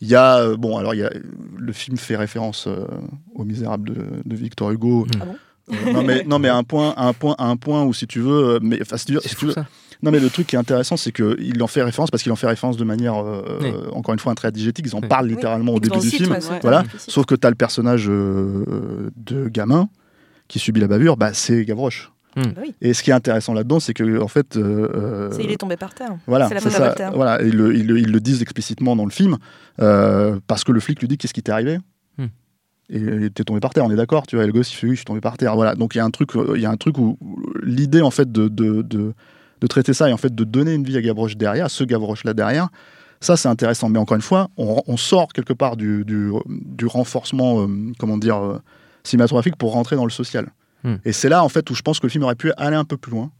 Il 0.00 0.08
y 0.08 0.14
a, 0.14 0.38
euh, 0.38 0.56
bon, 0.56 0.76
alors 0.76 0.94
il 0.94 0.98
y 0.98 1.04
a, 1.04 1.10
le 1.56 1.72
film 1.72 1.96
fait 1.96 2.16
référence 2.16 2.66
euh, 2.66 2.86
au 3.34 3.44
Misérable 3.44 3.94
de, 4.24 4.36
Victor 4.36 4.70
Hugo. 4.70 5.06
Ah 5.20 5.24
bon? 5.24 5.36
Euh, 5.72 5.92
non 5.92 6.04
mais 6.04 6.22
non 6.22 6.38
mais 6.38 6.48
un 6.48 6.62
point 6.62 6.94
un 6.96 7.12
point 7.12 7.34
un 7.40 7.56
point 7.56 7.82
où 7.82 7.92
si 7.92 8.06
tu 8.06 8.20
veux 8.20 8.60
mais 8.62 8.78
si 8.94 9.04
tu, 9.04 9.46
veux 9.46 9.54
non 10.00 10.12
mais 10.12 10.20
le 10.20 10.30
truc 10.30 10.46
qui 10.46 10.54
est 10.54 10.58
intéressant 10.60 10.96
c'est 10.96 11.10
que 11.10 11.36
il 11.40 11.60
en 11.60 11.66
fait 11.66 11.82
référence 11.82 12.08
parce 12.08 12.22
qu'il 12.22 12.30
en 12.30 12.36
fait 12.36 12.46
référence 12.46 12.76
de 12.76 12.84
manière 12.84 13.16
encore 13.90 14.14
une 14.14 14.20
fois 14.20 14.30
un 14.30 14.36
trait 14.36 14.46
adigétique 14.46 14.86
ils 14.86 14.94
en 14.94 15.00
parlent 15.00 15.26
littéralement 15.26 15.74
au 15.74 15.80
début 15.80 15.98
du 15.98 16.08
film. 16.08 16.38
voilà. 16.62 16.84
sauf 16.98 17.26
que 17.26 17.34
tu 17.34 17.44
as 17.48 17.50
le 17.50 17.56
personnage 17.56 18.06
de 18.06 19.48
gamin 19.48 19.88
qui 20.46 20.60
subit 20.60 20.78
la 20.78 20.86
bavure. 20.86 21.16
Bah 21.16 21.32
c'est 21.32 21.64
Gavroche 21.64 22.12
Hmm. 22.36 22.52
Bah 22.54 22.62
Et 22.82 22.92
ce 22.92 23.02
qui 23.02 23.10
est 23.10 23.14
intéressant 23.14 23.54
là-dedans, 23.54 23.80
c'est 23.80 23.94
que 23.94 24.20
en 24.20 24.28
fait, 24.28 24.56
euh, 24.56 24.90
euh 24.94 25.38
il 25.40 25.50
est 25.50 25.56
tombé 25.56 25.78
par 25.78 25.94
terre. 25.94 26.16
Voilà, 26.26 26.50
c'est 26.50 26.70
ça. 26.70 26.94
Voilà, 27.14 27.42
ils 27.42 27.56
le, 27.56 27.74
ils, 27.74 27.86
le, 27.86 28.20
disent 28.20 28.42
explicitement 28.42 28.94
dans 28.94 29.06
le 29.06 29.10
film 29.10 29.38
euh, 29.80 30.38
parce 30.46 30.62
que 30.62 30.70
le 30.70 30.80
flic 30.80 31.00
lui 31.00 31.08
dit 31.08 31.16
qu'est-ce 31.16 31.32
qui 31.32 31.42
t'est 31.42 31.52
arrivé. 31.52 31.78
Hmm. 32.18 32.26
Et 32.90 33.30
t'es 33.30 33.42
tombé 33.42 33.60
par 33.60 33.72
terre, 33.72 33.86
on 33.86 33.90
est 33.90 33.96
d'accord, 33.96 34.26
tu 34.26 34.36
vois. 34.36 34.44
Et 34.44 34.46
le 34.46 34.52
gosse, 34.52 34.70
il 34.70 34.76
fait 34.76 34.86
oui, 34.86 34.92
je 34.92 34.96
suis 34.96 35.04
tombé 35.06 35.22
par 35.22 35.38
terre. 35.38 35.54
Voilà. 35.54 35.74
Donc 35.74 35.94
il 35.94 35.98
y 35.98 36.00
a 36.02 36.04
un 36.04 36.10
truc, 36.10 36.32
il 36.54 36.60
y 36.60 36.66
a 36.66 36.70
un 36.70 36.76
truc 36.76 36.98
où 36.98 37.18
l'idée 37.62 38.02
en 38.02 38.10
fait 38.10 38.30
de, 38.30 38.48
de, 38.48 38.82
de, 38.82 39.14
de, 39.62 39.66
traiter 39.66 39.94
ça 39.94 40.10
et 40.10 40.12
en 40.12 40.18
fait 40.18 40.34
de 40.34 40.44
donner 40.44 40.74
une 40.74 40.84
vie 40.84 40.98
à 40.98 41.00
Gavroche 41.00 41.38
derrière, 41.38 41.64
à 41.64 41.70
ce 41.70 41.84
Gavroche 41.84 42.24
là 42.24 42.34
derrière. 42.34 42.68
Ça, 43.22 43.38
c'est 43.38 43.48
intéressant. 43.48 43.88
Mais 43.88 43.98
encore 43.98 44.16
une 44.16 44.22
fois, 44.22 44.50
on, 44.58 44.82
on 44.86 44.98
sort 44.98 45.32
quelque 45.32 45.54
part 45.54 45.78
du, 45.78 46.04
du, 46.04 46.32
du 46.46 46.84
renforcement, 46.84 47.62
euh, 47.62 47.92
comment 47.98 48.18
dire, 48.18 48.60
cinématographique 49.04 49.56
pour 49.56 49.72
rentrer 49.72 49.96
dans 49.96 50.04
le 50.04 50.10
social. 50.10 50.50
Et 51.04 51.12
c'est 51.12 51.28
là, 51.28 51.42
en 51.44 51.48
fait, 51.48 51.68
où 51.70 51.74
je 51.74 51.82
pense 51.82 51.98
que 52.00 52.06
le 52.06 52.10
film 52.10 52.24
aurait 52.24 52.34
pu 52.36 52.52
aller 52.56 52.76
un 52.76 52.84
peu 52.84 52.96
plus 52.96 53.10
loin. 53.12 53.30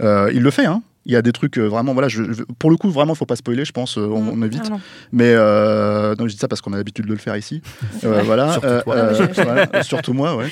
Euh, 0.00 0.30
il 0.34 0.42
le 0.42 0.50
fait, 0.50 0.66
hein. 0.66 0.82
Il 1.04 1.12
y 1.12 1.16
a 1.16 1.22
des 1.22 1.32
trucs 1.32 1.58
euh, 1.58 1.66
vraiment, 1.66 1.94
voilà, 1.94 2.06
je, 2.08 2.32
je- 2.32 2.44
pour 2.60 2.70
le 2.70 2.76
coup, 2.76 2.88
vraiment, 2.88 3.14
il 3.14 3.16
faut 3.16 3.26
pas 3.26 3.34
spoiler, 3.34 3.64
je 3.64 3.72
pense, 3.72 3.98
euh, 3.98 4.02
on, 4.06 4.28
on 4.38 4.42
évite. 4.42 4.62
Ah 4.66 4.68
non. 4.70 4.80
Mais 5.10 5.32
euh, 5.34 6.14
non, 6.16 6.28
je 6.28 6.32
dis 6.34 6.38
ça 6.38 6.46
parce 6.46 6.60
qu'on 6.60 6.72
a 6.72 6.76
l'habitude 6.76 7.06
de 7.06 7.10
le 7.10 7.16
faire 7.18 7.36
ici. 7.36 7.60
Euh, 8.04 8.22
voilà, 8.24 8.52
Surtout 8.52 8.68
toi. 8.84 9.12
j'ai- 9.14 9.26
voilà, 9.42 9.82
surtout 9.82 10.12
moi, 10.12 10.36
ouais. 10.36 10.46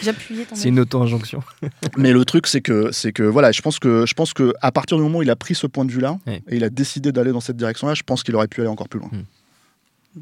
C'est 0.54 0.68
une 0.70 0.80
auto-injonction. 0.80 1.40
Mais 1.96 2.12
le 2.12 2.24
truc, 2.24 2.48
c'est 2.48 2.60
que, 2.60 2.90
c'est 2.92 3.12
que, 3.12 3.22
voilà, 3.22 3.52
je 3.52 3.60
pense 3.62 3.78
que, 3.78 4.06
je 4.06 4.14
pense 4.14 4.32
que 4.32 4.52
à 4.60 4.72
partir 4.72 4.96
du 4.96 5.02
moment 5.04 5.18
où 5.18 5.22
il 5.22 5.30
a 5.30 5.36
pris 5.36 5.54
ce 5.54 5.66
point 5.68 5.84
de 5.84 5.92
vue-là 5.92 6.18
Ouais. 6.26 6.42
et 6.48 6.56
il 6.56 6.64
a 6.64 6.68
décidé 6.70 7.12
d'aller 7.12 7.30
dans 7.32 7.40
cette 7.40 7.56
direction-là, 7.56 7.94
je 7.94 8.02
pense 8.02 8.22
qu'il 8.24 8.34
aurait 8.34 8.48
pu 8.48 8.60
aller 8.60 8.70
encore 8.70 8.88
plus 8.88 8.98
loin. 9.00 9.10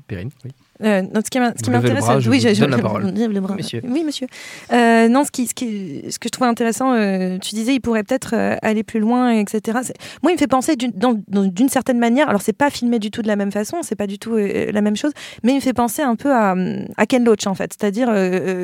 Périne, 0.07 0.31
oui. 0.45 0.51
Euh, 0.85 1.03
non, 1.03 1.21
ce 1.25 1.31
qui 1.31 1.39
m'intéresse, 1.71 2.05
oui, 2.29 2.41
je- 2.41 2.55
je- 2.55 2.61
donne 2.61 2.71
la 2.71 2.79
parole. 2.79 3.13
le 3.15 3.41
bras. 3.41 3.55
Monsieur. 3.57 3.81
Oui, 3.85 4.05
monsieur. 4.05 4.27
Euh, 4.73 5.09
non, 5.09 5.25
ce, 5.25 5.31
qui, 5.31 5.47
ce, 5.47 5.55
qui, 5.55 6.03
ce 6.11 6.19
que 6.19 6.27
je 6.29 6.31
trouve 6.31 6.47
intéressant, 6.47 6.93
euh, 6.95 7.39
tu 7.39 7.55
disais, 7.55 7.75
il 7.75 7.81
pourrait 7.81 8.05
peut-être 8.05 8.35
euh, 8.35 8.57
aller 8.63 8.83
plus 8.85 9.01
loin, 9.01 9.31
etc. 9.33 9.79
Moi, 10.23 10.31
il 10.33 10.35
me 10.35 10.39
fait 10.39 10.47
penser 10.47 10.77
d'une 10.77 11.69
certaine 11.69 11.99
manière. 11.99 12.29
Alors, 12.29 12.43
c'est 12.43 12.53
pas 12.53 12.71
filmé 12.71 12.99
du 12.99 13.11
tout 13.11 13.23
de 13.23 13.27
la 13.29 13.37
même 13.37 13.51
façon, 13.53 13.79
c'est 13.83 13.97
pas 13.97 14.07
du 14.07 14.19
tout 14.19 14.37
la 14.37 14.81
même 14.81 14.97
chose, 14.97 15.13
mais 15.43 15.53
il 15.53 15.57
me 15.57 15.61
fait 15.61 15.73
penser 15.73 16.03
un 16.03 16.17
peu 16.17 16.33
à, 16.33 16.55
à 16.97 17.07
Ken 17.07 17.25
Loach, 17.25 17.47
en 17.47 17.55
fait. 17.55 17.73
C'est-à-dire, 17.79 18.09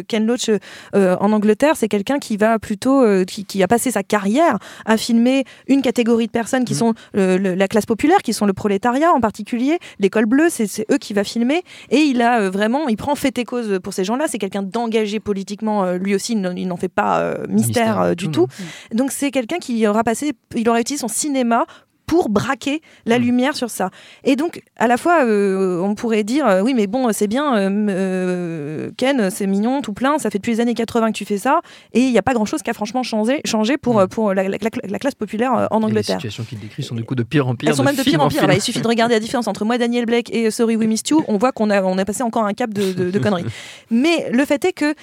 Ken 0.08 0.26
Loach 0.26 0.50
en 0.94 1.32
Angleterre, 1.32 1.74
c'est 1.76 1.88
quelqu'un 1.88 2.18
qui 2.18 2.36
va 2.36 2.58
plutôt, 2.58 3.02
qui, 3.26 3.44
qui 3.44 3.62
a 3.62 3.68
passé 3.68 3.90
sa 3.90 4.02
carrière 4.02 4.58
à 4.86 4.96
filmer 4.96 5.44
une 5.68 5.82
catégorie 5.82 6.26
de 6.26 6.32
personnes 6.32 6.64
qui 6.64 6.74
Mhm. 6.74 6.78
sont 6.78 6.94
le- 7.14 7.54
la 7.54 7.68
classe 7.68 7.86
populaire, 7.86 8.18
qui 8.22 8.32
sont 8.32 8.46
le 8.46 8.52
prolétariat 8.52 9.12
en 9.12 9.20
particulier, 9.20 9.78
l'école 9.98 10.26
bleue, 10.26 10.48
c'est 10.50 10.66
c'est 10.66 10.86
eux 10.90 10.98
qui 10.98 11.12
va 11.12 11.24
filmer. 11.24 11.62
Et 11.90 12.03
il 12.10 12.22
a 12.22 12.40
euh, 12.40 12.50
vraiment, 12.50 12.88
il 12.88 12.96
prend 12.96 13.14
fait 13.14 13.36
et 13.38 13.44
cause 13.44 13.78
pour 13.82 13.92
ces 13.92 14.04
gens-là. 14.04 14.26
C'est 14.28 14.38
quelqu'un 14.38 14.62
d'engagé 14.62 15.20
politiquement, 15.20 15.84
euh, 15.84 15.98
lui 15.98 16.14
aussi, 16.14 16.32
il 16.32 16.40
n'en- 16.68 16.76
fait 16.76 16.88
pas 16.88 17.20
euh, 17.20 17.46
mystère, 17.48 18.16
du 18.16 18.28
tout. 18.30 18.46
Donc 18.92 19.10
c'est 19.12 19.30
quelqu'un 19.30 19.58
qui 19.58 19.86
aura 19.86 20.04
passé, 20.04 20.32
il 20.56 20.68
aura 20.68 20.80
utilisé 20.80 21.00
son 21.00 21.08
cinéma 21.08 21.66
pour 22.06 22.28
braquer 22.28 22.82
la 23.06 23.18
Mm. 23.18 23.22
lumière 23.22 23.56
sur 23.56 23.70
ça. 23.70 23.90
Et 24.24 24.36
donc, 24.36 24.62
à 24.76 24.86
la 24.86 24.96
fois, 24.96 25.24
euh, 25.24 25.80
on 25.80 25.94
pourrait 25.94 26.22
dire, 26.24 26.46
euh, 26.46 26.60
oui, 26.62 26.74
mais 26.74 26.86
bon, 26.86 27.10
c'est 27.12 27.26
bien, 27.26 27.56
euh, 27.56 28.90
Ken, 28.96 29.30
c'est 29.30 29.46
mignon, 29.46 29.82
tout 29.82 29.92
plein, 29.92 30.18
ça 30.18 30.30
fait 30.30 30.38
depuis 30.38 30.52
les 30.52 30.60
années 30.60 30.74
80 30.74 31.12
que 31.12 31.16
tu 31.16 31.24
fais 31.24 31.38
ça, 31.38 31.60
et 31.92 32.00
il 32.00 32.10
n'y 32.12 32.18
a 32.18 32.22
pas 32.22 32.34
grand-chose 32.34 32.62
qui 32.62 32.70
a 32.70 32.74
franchement 32.74 33.02
changé, 33.02 33.40
changé 33.44 33.76
pour, 33.78 34.00
Mm. 34.00 34.08
pour 34.08 34.34
la, 34.34 34.42
la- 34.44 34.58
la- 34.60 34.88
la 34.88 34.98
classe 34.98 35.14
populaire 35.14 35.52
en 35.52 35.78
Et 35.78 35.80
Les 35.80 35.86
Angleterre. 35.86 36.16
situations 36.16 36.44
qu'il 36.44 36.58
décrit 36.60 36.82
sont 36.82 36.94
du 36.94 37.04
coup 37.04 37.14
de 37.14 37.22
pire 37.22 37.46
en 37.48 37.54
pire. 37.54 37.68
Elles 37.70 37.76
sont 37.76 37.84
même 37.84 37.96
de 37.96 38.02
pire 38.02 38.20
en 38.20 38.28
pire. 38.28 38.46
Là, 38.46 38.54
il 38.54 38.60
suffit 38.60 38.80
de 38.80 38.88
regarder 38.88 39.14
la 39.14 39.20
différence 39.20 39.46
entre 39.48 39.64
moi, 39.64 39.78
Daniel 39.78 40.06
Blake 40.06 40.30
et 40.34 40.50
Sorry 40.50 40.76
We 40.76 40.86
Missed 40.88 41.08
You. 41.10 41.24
On 41.28 41.36
voit 41.38 41.52
qu'on 41.52 41.70
a, 41.70 41.82
on 41.82 41.98
a 41.98 42.04
passé 42.04 42.22
encore 42.22 42.44
un 42.44 42.52
cap 42.54 42.72
de, 42.72 42.92
de- 42.92 43.10
de 43.10 43.18
conneries. 43.38 43.44
Mais 43.90 44.30
le 44.32 44.44
fait 44.44 44.64
est 44.64 44.72
que 44.72 44.94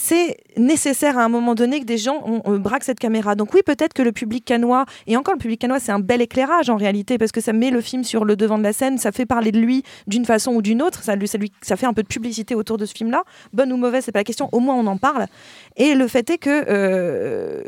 c'est 0.00 0.36
nécessaire 0.56 1.18
à 1.18 1.24
un 1.24 1.28
moment 1.28 1.56
donné 1.56 1.80
que 1.80 1.84
des 1.84 1.98
gens 1.98 2.22
on, 2.24 2.40
on 2.44 2.58
braque 2.58 2.84
cette 2.84 3.00
caméra. 3.00 3.34
Donc 3.34 3.52
oui, 3.52 3.62
peut-être 3.66 3.92
que 3.94 4.02
le 4.02 4.12
public 4.12 4.44
canois, 4.44 4.84
et 5.08 5.16
encore 5.16 5.34
le 5.34 5.38
public 5.40 5.60
canois, 5.60 5.80
c'est 5.80 5.90
un 5.90 5.98
bel 5.98 6.20
éclairage 6.22 6.70
en 6.70 6.76
réalité, 6.76 7.18
parce 7.18 7.32
que 7.32 7.40
ça 7.40 7.52
met 7.52 7.70
le 7.70 7.80
film 7.80 8.04
sur 8.04 8.24
le 8.24 8.36
devant 8.36 8.58
de 8.58 8.62
la 8.62 8.72
scène, 8.72 8.96
ça 8.98 9.10
fait 9.10 9.26
parler 9.26 9.50
de 9.50 9.58
lui 9.58 9.82
d'une 10.06 10.24
façon 10.24 10.52
ou 10.52 10.62
d'une 10.62 10.82
autre, 10.82 11.02
ça, 11.02 11.16
lui, 11.16 11.26
ça, 11.26 11.36
lui- 11.36 11.50
ça 11.62 11.76
fait 11.76 11.86
un 11.86 11.92
peu 11.94 12.02
de 12.04 12.08
publicité 12.08 12.54
autour 12.54 12.76
de 12.78 12.86
ce 12.86 12.94
film-là. 12.94 13.24
Bonne 13.52 13.72
ou 13.72 13.76
mauvaise, 13.76 14.04
c'est 14.04 14.12
pas 14.12 14.20
la 14.20 14.24
question, 14.24 14.48
au 14.52 14.60
moins 14.60 14.76
on 14.76 14.86
en 14.86 14.98
parle. 14.98 15.26
Et 15.76 15.94
le 15.94 16.06
fait 16.06 16.30
est 16.30 16.38
que 16.38 16.64
euh, 16.68 17.62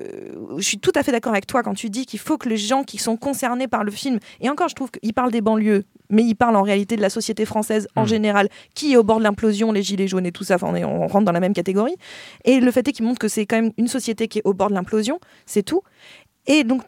je 0.56 0.62
suis 0.62 0.78
tout 0.78 0.92
à 0.94 1.02
fait 1.02 1.12
d'accord 1.12 1.32
avec 1.32 1.46
toi 1.46 1.62
quand 1.64 1.74
tu 1.74 1.90
dis 1.90 2.06
qu'il 2.06 2.20
faut 2.20 2.38
que 2.38 2.48
les 2.48 2.56
gens 2.56 2.84
qui 2.84 2.98
sont 2.98 3.16
concernés 3.16 3.66
par 3.68 3.82
le 3.82 3.90
film, 3.90 4.18
et 4.40 4.48
encore 4.48 4.68
je 4.68 4.74
trouve 4.76 4.90
qu'il 4.92 5.12
parle 5.14 5.32
des 5.32 5.40
banlieues, 5.40 5.84
mais 6.10 6.22
il 6.24 6.34
parle 6.34 6.56
en 6.56 6.62
réalité 6.62 6.96
de 6.96 7.02
la 7.02 7.10
société 7.10 7.44
française 7.44 7.86
en 7.96 8.02
Mm. 8.02 8.06
général, 8.08 8.48
qui 8.74 8.92
est 8.92 8.96
au 8.96 9.04
bord 9.04 9.18
de 9.18 9.24
l'implosion, 9.24 9.70
les 9.72 9.82
gilets 9.82 10.08
jaunes 10.08 10.26
et 10.26 10.32
tout 10.32 10.42
ça, 10.44 10.56
enfin, 10.56 10.68
on, 10.70 10.74
est- 10.74 10.84
on 10.84 11.06
rentre 11.06 11.24
dans 11.24 11.32
la 11.32 11.40
même 11.40 11.52
catégorie. 11.54 11.94
Et 12.44 12.60
le 12.60 12.70
fait 12.70 12.86
est 12.88 12.92
qu'il 12.92 13.04
montre 13.04 13.18
que 13.18 13.28
c'est 13.28 13.46
quand 13.46 13.60
même 13.60 13.72
une 13.76 13.88
société 13.88 14.28
qui 14.28 14.38
est 14.38 14.42
au 14.44 14.54
bord 14.54 14.68
de 14.68 14.74
l'implosion, 14.74 15.20
c'est 15.46 15.62
tout. 15.62 15.82
Et 16.46 16.64
donc, 16.64 16.82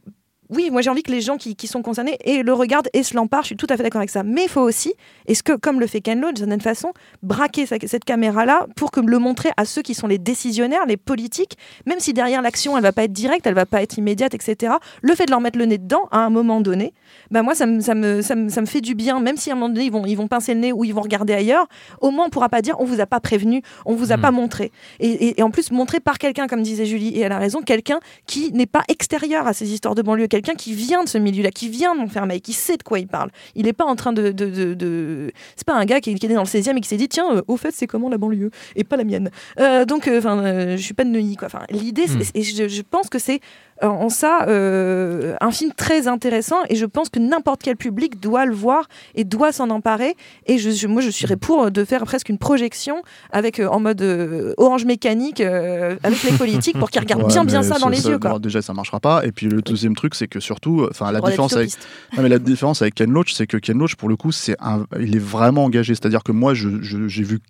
oui, 0.54 0.70
moi 0.70 0.82
j'ai 0.82 0.90
envie 0.90 1.02
que 1.02 1.10
les 1.10 1.20
gens 1.20 1.36
qui, 1.36 1.56
qui 1.56 1.66
sont 1.66 1.82
concernés 1.82 2.18
et 2.24 2.42
le 2.42 2.52
regardent 2.52 2.88
et 2.92 3.02
se 3.02 3.14
l'emparent, 3.14 3.42
je 3.42 3.46
suis 3.48 3.56
tout 3.56 3.66
à 3.70 3.76
fait 3.76 3.82
d'accord 3.82 4.00
avec 4.00 4.10
ça. 4.10 4.22
Mais 4.22 4.44
il 4.44 4.48
faut 4.48 4.60
aussi, 4.60 4.94
est-ce 5.26 5.42
que, 5.42 5.52
comme 5.54 5.80
le 5.80 5.86
fait 5.86 6.00
Ken 6.00 6.20
Loach, 6.20 6.34
d'une 6.34 6.44
certaine 6.46 6.60
façon, 6.60 6.92
braquer 7.22 7.66
sa- 7.66 7.76
cette 7.86 8.04
caméra-là 8.04 8.66
pour 8.76 8.90
que 8.90 9.00
le 9.00 9.18
montrer 9.18 9.50
à 9.56 9.64
ceux 9.64 9.82
qui 9.82 9.94
sont 9.94 10.06
les 10.06 10.18
décisionnaires, 10.18 10.86
les 10.86 10.96
politiques, 10.96 11.56
même 11.86 12.00
si 12.00 12.12
derrière 12.12 12.42
l'action 12.42 12.76
elle 12.76 12.82
va 12.82 12.92
pas 12.92 13.04
être 13.04 13.12
directe, 13.12 13.46
elle 13.46 13.54
va 13.54 13.66
pas 13.66 13.82
être 13.82 13.96
immédiate, 13.98 14.34
etc. 14.34 14.74
Le 15.02 15.14
fait 15.14 15.26
de 15.26 15.30
leur 15.30 15.40
mettre 15.40 15.58
le 15.58 15.64
nez 15.66 15.78
dedans 15.78 16.08
à 16.10 16.18
un 16.18 16.30
moment 16.30 16.60
donné, 16.60 16.92
bah 17.30 17.42
moi 17.42 17.54
ça 17.54 17.66
me, 17.66 17.80
ça 17.80 17.94
me, 17.94 18.22
ça 18.22 18.34
me, 18.34 18.48
ça 18.48 18.60
me 18.60 18.66
fait 18.66 18.80
du 18.80 18.94
bien, 18.94 19.20
même 19.20 19.36
si 19.36 19.50
à 19.50 19.52
un 19.52 19.56
moment 19.56 19.68
donné 19.68 19.86
ils 19.86 19.92
vont, 19.92 20.04
ils 20.06 20.14
vont 20.16 20.28
pincer 20.28 20.54
le 20.54 20.60
nez 20.60 20.72
ou 20.72 20.84
ils 20.84 20.94
vont 20.94 21.00
regarder 21.02 21.32
ailleurs, 21.34 21.66
au 22.00 22.10
moins 22.10 22.26
on 22.26 22.30
pourra 22.30 22.48
pas 22.48 22.62
dire 22.62 22.76
on 22.78 22.84
vous 22.84 23.00
a 23.00 23.06
pas 23.06 23.20
prévenu, 23.20 23.62
on 23.86 23.94
vous 23.94 24.12
a 24.12 24.16
Mm. 24.16 24.20
pas 24.20 24.30
montré. 24.30 24.72
Et, 25.00 25.08
et- 25.08 25.40
et 25.40 25.42
en 25.42 25.50
plus 25.50 25.70
montré 25.70 26.00
par 26.00 26.18
quelqu'un, 26.18 26.46
comme 26.46 26.62
disait 26.62 26.84
Julie, 26.86 27.08
et 27.16 27.20
elle 27.20 27.32
a 27.32 27.38
raison, 27.38 27.62
quelqu'un 27.62 28.00
qui 28.26 28.52
n'est 28.52 28.66
pas 28.66 28.82
extérieur 28.88 29.46
à 29.46 29.52
ces 29.52 29.72
histoires 29.72 29.94
de 29.94 30.02
banlieue, 30.02 30.26
quelqu'un 30.42 30.56
qui 30.56 30.74
vient 30.74 31.04
de 31.04 31.08
ce 31.08 31.18
milieu-là, 31.18 31.50
qui 31.50 31.68
vient 31.68 31.94
de 31.94 32.00
Montfermeil, 32.00 32.40
qui 32.40 32.52
sait 32.52 32.76
de 32.76 32.82
quoi 32.82 32.98
il 32.98 33.06
parle. 33.06 33.30
Il 33.54 33.64
n'est 33.64 33.72
pas 33.72 33.84
en 33.84 33.96
train 33.96 34.12
de... 34.12 34.30
de, 34.32 34.46
de- 34.46 34.74
de- 34.74 35.32
C'est 35.56 35.66
pas 35.66 35.74
un 35.74 35.84
gars 35.84 36.00
qui, 36.00 36.14
qui 36.14 36.26
est 36.26 36.28
né 36.28 36.34
dans 36.34 36.42
le 36.42 36.46
16e 36.48 36.76
et 36.76 36.80
qui 36.80 36.88
s'est 36.88 36.96
dit 36.96 37.08
tiens, 37.08 37.36
euh, 37.36 37.42
au 37.48 37.56
fait 37.56 37.70
c'est 37.72 37.86
comment 37.86 38.08
la 38.08 38.18
banlieue 38.18 38.50
et 38.76 38.84
pas 38.84 38.96
la 38.96 39.04
mienne. 39.04 39.30
Euh, 39.60 39.84
donc, 39.84 40.08
euh, 40.08 40.18
enfin, 40.18 40.76
je 40.76 40.82
suis 40.82 40.94
pas 40.94 41.04
de 41.04 41.10
Neuilly 41.10 41.36
quoi. 41.36 41.48
L'idée, 41.70 42.06
c'est- 42.06 42.34
Mm. 42.34 42.38
et 42.38 42.42
je, 42.42 42.68
je 42.68 42.82
pense 42.82 43.08
que 43.08 43.18
c'est 43.18 43.40
en 43.88 44.08
ça 44.08 44.46
euh, 44.48 45.34
un 45.40 45.50
film 45.50 45.72
très 45.76 46.08
intéressant 46.08 46.56
et 46.68 46.76
je 46.76 46.86
pense 46.86 47.08
que 47.08 47.18
n'importe 47.18 47.62
quel 47.62 47.76
public 47.76 48.20
doit 48.20 48.44
le 48.46 48.54
voir 48.54 48.88
et 49.14 49.24
doit 49.24 49.52
s'en 49.52 49.70
emparer. 49.70 50.14
Et 50.46 50.58
je, 50.58 50.70
je- 50.70 50.86
moi, 50.86 51.00
je 51.02 51.10
serais 51.10 51.36
pour 51.36 51.70
de 51.70 51.84
faire 51.84 52.04
presque 52.04 52.28
une 52.28 52.38
projection 52.38 53.02
avec 53.32 53.58
euh, 53.60 53.68
en 53.68 53.80
mode 53.80 54.02
euh, 54.02 54.54
orange 54.56 54.84
mécanique 54.84 55.40
euh, 55.40 55.96
avec 56.02 56.22
les 56.22 56.32
politiques 56.36 56.78
pour 56.78 56.90
qu'ils 56.90 57.00
regardent 57.00 57.22
Ouais, 57.26 57.28
bien 57.28 57.44
bien 57.44 57.62
ça 57.62 57.78
dans 57.78 57.88
les 57.88 58.06
yeux. 58.06 58.18
Quoi. 58.18 58.38
déjà, 58.38 58.62
ça 58.62 58.72
marchera 58.74 59.00
pas. 59.00 59.24
Et 59.26 59.32
puis 59.32 59.46
le 59.46 59.62
deuxième 59.62 59.94
truc, 59.96 60.14
c'est 60.14 60.28
que 60.28 60.40
surtout, 60.40 60.86
enfin, 60.90 61.10
la 61.12 61.20
différence 61.20 61.52
avec, 61.54 61.68
utopiste. 61.70 61.88
Non, 62.16 62.22
mais 62.22 62.28
la 62.28 62.38
différence 62.38 62.82
avec 62.82 62.94
Ken 62.94 63.10
Loach, 63.10 63.32
c'est 63.32 63.46
que 63.46 63.56
Ken 63.56 63.78
Loach, 63.78 63.96
pour 63.96 64.08
le 64.08 64.16
coup, 64.16 64.32
c'est 64.32 64.56
un... 64.60 64.86
il 65.00 65.14
est 65.16 65.20
vraiment 65.22 65.64
engagé. 65.64 65.94
C'est-à-dire 65.94 66.22
que 66.22 66.32
moi, 66.32 66.54
je- 66.54 66.80
j'ai 66.82 67.22
vu, 67.22 67.40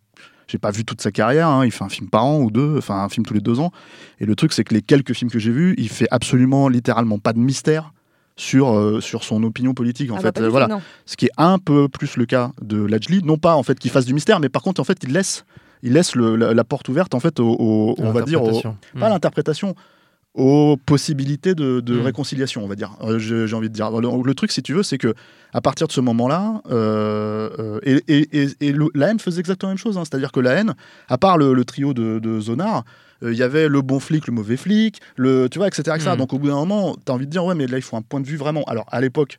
j'ai 0.49 0.59
pas 0.59 0.71
vu 0.71 0.85
toute 0.85 1.01
sa 1.01 1.11
carrière. 1.13 1.49
hein. 1.49 1.65
Il 1.65 1.71
fait 1.73 1.85
un 1.85 1.89
film 1.89 2.09
par 2.09 2.25
an 2.25 2.39
ou 2.41 2.51
deux, 2.51 2.77
enfin 2.79 3.03
un 3.03 3.09
film 3.09 3.25
tous 3.27 3.35
les 3.35 3.41
deux 3.41 3.59
ans. 3.61 3.71
Et 4.21 4.27
le 4.27 4.35
truc, 4.37 4.53
c'est 4.53 4.65
que 4.65 4.75
les 4.75 4.83
quelques 4.83 5.13
films 5.15 5.31
que 5.31 5.39
j'ai 5.39 5.53
vus, 5.53 5.75
il 5.79 5.89
fait 5.89 6.09
absolument, 6.11 6.69
littéralement, 6.69 7.19
pas 7.19 7.33
de 7.33 7.39
mystère 7.39 7.93
sur 8.37 8.71
euh, 8.75 9.01
sur 9.01 9.25
son 9.25 9.43
opinion 9.43 9.75
politique. 9.75 10.11
En 10.11 10.17
Ah 10.17 10.23
bah, 10.23 10.31
fait, 10.35 10.41
Euh, 10.43 10.49
voilà. 10.49 10.67
non. 10.69 10.81
Ce 11.07 11.17
qui 11.17 11.27
est 11.27 11.33
un 11.37 11.59
peu 11.59 11.89
plus 11.89 12.17
le 12.17 12.25
cas 12.27 12.53
de 12.63 12.83
Lajli, 12.85 13.23
non 13.23 13.37
pas 13.37 13.55
en 13.57 13.63
fait 13.63 13.79
qu'il 13.79 13.91
fasse 13.91 14.07
du 14.07 14.15
mystère, 14.15 14.41
mais 14.41 14.49
par 14.49 14.63
contre, 14.63 14.81
en 14.81 14.85
fait, 14.85 14.99
il 15.03 15.13
laisse, 15.13 15.45
il 15.83 15.93
laisse 15.93 16.15
le- 16.15 16.37
la, 16.37 16.55
la 16.55 16.65
porte 16.65 16.89
ouverte 16.89 17.15
en 17.15 17.21
fait 17.21 17.39
au, 17.41 17.49
au- 17.51 17.95
on 17.99 18.11
va 18.13 18.23
dire, 18.23 18.43
au- 18.43 18.63
pas 18.63 18.71
Mm. 18.95 19.01
l'interprétation, 19.01 19.75
aux 20.35 20.79
possibilités 20.87 21.55
de, 21.55 21.81
de 21.81 21.95
Mm. 21.99 22.03
réconciliation, 22.03 22.65
on 22.65 22.69
va 22.69 22.75
dire. 22.75 22.97
Euh, 23.03 23.19
J'ai 23.19 23.55
envie 23.55 23.69
de 23.69 23.75
dire. 23.75 23.91
Le, 23.91 24.09
le 24.25 24.35
truc, 24.35 24.51
si 24.51 24.63
tu 24.63 24.73
veux, 24.73 24.83
c'est 24.83 24.97
que 24.99 25.13
à 25.53 25.61
partir 25.61 25.87
de 25.87 25.93
ce 25.93 26.01
moment-là, 26.01 26.63
euh, 26.71 27.51
euh, 27.59 27.81
et, 27.83 28.03
et- 28.09 28.43
et- 28.43 28.49
et 28.69 28.73
le- 28.73 28.89
la 28.95 29.11
haine 29.11 29.19
faisait 29.21 29.41
exactement 29.41 29.69
la 29.69 29.75
même 29.75 29.79
chose. 29.79 29.99
hein. 29.99 30.05
C'est-à-dire 30.05 30.33
que 30.33 30.41
la 30.41 30.53
haine, 30.53 30.75
à 31.09 31.19
part 31.19 31.37
le, 31.37 31.53
le 31.53 31.65
trio 31.67 31.93
de, 31.93 32.19
de 32.19 32.41
Zonar, 32.41 32.85
euh, 33.23 33.33
il 33.33 33.39
y 33.39 33.43
avait 33.43 33.69
le 33.69 33.83
bon 33.83 34.01
flic, 34.01 34.27
le 34.27 34.33
mauvais 34.33 34.57
flic, 34.57 35.01
le, 35.17 35.49
tu 35.51 35.59
vois, 35.59 35.69
etc. 35.69 35.83
etc. 35.97 36.13
Mm. 36.15 36.17
Donc 36.17 36.33
au 36.33 36.39
bout 36.39 36.49
d'un 36.49 36.55
moment, 36.55 36.97
tu 37.05 37.13
as 37.13 37.15
envie 37.15 37.27
de 37.27 37.31
dire, 37.31 37.45
ouais, 37.45 37.55
mais 37.55 37.67
là, 37.67 37.77
il 37.77 37.83
faut 37.83 37.97
un 37.99 38.03
point 38.03 38.21
de 38.21 38.27
vue 38.27 38.37
vraiment. 38.39 38.63
Alors 38.65 38.87
à 38.91 39.03
l'époque, 39.03 39.39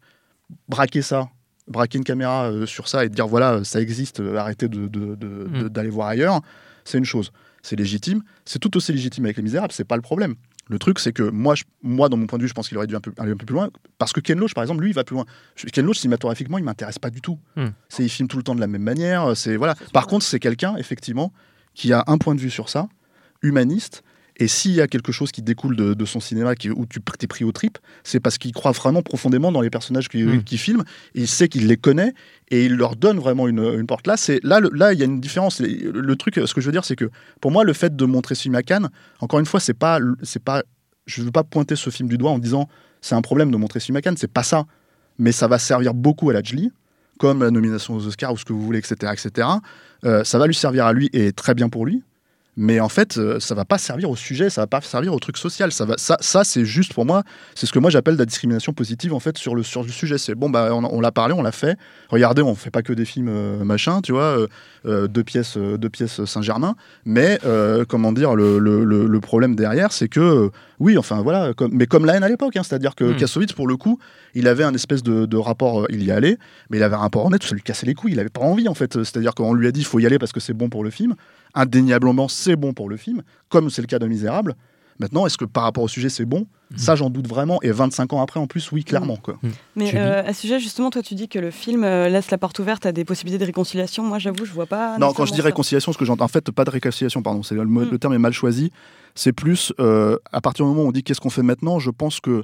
braquer 0.69 1.01
ça, 1.01 1.27
braquer 1.67 1.97
une 1.97 2.03
caméra 2.03 2.51
sur 2.67 2.87
ça 2.87 3.03
et 3.03 3.09
dire, 3.09 3.27
voilà, 3.27 3.63
ça 3.63 3.81
existe, 3.81 4.21
arrêtez 4.37 4.67
de- 4.67 4.85
de- 4.87 5.15
de- 5.15 5.15
de- 5.15 5.63
Mm. 5.65 5.69
d'aller 5.69 5.89
voir 5.89 6.09
ailleurs, 6.09 6.41
c'est 6.85 6.99
une 6.99 7.05
chose. 7.05 7.31
C'est 7.63 7.77
légitime. 7.77 8.21
C'est 8.45 8.59
tout 8.59 8.75
aussi 8.77 8.91
légitime 8.91 9.23
avec 9.25 9.37
Les 9.37 9.43
Misérables, 9.43 9.71
c'est 9.73 9.85
pas 9.87 9.95
le 9.95 10.01
problème. 10.01 10.35
Le 10.69 10.79
truc, 10.79 10.99
c'est 10.99 11.11
que 11.11 11.23
moi, 11.23 11.55
je- 11.55 11.63
moi, 11.81 12.07
dans 12.09 12.15
mon 12.17 12.25
point 12.25 12.37
de 12.39 12.43
vue, 12.43 12.47
je 12.49 12.53
pense 12.53 12.69
qu'il 12.69 12.77
aurait 12.77 12.87
dû 12.87 12.95
un 12.95 13.01
peu, 13.01 13.11
aller 13.17 13.31
un 13.33 13.37
peu 13.37 13.45
plus 13.45 13.53
loin. 13.55 13.69
Parce 13.97 14.13
que 14.13 14.21
Ken 14.21 14.39
Loach, 14.39 14.53
par 14.53 14.63
exemple, 14.63 14.81
lui, 14.81 14.91
il 14.91 14.93
va 14.93 15.03
plus 15.03 15.13
loin. 15.15 15.25
Ken 15.73 15.85
Loach, 15.85 15.97
cinématographiquement, 15.97 16.57
il 16.57 16.63
m'intéresse 16.63 16.99
pas 16.99 17.09
du 17.09 17.19
tout. 17.21 17.37
Hmm. 17.57 17.67
C'est, 17.89 18.03
il 18.03 18.09
filme 18.09 18.27
tout 18.29 18.37
le 18.37 18.43
temps 18.43 18.55
de 18.55 18.61
la 18.61 18.67
même 18.67 18.81
manière. 18.83 19.35
C'est 19.35 19.57
voilà. 19.57 19.75
Par 19.91 20.07
contre, 20.07 20.23
c'est 20.25 20.39
quelqu'un, 20.39 20.75
effectivement, 20.77 21.33
qui 21.73 21.91
a 21.91 22.03
un 22.07 22.17
point 22.17 22.33
de 22.35 22.39
vue 22.39 22.49
sur 22.49 22.69
ça, 22.69 22.87
humaniste. 23.41 24.03
Et 24.37 24.47
s'il 24.47 24.71
y 24.71 24.81
a 24.81 24.87
quelque 24.87 25.11
chose 25.11 25.31
qui 25.31 25.41
découle 25.43 25.75
de, 25.75 25.93
de 25.93 26.05
son 26.05 26.19
cinéma 26.19 26.55
qui, 26.55 26.69
où 26.71 26.85
tu 26.87 26.99
t'es 27.19 27.27
pris 27.27 27.43
au 27.45 27.51
trip, 27.51 27.77
c'est 28.03 28.19
parce 28.19 28.37
qu'il 28.39 28.51
croit 28.51 28.71
vraiment 28.71 29.01
profondément 29.03 29.51
dans 29.51 29.61
les 29.61 29.69
personnages 29.69 30.09
qu'il 30.09 30.25
Mm. 30.27 30.43
qu'il 30.43 30.57
filme. 30.57 30.83
Il 31.13 31.27
sait 31.27 31.47
qu'il 31.47 31.67
les 31.67 31.77
connaît 31.77 32.13
et 32.49 32.65
il 32.65 32.73
leur 32.75 32.95
donne 32.95 33.19
vraiment 33.19 33.47
une, 33.47 33.59
une 33.59 33.85
porte. 33.85 34.07
Là, 34.07 34.17
c'est 34.17 34.39
là, 34.43 34.59
le- 34.59 34.71
là, 34.73 34.91
il 34.93 34.99
y 34.99 35.03
a 35.03 35.05
une 35.05 35.21
différence. 35.21 35.59
Le, 35.59 35.91
le 35.91 36.15
truc, 36.15 36.39
ce 36.45 36.53
que 36.53 36.61
je 36.61 36.65
veux 36.65 36.71
dire, 36.71 36.83
c'est 36.85 36.95
que 36.95 37.11
pour 37.41 37.51
moi, 37.51 37.63
le 37.63 37.73
fait 37.73 37.95
de 37.95 38.05
montrer 38.05 38.33
ce 38.35 38.41
film 38.43 38.55
à 38.55 38.63
Cannes, 38.63 38.89
encore 39.19 39.39
une 39.39 39.45
fois, 39.45 39.59
c'est 39.59 39.75
pas, 39.75 39.99
c'est 40.23 40.43
pas, 40.43 40.63
je 41.05 41.21
veux 41.21 41.31
pas 41.31 41.43
pointer 41.43 41.75
ce 41.75 41.89
film 41.91 42.09
du 42.09 42.17
doigt 42.17 42.31
en 42.31 42.39
disant 42.39 42.67
c'est 43.01 43.15
un 43.15 43.21
problème 43.21 43.51
de 43.51 43.57
montrer 43.57 43.79
ce 43.79 43.85
film 43.85 43.97
à 43.97 44.01
Cannes. 44.01 44.17
C'est 44.17 44.31
pas 44.31 44.43
ça, 44.43 44.65
mais 45.19 45.31
ça 45.31 45.47
va 45.47 45.59
servir 45.59 45.93
beaucoup 45.93 46.31
à 46.31 46.33
la 46.33 46.41
Jli, 46.41 46.71
comme 47.19 47.43
la 47.43 47.51
nomination 47.51 47.93
aux 47.93 48.07
Oscars 48.07 48.33
ou 48.33 48.37
ce 48.37 48.45
que 48.45 48.53
vous 48.53 48.61
voulez, 48.63 48.79
etc., 48.79 49.13
etc. 49.13 49.47
Euh, 50.05 50.23
ça 50.23 50.39
va 50.39 50.47
lui 50.47 50.55
servir 50.55 50.87
à 50.87 50.93
lui 50.93 51.09
et 51.13 51.31
très 51.33 51.53
bien 51.53 51.69
pour 51.69 51.85
lui. 51.85 52.01
Mais 52.55 52.79
en 52.79 52.89
fait, 52.89 53.17
euh, 53.17 53.39
ça 53.39 53.55
va 53.55 53.65
pas 53.65 53.79
servir 53.79 54.11
au 54.11 54.15
sujet, 54.15 54.49
ça 54.51 54.61
va 54.61 54.67
pas 54.67 54.79
servir 54.81 55.11
au 55.13 55.19
truc 55.19 55.37
social. 55.37 55.71
Ça, 55.71 55.85
va, 55.85 55.95
ça, 55.97 56.17
ça 56.19 56.43
c'est 56.43 56.65
juste 56.65 56.93
pour 56.93 57.03
moi, 57.05 57.23
c'est 57.55 57.65
ce 57.65 57.71
que 57.73 57.79
moi 57.79 57.89
j'appelle 57.89 58.15
la 58.15 58.25
discrimination 58.25 58.73
positive 58.73 59.13
en 59.13 59.19
fait 59.19 59.37
sur 59.39 59.55
le, 59.55 59.63
sur 59.63 59.81
le 59.81 59.89
sujet. 59.89 60.19
C'est 60.19 60.35
bon, 60.35 60.51
bah, 60.51 60.69
on, 60.71 60.83
on 60.83 61.01
l'a 61.01 61.11
parlé, 61.11 61.33
on 61.33 61.41
l'a 61.41 61.51
fait. 61.51 61.77
Regardez, 62.09 62.43
on 62.43 62.53
fait 62.53 62.69
pas 62.69 62.83
que 62.83 62.93
des 62.93 63.05
films 63.05 63.29
euh, 63.29 63.63
machin, 63.63 64.01
tu 64.01 64.11
vois, 64.11 64.37
euh, 64.37 64.47
euh, 64.85 65.07
deux 65.07 65.23
pièces, 65.23 65.57
euh, 65.57 65.77
deux 65.77 65.89
pièces 65.89 66.23
Saint-Germain. 66.25 66.75
Mais 67.05 67.39
comment 67.87 68.11
dire, 68.11 68.35
le, 68.35 68.59
le- 68.59 69.19
problème 69.19 69.55
derrière, 69.55 69.93
c'est 69.93 70.09
que 70.09 70.51
oui, 70.79 70.97
enfin 70.97 71.21
voilà, 71.21 71.53
comme, 71.53 71.71
mais 71.73 71.85
comme 71.87 72.05
la 72.05 72.15
haine 72.17 72.23
à 72.23 72.27
l'époque, 72.29 72.57
hein, 72.57 72.61
c'est-à-dire 72.63 72.93
que 72.93 73.05
Mm. 73.05 73.15
Kassovitz, 73.17 73.53
pour 73.53 73.67
le 73.67 73.77
coup, 73.77 73.99
il 74.35 74.47
avait 74.49 74.65
un 74.65 74.73
espèce 74.73 75.01
de, 75.01 75.25
de 75.25 75.37
rapport, 75.37 75.85
il 75.89 76.03
y 76.03 76.11
allait, 76.11 76.37
mais 76.69 76.77
il 76.77 76.83
avait 76.83 76.95
un 76.95 76.99
rapport 76.99 77.25
honnête, 77.25 77.41
ça 77.43 77.55
lui 77.55 77.61
cassait 77.61 77.85
les 77.85 77.93
couilles, 77.93 78.11
il 78.11 78.19
avait 78.19 78.29
pas 78.29 78.41
envie 78.41 78.67
en 78.67 78.73
fait. 78.73 79.01
C'est-à-dire 79.03 79.33
qu'on 79.33 79.53
lui 79.53 79.65
a 79.67 79.71
dit, 79.71 79.79
il 79.79 79.85
faut 79.85 79.99
y 79.99 80.05
aller 80.05 80.19
parce 80.19 80.33
que 80.33 80.39
c'est 80.41 80.53
bon 80.53 80.67
pour 80.69 80.83
le 80.83 80.89
film. 80.89 81.15
Indéniablement, 81.53 82.27
c'est 82.27 82.55
bon 82.55 82.73
pour 82.73 82.89
le 82.89 82.97
film, 82.97 83.21
comme 83.49 83.69
c'est 83.69 83.81
le 83.81 83.87
cas 83.87 83.99
de 83.99 84.07
Misérable. 84.07 84.55
Maintenant, 84.99 85.25
est-ce 85.25 85.37
que 85.39 85.45
par 85.45 85.63
rapport 85.63 85.83
au 85.83 85.87
sujet, 85.87 86.09
c'est 86.09 86.25
bon? 86.25 86.45
Ça, 86.75 86.95
j'en 86.95 87.09
doute 87.09 87.27
vraiment. 87.27 87.59
Et 87.63 87.71
25 87.71 88.13
ans 88.13 88.21
après, 88.21 88.39
en 88.39 88.45
plus, 88.47 88.71
oui, 88.71 88.83
clairement. 88.83 89.17
Quoi. 89.17 89.39
Mais 89.75 89.87
Julie 89.87 89.97
euh, 89.97 90.23
à 90.23 90.33
ce 90.33 90.41
sujet, 90.41 90.59
justement, 90.59 90.91
toi, 90.91 91.01
tu 91.01 91.15
dis 91.15 91.27
que 91.27 91.39
le 91.39 91.49
film 91.51 91.83
euh, 91.83 92.09
laisse 92.09 92.29
la 92.31 92.37
porte 92.37 92.59
ouverte 92.59 92.85
à 92.85 92.91
des 92.91 93.03
possibilités 93.03 93.39
de 93.41 93.45
réconciliation. 93.45 94.03
Moi, 94.03 94.19
j'avoue, 94.19 94.45
je 94.45 94.51
vois 94.51 94.67
pas. 94.67 94.97
Non, 94.99 95.11
quand 95.13 95.25
je 95.25 95.33
dis 95.33 95.41
réconciliation, 95.41 95.93
ce 95.93 95.97
que 95.97 96.05
j'entends, 96.05 96.25
en 96.25 96.29
fait, 96.29 96.49
pas 96.51 96.63
de 96.63 96.69
réconciliation, 96.69 97.21
pardon, 97.23 97.41
c'est 97.43 97.55
le, 97.55 97.65
Mm. 97.65 97.89
le 97.91 97.99
terme 97.99 98.13
est 98.13 98.19
mal 98.19 98.33
choisi. 98.33 98.71
C'est 99.15 99.33
plus 99.33 99.73
euh, 99.79 100.17
à 100.31 100.41
partir 100.41 100.65
du 100.65 100.69
moment 100.71 100.83
où 100.83 100.87
on 100.87 100.91
dit 100.91 101.03
qu'est-ce 101.03 101.21
qu'on 101.21 101.29
fait 101.31 101.43
maintenant, 101.43 101.79
je 101.79 101.89
pense 101.91 102.19
que 102.19 102.43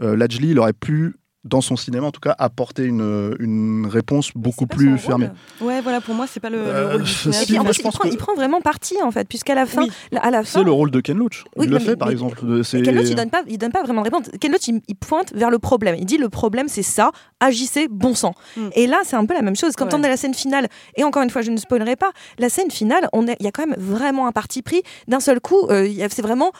euh, 0.00 0.16
Lajli, 0.16 0.50
il 0.50 0.58
aurait 0.58 0.72
pu, 0.72 1.16
dans 1.44 1.62
son 1.62 1.74
cinéma 1.76 2.06
en 2.06 2.10
tout 2.10 2.20
cas, 2.20 2.34
apporter 2.38 2.84
une, 2.84 3.34
une 3.40 3.86
réponse 3.86 4.30
beaucoup 4.34 4.66
plus 4.66 4.98
fermée. 4.98 5.30
Ouais, 5.62 5.80
voilà, 5.80 6.02
pour 6.02 6.14
moi, 6.14 6.26
c'est 6.26 6.38
pas 6.40 6.50
le, 6.50 6.58
le 6.58 6.66
Euh, 6.66 6.92
rôle 6.92 7.02
du 7.02 7.10
si, 7.10 7.16
Et 7.28 7.32
cinéaste. 7.32 7.46
puis 7.46 7.58
en 7.58 7.62
moi, 7.62 7.70
plus, 7.70 7.76
je 7.76 7.80
il 7.80 7.82
pense 7.84 7.94
prend, 7.94 8.08
que- 8.08 8.12
il 8.12 8.18
prend 8.18 8.34
vraiment 8.34 8.60
parti 8.60 8.96
en 9.02 9.10
fait, 9.10 9.26
puisqu'à 9.26 9.54
la 9.54 9.64
fin, 9.64 9.82
Oui. 9.84 9.90
à 10.20 10.30
la 10.30 10.44
fin, 10.44 10.58
C'est 10.60 10.64
le 10.64 10.70
rôle 10.72 10.90
de 10.90 11.00
Ken 11.00 11.16
Loach. 11.16 11.44
Oui, 11.56 11.64
il 11.66 11.70
le 11.72 11.78
mais- 11.78 11.84
fait, 11.84 11.96
par 11.96 12.08
mais- 12.08 12.12
exemple. 12.12 12.38
Et 12.40 12.82
Ken 12.82 12.94
Loach, 12.94 13.06
il 13.08 13.14
donne 13.14 13.30
pas, 13.30 13.42
il 13.48 13.56
donne 13.56 13.72
pas 13.72 13.82
vraiment 13.82 14.02
de 14.02 14.06
réponse. 14.10 14.26
Ken 14.38 14.52
Loach, 14.52 14.68
il, 14.68 14.82
il 14.86 14.94
pointe 14.96 15.32
vers 15.34 15.50
le 15.50 15.58
problème. 15.58 15.96
Il 15.98 16.04
dit 16.04 16.18
le 16.18 16.28
problème, 16.28 16.68
c'est 16.68 16.82
ça. 16.82 17.10
Agissez, 17.40 17.88
bon 17.88 18.14
sang. 18.14 18.34
Mm. 18.58 18.68
Et 18.74 18.86
là, 18.86 18.98
c'est 19.04 19.16
un 19.16 19.24
peu 19.24 19.32
la 19.34 19.42
même 19.42 19.56
chose. 19.56 19.74
Quand 19.76 19.86
Ouais. 19.86 19.94
on 19.94 20.02
est 20.02 20.06
à 20.06 20.10
la 20.10 20.16
scène 20.18 20.34
finale, 20.34 20.68
et 20.96 21.04
encore 21.04 21.22
une 21.22 21.30
fois, 21.30 21.40
je 21.40 21.50
ne 21.50 21.56
spoilerai 21.56 21.96
pas, 21.96 22.10
la 22.38 22.50
scène 22.50 22.70
finale, 22.70 23.08
on 23.14 23.26
est- 23.26 23.36
il 23.40 23.44
y 23.44 23.48
a 23.48 23.52
quand 23.52 23.66
même 23.66 23.76
vraiment 23.78 24.26
un 24.26 24.32
parti 24.32 24.60
pris. 24.60 24.82
D'un 25.08 25.20
seul 25.20 25.40
coup, 25.40 25.66
euh, 25.70 25.88
c'est 26.10 26.20
vraiment 26.22 26.52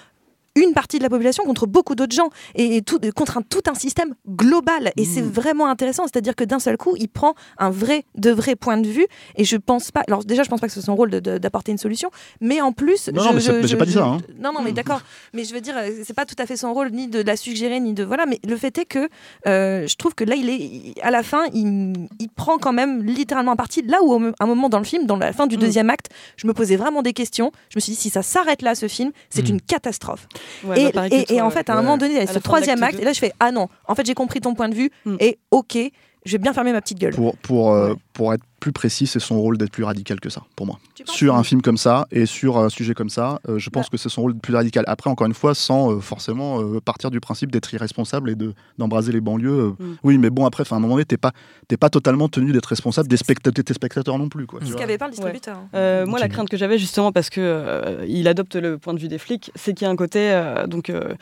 une 0.57 0.73
partie 0.75 0.99
de 0.99 1.03
la 1.05 1.09
population 1.11 1.45
contre 1.45 1.67
beaucoup 1.67 1.95
d'autres 1.95 2.15
gens 2.15 2.29
et, 2.55 2.77
et 2.77 2.83
tout, 2.83 2.99
contre 3.15 3.39
un, 3.39 3.43
tout 3.43 3.63
un 3.69 3.75
système 3.75 4.15
global. 4.29 4.93
Et 4.97 5.05
c'est 5.05 5.21
vraiment 5.21 5.67
intéressant. 5.69 6.05
C'est 6.07 6.17
à 6.17 6.21
dire 6.21 6.35
que 6.35 6.45
d'un 6.45 6.59
seul 6.59 6.77
coup 6.77 6.97
il 6.99 7.09
prend 7.09 7.35
un 7.59 7.71
vrai 7.71 8.05
de 8.17 8.31
vrai 8.31 8.57
point 8.57 8.77
de 8.79 8.89
vue. 8.89 9.07
Et 9.37 9.45
je 9.45 9.57
pense 9.57 9.91
pas 9.91 10.03
alors 10.09 10.25
déjà 10.25 10.43
je 10.43 10.49
pense 10.49 10.61
pas 10.61 10.67
que 10.67 10.73
c'est 10.73 10.81
son 10.81 10.97
rôle 10.97 11.11
d'apporter 11.11 11.73
une 11.73 11.79
solution. 11.79 12.11
Mais 12.41 12.61
en 12.61 12.73
plus 12.73 13.09
Non, 13.09 13.23
je- 13.23 13.29
non, 13.29 13.35
mais 13.35 13.41
je- 13.41 13.67
j'ai 13.67 13.77
pas 13.77 13.85
dit 13.87 13.93
je- 13.93 13.99
ça, 13.99 14.05
hein. 14.07 14.19
non 14.39 14.53
non 14.53 14.63
mais 14.63 14.73
d'accord. 14.73 15.01
Mais 15.35 15.45
je 15.45 15.55
veux 15.55 15.61
dire 15.61 15.75
euh, 15.79 15.89
c'est 16.05 16.15
pas 16.15 16.27
tout 16.27 16.35
à 16.39 16.47
fait 16.47 16.57
son 16.57 16.75
rôle 16.75 16.91
ni 16.91 17.07
de 17.07 17.21
la 17.23 17.37
suggérer 17.37 17.79
ni 17.81 17.93
de 17.95 18.03
voilà. 18.03 18.27
Mais 18.27 18.41
le 18.47 18.57
fait 18.57 18.77
est 18.79 18.85
que 18.85 19.09
euh, 19.47 19.87
je 19.87 19.95
trouve 19.97 20.15
que 20.15 20.25
là 20.25 20.35
il 20.35 20.49
est 20.49 20.57
il- 20.59 20.95
à 21.03 21.11
la 21.13 21.23
fin 21.23 21.45
il, 21.55 21.93
il 22.19 22.29
prend 22.29 22.59
quand 22.59 22.73
même 22.73 23.03
littéralement 23.05 23.53
un 23.53 23.57
parti. 23.57 23.83
Là 23.83 23.99
où 24.03 24.13
à 24.15 24.31
un 24.41 24.47
moment 24.47 24.69
dans 24.69 24.79
le 24.79 24.85
film 24.85 25.07
dans 25.07 25.17
la 25.17 25.33
fin 25.33 25.47
du 25.47 25.57
Mm. 25.57 25.61
deuxième 25.61 25.91
acte 25.91 26.09
je 26.37 26.47
me 26.49 26.53
posais 26.55 26.77
vraiment 26.77 27.03
des 27.03 27.13
questions. 27.13 27.53
Je 27.71 27.77
me 27.77 27.81
suis 27.81 27.93
dit 27.93 27.99
si 27.99 28.11
ça 28.11 28.23
s'arrête 28.23 28.63
là 28.63 28.75
ce 28.75 28.89
film 28.89 29.13
c'est 29.31 29.47
Mm. 29.49 29.53
une 29.53 29.61
catastrophe 29.61 30.27
Ouais, 30.65 30.81
et, 30.83 30.93
bah, 30.93 31.07
et- 31.11 31.41
en 31.41 31.51
fait, 31.51 31.69
à 31.71 31.75
un 31.75 31.77
moment 31.83 31.97
donné, 31.99 32.15
il 32.15 32.17
y 32.17 32.21
a 32.21 32.25
À 32.25 32.27
ce 32.33 32.39
troisième 32.39 32.83
acte, 32.83 32.99
et 33.01 33.05
là, 33.05 33.13
je 33.13 33.19
fais 33.19 33.33
Ah 33.41 33.51
non, 33.53 33.69
en 33.89 33.95
fait, 33.95 34.07
j'ai 34.07 34.15
compris 34.15 34.41
ton 34.41 34.55
point 34.55 34.69
de 34.69 34.75
vue, 34.75 34.91
Mm. 35.07 35.17
et 35.21 35.39
ok, 35.51 35.79
je 36.27 36.33
vais 36.33 36.39
bien 36.39 36.53
fermer 36.53 36.73
ma 36.73 36.81
petite 36.81 36.99
gueule. 36.99 37.15
Pour, 37.15 37.37
pour, 37.39 37.73
euh, 37.73 37.91
Ouais. 37.91 37.97
pour 38.13 38.35
être 38.35 38.45
plus 38.61 38.73
précis, 38.73 39.07
c'est 39.07 39.19
son 39.21 39.41
rôle 39.41 39.57
d'être 39.59 39.73
plus 39.73 39.85
radical 39.85 40.21
que 40.21 40.29
ça, 40.29 40.43
pour 40.55 40.67
moi. 40.67 40.79
Sur 41.07 41.35
un 41.35 41.43
film 41.43 41.63
comme 41.63 41.79
ça 41.79 42.07
et 42.13 42.27
sur 42.27 42.59
un 42.59 42.69
sujet 42.69 42.93
comme 42.95 43.09
ça, 43.09 43.41
euh, 43.49 43.59
je 43.59 43.71
pense 43.71 43.87
Bah. 43.87 43.89
que 43.93 43.97
c'est 43.97 44.11
son 44.11 44.21
rôle 44.23 44.35
plus 44.39 44.55
radical. 44.55 44.85
Après, 44.87 45.09
encore 45.11 45.27
une 45.27 45.35
fois, 45.35 45.55
sans 45.55 45.93
euh, 45.93 46.01
forcément 46.01 46.61
euh, 46.61 46.79
partir 46.81 47.11
du 47.11 47.21
principe 47.21 47.51
d'être 47.51 47.73
irresponsable 47.73 48.31
et 48.31 48.35
de- 48.35 48.53
d'embraser 48.79 49.13
les 49.13 49.21
banlieues. 49.21 49.75
euh. 49.81 49.83
Mm. 49.85 49.97
Oui, 50.05 50.19
mais 50.19 50.31
bon, 50.31 50.45
après, 50.47 50.65
'fin, 50.65 50.77
à 50.77 50.79
un 50.79 50.81
moment 50.83 50.95
donné, 50.95 51.07
t'es 51.07 51.17
pas, 51.17 51.33
t'es 51.69 51.77
pas 51.79 51.89
totalement 51.91 52.29
tenu 52.29 52.53
d'être 52.53 52.67
responsable 52.67 53.09
des 53.09 53.17
spectateurs, 53.17 53.65
tes 53.65 53.75
spectateurs 53.75 54.19
non 54.19 54.29
plus. 54.29 54.47
C'est 54.61 54.67
ce 54.73 54.77
qu'avait 54.77 54.99
pas 54.99 55.07
le 55.07 55.13
distributeur. 55.13 55.59
moi, 56.07 56.19
la 56.21 56.29
crainte 56.29 56.49
que 56.51 56.57
j'avais, 56.59 56.79
justement, 56.79 57.13
parce 57.13 57.31
que 57.31 57.41
euh, 57.41 58.05
il 58.09 58.29
adopte 58.29 58.57
le 58.57 58.77
point 58.79 58.93
de 58.95 58.99
vue 59.01 59.09
des 59.09 59.19
flics, 59.19 59.51
c'est 59.55 59.73
qu'il 59.75 59.87
y 59.87 59.89
a 59.89 59.91
un 59.91 59.97
côté, 59.97 60.31
euh, 60.33 60.67
donc, 60.67 60.91
euh, 60.91 61.15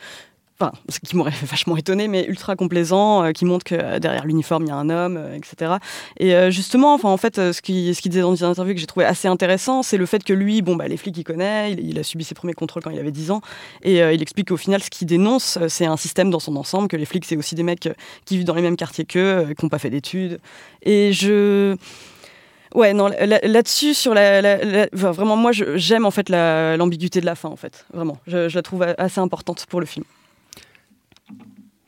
enfin, 0.59 0.71
ce 0.89 0.99
qui 0.99 1.15
m'aurait 1.15 1.31
vachement 1.43 1.77
étonné, 1.77 2.07
mais 2.07 2.25
ultra 2.25 2.55
complaisant, 2.55 3.23
euh, 3.23 3.31
qui 3.31 3.45
montre 3.45 3.63
que 3.63 3.75
euh, 3.75 3.99
derrière 3.99 4.25
l'uniforme, 4.25 4.63
il 4.65 4.69
y 4.69 4.71
a 4.71 4.75
un 4.75 4.89
homme, 4.89 5.19
etc. 5.35 5.73
Et 6.17 6.35
euh, 6.35 6.51
justement, 6.51 6.93
enfin, 6.93 7.09
en 7.09 7.17
fait, 7.17 7.35
ce 7.51 7.61
qu'il 7.61 7.93
disait 7.93 8.21
dans 8.21 8.35
une 8.35 8.45
interview 8.45 8.73
que 8.73 8.79
j'ai 8.79 8.87
trouvé 8.87 9.05
assez 9.05 9.27
intéressant, 9.27 9.83
c'est 9.83 9.97
le 9.97 10.05
fait 10.05 10.23
que 10.23 10.33
lui, 10.33 10.61
bon, 10.61 10.75
bah, 10.75 10.87
les 10.87 10.97
flics, 10.97 11.17
il 11.17 11.23
connaît, 11.23 11.73
il, 11.73 11.97
a 11.99 12.03
subi 12.03 12.23
ses 12.23 12.35
premiers 12.35 12.53
contrôles 12.53 12.83
quand 12.83 12.89
il 12.91 12.99
avait 12.99 13.11
10 13.11 13.31
ans, 13.31 13.41
et 13.83 13.99
il 13.99 14.21
explique 14.21 14.49
qu'au 14.49 14.57
final, 14.57 14.81
ce 14.81 14.89
qu'il 14.89 15.07
dénonce, 15.07 15.57
c'est 15.67 15.85
un 15.85 15.97
système 15.97 16.29
dans 16.29 16.39
son 16.39 16.55
ensemble, 16.55 16.87
que 16.87 16.97
les 16.97 17.05
flics, 17.05 17.25
c'est 17.25 17.37
aussi 17.37 17.55
des 17.55 17.63
mecs 17.63 17.89
qui 18.25 18.37
vivent 18.37 18.45
dans 18.45 18.55
les 18.55 18.61
mêmes 18.61 18.77
quartiers 18.77 19.05
qu'eux, 19.05 19.53
qui 19.57 19.65
n'ont 19.65 19.69
pas 19.69 19.79
fait 19.79 19.89
d'études. 19.89 20.39
Et 20.83 21.13
je. 21.13 21.75
Ouais, 22.75 22.93
non, 22.93 23.07
là- 23.07 23.39
là-dessus, 23.41 23.95
sur 23.95 24.13
la, 24.13 24.87
vraiment, 24.91 25.35
moi, 25.35 25.51
j'aime 25.51 26.05
en 26.05 26.11
fait 26.11 26.29
la- 26.29 26.77
l'ambiguïté 26.77 27.19
de 27.19 27.25
la 27.25 27.35
fin, 27.35 27.49
en 27.49 27.55
fait, 27.55 27.85
vraiment. 27.93 28.17
Je, 28.27 28.53
la 28.53 28.61
trouve 28.61 28.83
assez 28.97 29.19
importante 29.19 29.65
pour 29.67 29.79
le 29.79 29.87
film. 29.87 30.05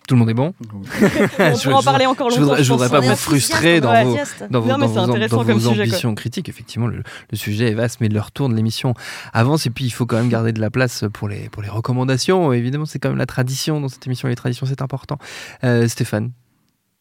Tout 0.07 0.15
le 0.15 0.19
monde 0.19 0.29
est 0.31 0.33
bon 0.33 0.53
On 0.69 1.55
Je- 1.55 1.63
pourra 1.63 1.79
en 1.79 1.83
parler 1.83 2.05
encore 2.05 2.29
je 2.31 2.35
longtemps. 2.35 2.47
voudrais- 2.49 2.63
je 2.63 2.71
voudrais 2.71 2.89
pense. 2.89 2.99
pas 3.05 3.09
vous 3.11 3.15
frustrer 3.15 3.79
dans 3.79 3.91
vos- 3.91 3.97
enthousiaste. 3.99 4.43
dans 4.49 4.59
vos, 4.59 4.67
Non, 4.69 4.77
mais 4.77 4.87
dans 4.87 4.93
c'est 4.93 4.99
vos- 4.99 5.09
intéressant 5.11 5.35
dans 5.37 5.43
comme 5.45 5.53
vos 5.53 5.69
sujet, 5.69 5.75
quoi. 5.83 5.83
ambitions 5.93 6.15
critiques. 6.15 6.49
Effectivement, 6.49 6.87
le, 6.87 7.03
le 7.31 7.37
sujet 7.37 7.69
est 7.69 7.73
vaste, 7.75 7.99
mais 8.01 8.09
leur 8.09 8.31
tour 8.31 8.49
de 8.49 8.55
l'émission 8.55 8.93
avance 9.31 9.65
et 9.67 9.69
puis 9.69 9.85
il 9.85 9.91
faut 9.91 10.05
quand 10.05 10.17
même 10.17 10.29
garder 10.29 10.51
de 10.51 10.59
la 10.59 10.69
place 10.69 11.05
pour 11.13 11.29
les, 11.29 11.49
pour 11.49 11.61
les 11.61 11.69
recommandations. 11.69 12.51
Évidemment, 12.51 12.85
c'est 12.85 12.99
quand 12.99 13.09
même 13.09 13.17
la 13.17 13.25
tradition 13.27 13.79
dans 13.79 13.89
cette 13.89 14.05
émission. 14.07 14.27
Les 14.27 14.35
traditions, 14.35 14.65
c'est 14.65 14.81
important. 14.81 15.17
Euh, 15.63 15.87
Stéphane, 15.87 16.31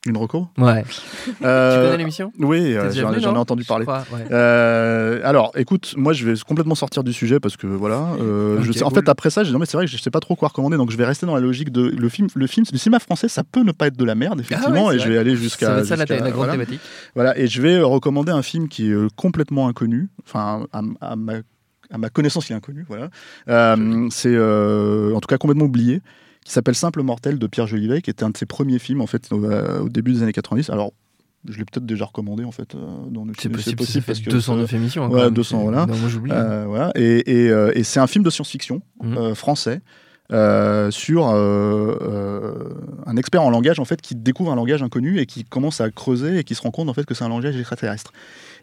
Une 0.07 0.17
reco? 0.17 0.49
Ouais. 0.57 0.83
Euh, 1.45 1.77
tu 1.77 1.85
connais 1.85 1.99
l'émission? 1.99 2.33
Oui, 2.39 2.75
euh, 2.75 2.91
j'en 2.91 3.13
ai 3.35 3.39
entendu 3.39 3.65
Je 3.65 3.69
parler. 3.69 3.85
crois, 3.85 4.03
ouais. 4.15 4.25
Euh, 4.31 5.21
alors, 5.25 5.53
écoute, 5.57 5.93
moi 5.95 6.15
je 6.15 6.25
vais 6.25 6.33
complètement 6.47 6.75
sortir 6.75 7.05
du 7.05 7.13
sujet 7.13 7.39
parce 7.39 7.59
que 7.59 7.67
voilà. 7.67 8.15
euh, 8.19 8.63
je 8.63 8.83
en 8.83 8.89
fait, 8.89 9.07
après 9.11 9.29
ça, 9.29 9.43
j'ai 9.43 9.49
dit, 9.49 9.53
non 9.53 9.59
mais 9.59 9.67
c'est 9.67 9.77
vrai 9.77 9.85
que 9.85 9.93
je 9.93 9.99
sais 9.99 10.11
pas 10.11 10.21
trop 10.21 10.37
quoi 10.37 10.49
recommander, 10.49 10.79
donc 10.79 10.91
je 10.91 10.97
vais 10.97 11.05
rester 11.05 11.27
dans 11.27 11.35
la 11.35 11.41
logique 11.43 11.71
de 11.71 11.83
le 11.83 12.09
film. 12.09 12.29
Le 12.35 12.47
film, 12.47 12.65
le 12.73 12.79
cinéma 12.79 12.99
français, 12.99 13.29
ça 13.29 13.45
peut 13.45 13.63
ne 13.63 13.73
pas 13.73 13.89
être 13.89 13.97
de 13.99 14.05
la 14.07 14.15
merde, 14.15 14.41
effectivement, 14.41 14.85
Ah 14.87 14.89
ouais, 14.89 14.97
et 14.97 14.99
c'est 14.99 15.05
je 15.05 15.11
vais 15.13 15.19
aller 15.19 15.37
jusqu'à. 15.37 15.79
être 15.81 15.85
ça 15.85 15.97
la, 15.97 16.07
jusqu'à- 16.07 16.15
la 16.25 16.31
grande 16.31 16.35
voilà. 16.47 16.53
thématique. 16.53 16.81
Voilà, 17.15 17.39
et 17.39 17.47
je 17.47 17.61
vais 17.61 17.75
euh, 17.75 17.85
recommander 17.85 18.33
un 18.33 18.43
film 18.43 18.69
qui 18.69 18.89
est 18.89 18.95
euh, 18.95 19.09
complètement 19.17 19.69
inconnu, 19.69 20.09
enfin 20.27 20.65
à, 20.73 20.81
à 21.03 21.17
ma, 21.17 21.35
à 21.91 21.99
ma 21.99 22.09
connaissance, 22.09 22.49
il 22.49 22.53
est 22.55 22.57
inconnu, 22.57 22.87
voilà. 22.89 23.11
Euh, 23.51 24.09
c'est 24.11 24.33
euh, 24.35 25.13
en 25.15 25.21
tout 25.21 25.27
cas 25.29 25.37
complètement 25.37 25.67
oublié, 25.67 26.01
qui 26.45 26.53
s'appelle 26.53 26.75
Simple 26.75 27.03
Mortel 27.03 27.39
de 27.39 27.47
Pierre 27.47 27.67
Jolivet, 27.67 28.01
qui 28.03 28.11
était 28.11 28.25
un 28.25 28.31
de 28.31 28.37
ses 28.37 28.47
premiers 28.47 28.79
films 28.79 29.01
en 29.01 29.07
fait 29.07 29.31
au, 29.33 29.45
euh, 29.45 29.81
au 29.81 29.89
début 29.89 30.13
des 30.13 30.23
années 30.23 30.33
90. 30.33 30.71
Alors, 30.71 30.93
je 31.49 31.57
l'ai 31.59 31.65
peut-être 31.65 31.87
déjà 31.87 32.05
recommandé 32.05 32.45
en 32.45 32.51
fait. 32.53 32.75
euh, 32.75 32.79
dans 33.11 33.25
le 33.25 33.33
C'est 33.39 33.49
possible, 33.49 33.83
fait 33.85 34.01
parce 34.07 34.21
que 34.21 34.31
209 34.31 34.73
émissions. 34.75 35.05
hein, 35.05 35.09
Ouais, 35.11 35.25
même. 35.25 35.35
200, 35.35 35.59
C'est- 35.59 35.63
voilà. 35.65 35.87
Non, 35.87 35.97
moi 35.97 36.09
j'oublie. 36.09 36.33
euh, 36.33 36.65
voilà. 36.67 36.93
Et, 36.95 37.45
et, 37.45 37.51
euh, 37.51 37.73
et 37.75 37.83
c'est 37.85 38.01
un 38.01 38.07
film 38.07 38.25
de 38.25 38.31
science-fiction 38.31 38.83
Mhm. 39.03 39.17
euh, 39.19 39.35
français. 39.35 39.81
euh, 40.33 40.93
sur 40.93 41.27
un 43.07 43.17
expert 43.17 43.43
en 43.43 43.51
langage 43.51 43.81
en 43.81 43.85
fait 43.85 44.01
qui 44.01 44.15
découvre 44.15 44.53
un 44.53 44.55
langage 44.55 44.81
inconnu 44.83 45.19
et 45.19 45.27
qui 45.27 45.43
commence 45.45 45.81
à 45.81 45.91
creuser 45.91 46.39
et 46.39 46.45
qui 46.45 46.55
se 46.55 46.63
rend 46.63 46.71
compte 46.71 46.89
en 46.89 46.95
fait 46.95 47.05
que 47.05 47.15
c'est 47.15 47.25
un 47.25 47.29
langage 47.29 47.57
extraterrestre 47.57 48.13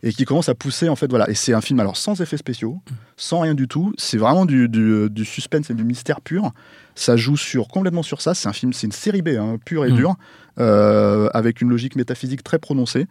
et 0.03 0.13
qui 0.13 0.23
commence 0.25 0.47
à 0.49 0.55
pousser 0.55 0.87
en 0.89 0.95
fait 0.95 1.07
voilà 1.09 1.29
et 1.29 1.33
c'est 1.33 1.53
un 1.53 1.59
film 1.59 1.79
alors 1.81 1.97
sans 1.97 2.21
effets 2.21 2.37
spéciaux 2.37 2.79
sans 3.17 3.41
rien 3.41 3.53
du 3.53 3.67
tout 3.67 3.93
c'est 3.97 4.17
vraiment 4.17 4.45
du, 4.45 4.69
du, 4.69 5.09
du 5.09 5.25
suspense 5.25 5.69
et 5.69 5.73
du 5.73 5.83
mystère 5.83 6.21
pur 6.21 6.53
ça 6.99 7.15
joue 7.15 7.37
sur 7.37 7.67
complètement 7.67 8.03
sur 8.03 8.21
ça 8.21 8.33
c'est 8.33 8.47
un 8.49 8.53
film 8.53 8.73
c'est 8.73 8.87
une 8.87 8.91
série 8.91 9.21
B 9.21 9.29
hein, 9.39 9.57
pure 9.63 9.85
et 9.85 9.89
Mhm. 9.89 9.95
dure 9.95 10.15
euh, 10.59 11.29
avec 11.33 11.61
une 11.61 11.69
logique 11.69 11.95
métaphysique 11.95 12.43
très 12.43 12.57
prononcée 12.59 13.05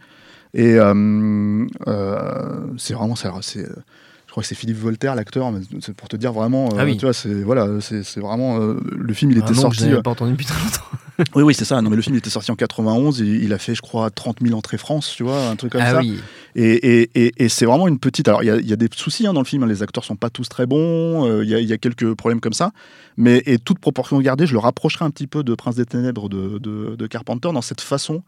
et 0.54 0.74
euh, 0.78 1.64
euh, 1.86 2.66
c'est 2.76 2.94
vraiment 2.94 3.14
ça 3.16 3.32
c'est 3.42 3.64
je 3.64 4.30
crois 4.32 4.42
que 4.42 4.48
c'est 4.48 4.54
Philippe 4.54 4.78
Voltaire 4.78 5.14
l'acteur 5.14 5.52
mais 5.52 5.60
c'est 5.80 5.94
pour 5.94 6.08
te 6.08 6.16
dire 6.16 6.32
vraiment 6.32 6.68
Ah 6.78 6.84
oui. 6.84 6.96
tu 6.96 7.04
vois 7.06 7.12
c'est 7.14 7.32
voilà 7.42 7.68
c'est 7.80 8.18
vraiment 8.20 8.58
le 8.58 9.14
film 9.14 9.30
il 9.30 9.38
était 9.38 9.54
je 9.54 9.60
sorti 9.60 9.86
n'avais 9.88 10.02
pas 10.02 10.10
entendu 10.10 10.32
depuis 10.32 10.46
très 10.46 10.60
longtemps. 10.62 10.82
oui 11.36 11.42
oui 11.44 11.54
c'est 11.54 11.64
ça 11.64 11.80
non 11.80 11.88
mais 11.90 11.96
le 11.96 12.02
film 12.02 12.14
il 12.14 12.18
était 12.18 12.28
sorti 12.30 12.50
en 12.50 12.56
91 12.56 13.22
et 13.22 13.24
il 13.26 13.52
a 13.54 13.58
fait 13.58 13.74
je 13.74 13.82
crois 13.82 14.10
30 14.10 14.38
000 14.42 14.56
entrées 14.58 14.76
France 14.78 15.12
tu 15.16 15.22
vois 15.22 15.48
un 15.48 15.56
truc 15.56 15.72
comme 15.72 15.80
Ah 15.84 15.92
ça 15.92 15.98
oui. 16.00 16.20
Et, 16.56 17.00
et, 17.02 17.10
et, 17.26 17.32
et 17.44 17.48
c'est 17.48 17.66
vraiment 17.66 17.86
une 17.86 17.98
petite. 17.98 18.26
Alors, 18.28 18.42
il 18.42 18.46
y 18.46 18.50
a, 18.50 18.56
il 18.56 18.66
y 18.66 18.72
a 18.72 18.76
des 18.76 18.88
soucis 18.94 19.26
hein, 19.26 19.32
dans 19.34 19.40
le 19.40 19.46
film. 19.46 19.62
hein, 19.62 19.66
Les 19.66 19.82
acteurs 19.82 20.04
sont 20.04 20.16
pas 20.16 20.30
tous 20.30 20.48
très 20.48 20.66
bons. 20.66 21.26
euh, 21.28 21.44
Il 21.44 21.50
y, 21.50 21.54
a, 21.54 21.60
il 21.60 21.68
y 21.68 21.72
a 21.72 21.78
quelques 21.78 22.14
problèmes 22.14 22.40
comme 22.40 22.54
ça. 22.54 22.72
Mais 23.16 23.42
et 23.46 23.58
toute 23.58 23.78
proportion 23.78 24.18
gardée, 24.20 24.46
je 24.46 24.52
le 24.54 24.58
rapprocherai 24.58 25.04
un 25.04 25.10
petit 25.10 25.26
peu 25.26 25.44
de 25.44 25.54
Prince 25.54 25.76
des 25.76 25.84
Ténèbres 25.86 26.28
de, 26.28 26.58
de, 26.58 26.96
de 26.96 27.06
Carpenter 27.06 27.50
dans 27.52 27.62
cette 27.62 27.82
façon, 27.82 28.22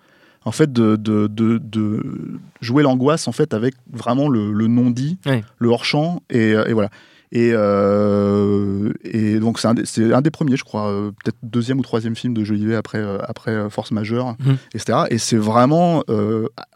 en 0.45 0.53
fait, 0.53 0.73
de, 0.73 0.97
de, 0.97 1.27
de, 1.27 1.59
de 1.59 2.39
jouer 2.61 2.83
l'angoisse 2.83 3.29
en 3.29 3.33
fait 3.33 3.55
avec 3.55 3.75
vraiment 3.93 4.29
le, 4.29 4.53
le 4.53 4.67
non 4.67 4.91
dit, 4.91 5.19
le 5.59 5.69
hors 5.69 5.85
champ 5.85 6.23
et, 6.31 6.51
et 6.51 6.73
voilà. 6.75 6.91
Et, 7.33 7.51
euh, 7.53 8.93
et 9.05 9.39
donc 9.39 9.59
c'est 9.59 9.69
un, 9.69 9.75
des- 9.75 9.85
c'est 9.85 10.13
un 10.13 10.21
des 10.23 10.31
premiers, 10.31 10.57
je 10.57 10.65
crois, 10.65 10.89
euh, 10.89 11.11
peut-être 11.11 11.37
deuxième 11.43 11.79
ou 11.79 11.83
troisième 11.83 12.17
film 12.17 12.33
de 12.35 12.43
Jolivet 12.45 12.75
après, 12.75 12.99
euh, 12.99 13.19
après 13.23 13.69
Force 13.71 13.91
Majeure, 13.91 14.35
Mhm. 14.41 14.57
etc. 14.75 15.01
Et 15.11 15.19
c'est 15.19 15.37
vraiment, 15.37 16.03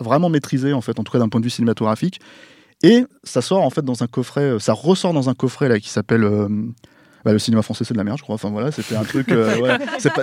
vraiment 0.00 0.28
maîtrisé, 0.28 0.72
en 0.72 0.80
fait, 0.80 0.98
en 0.98 1.04
tout 1.04 1.12
cas 1.12 1.18
d'un 1.18 1.28
point 1.28 1.40
de 1.40 1.46
vue 1.46 1.50
cinématographique. 1.50 2.20
Et 2.82 3.04
ça 3.22 3.40
sort 3.42 3.62
en 3.62 3.70
fait 3.70 3.82
dans 3.84 4.02
un 4.02 4.06
coffret, 4.08 4.56
ça 4.58 4.72
ressort 4.72 5.12
dans 5.12 5.28
un 5.30 5.34
coffret 5.34 5.68
là 5.68 5.78
qui 5.78 5.88
s'appelle 5.88 6.28
bah, 7.24 7.32
le 7.32 7.38
cinéma 7.38 7.62
français 7.62 7.84
c'est 7.84 7.94
de 7.94 7.98
la 7.98 8.04
merde 8.04 8.18
je 8.18 8.22
crois. 8.22 8.34
Enfin 8.34 8.50
voilà, 8.50 8.70
c'était 8.72 8.96
un 8.96 9.04
truc. 9.04 9.30
euh, 9.30 9.58
ouais, 9.60 9.78
c'est 9.98 10.12
pas- 10.12 10.22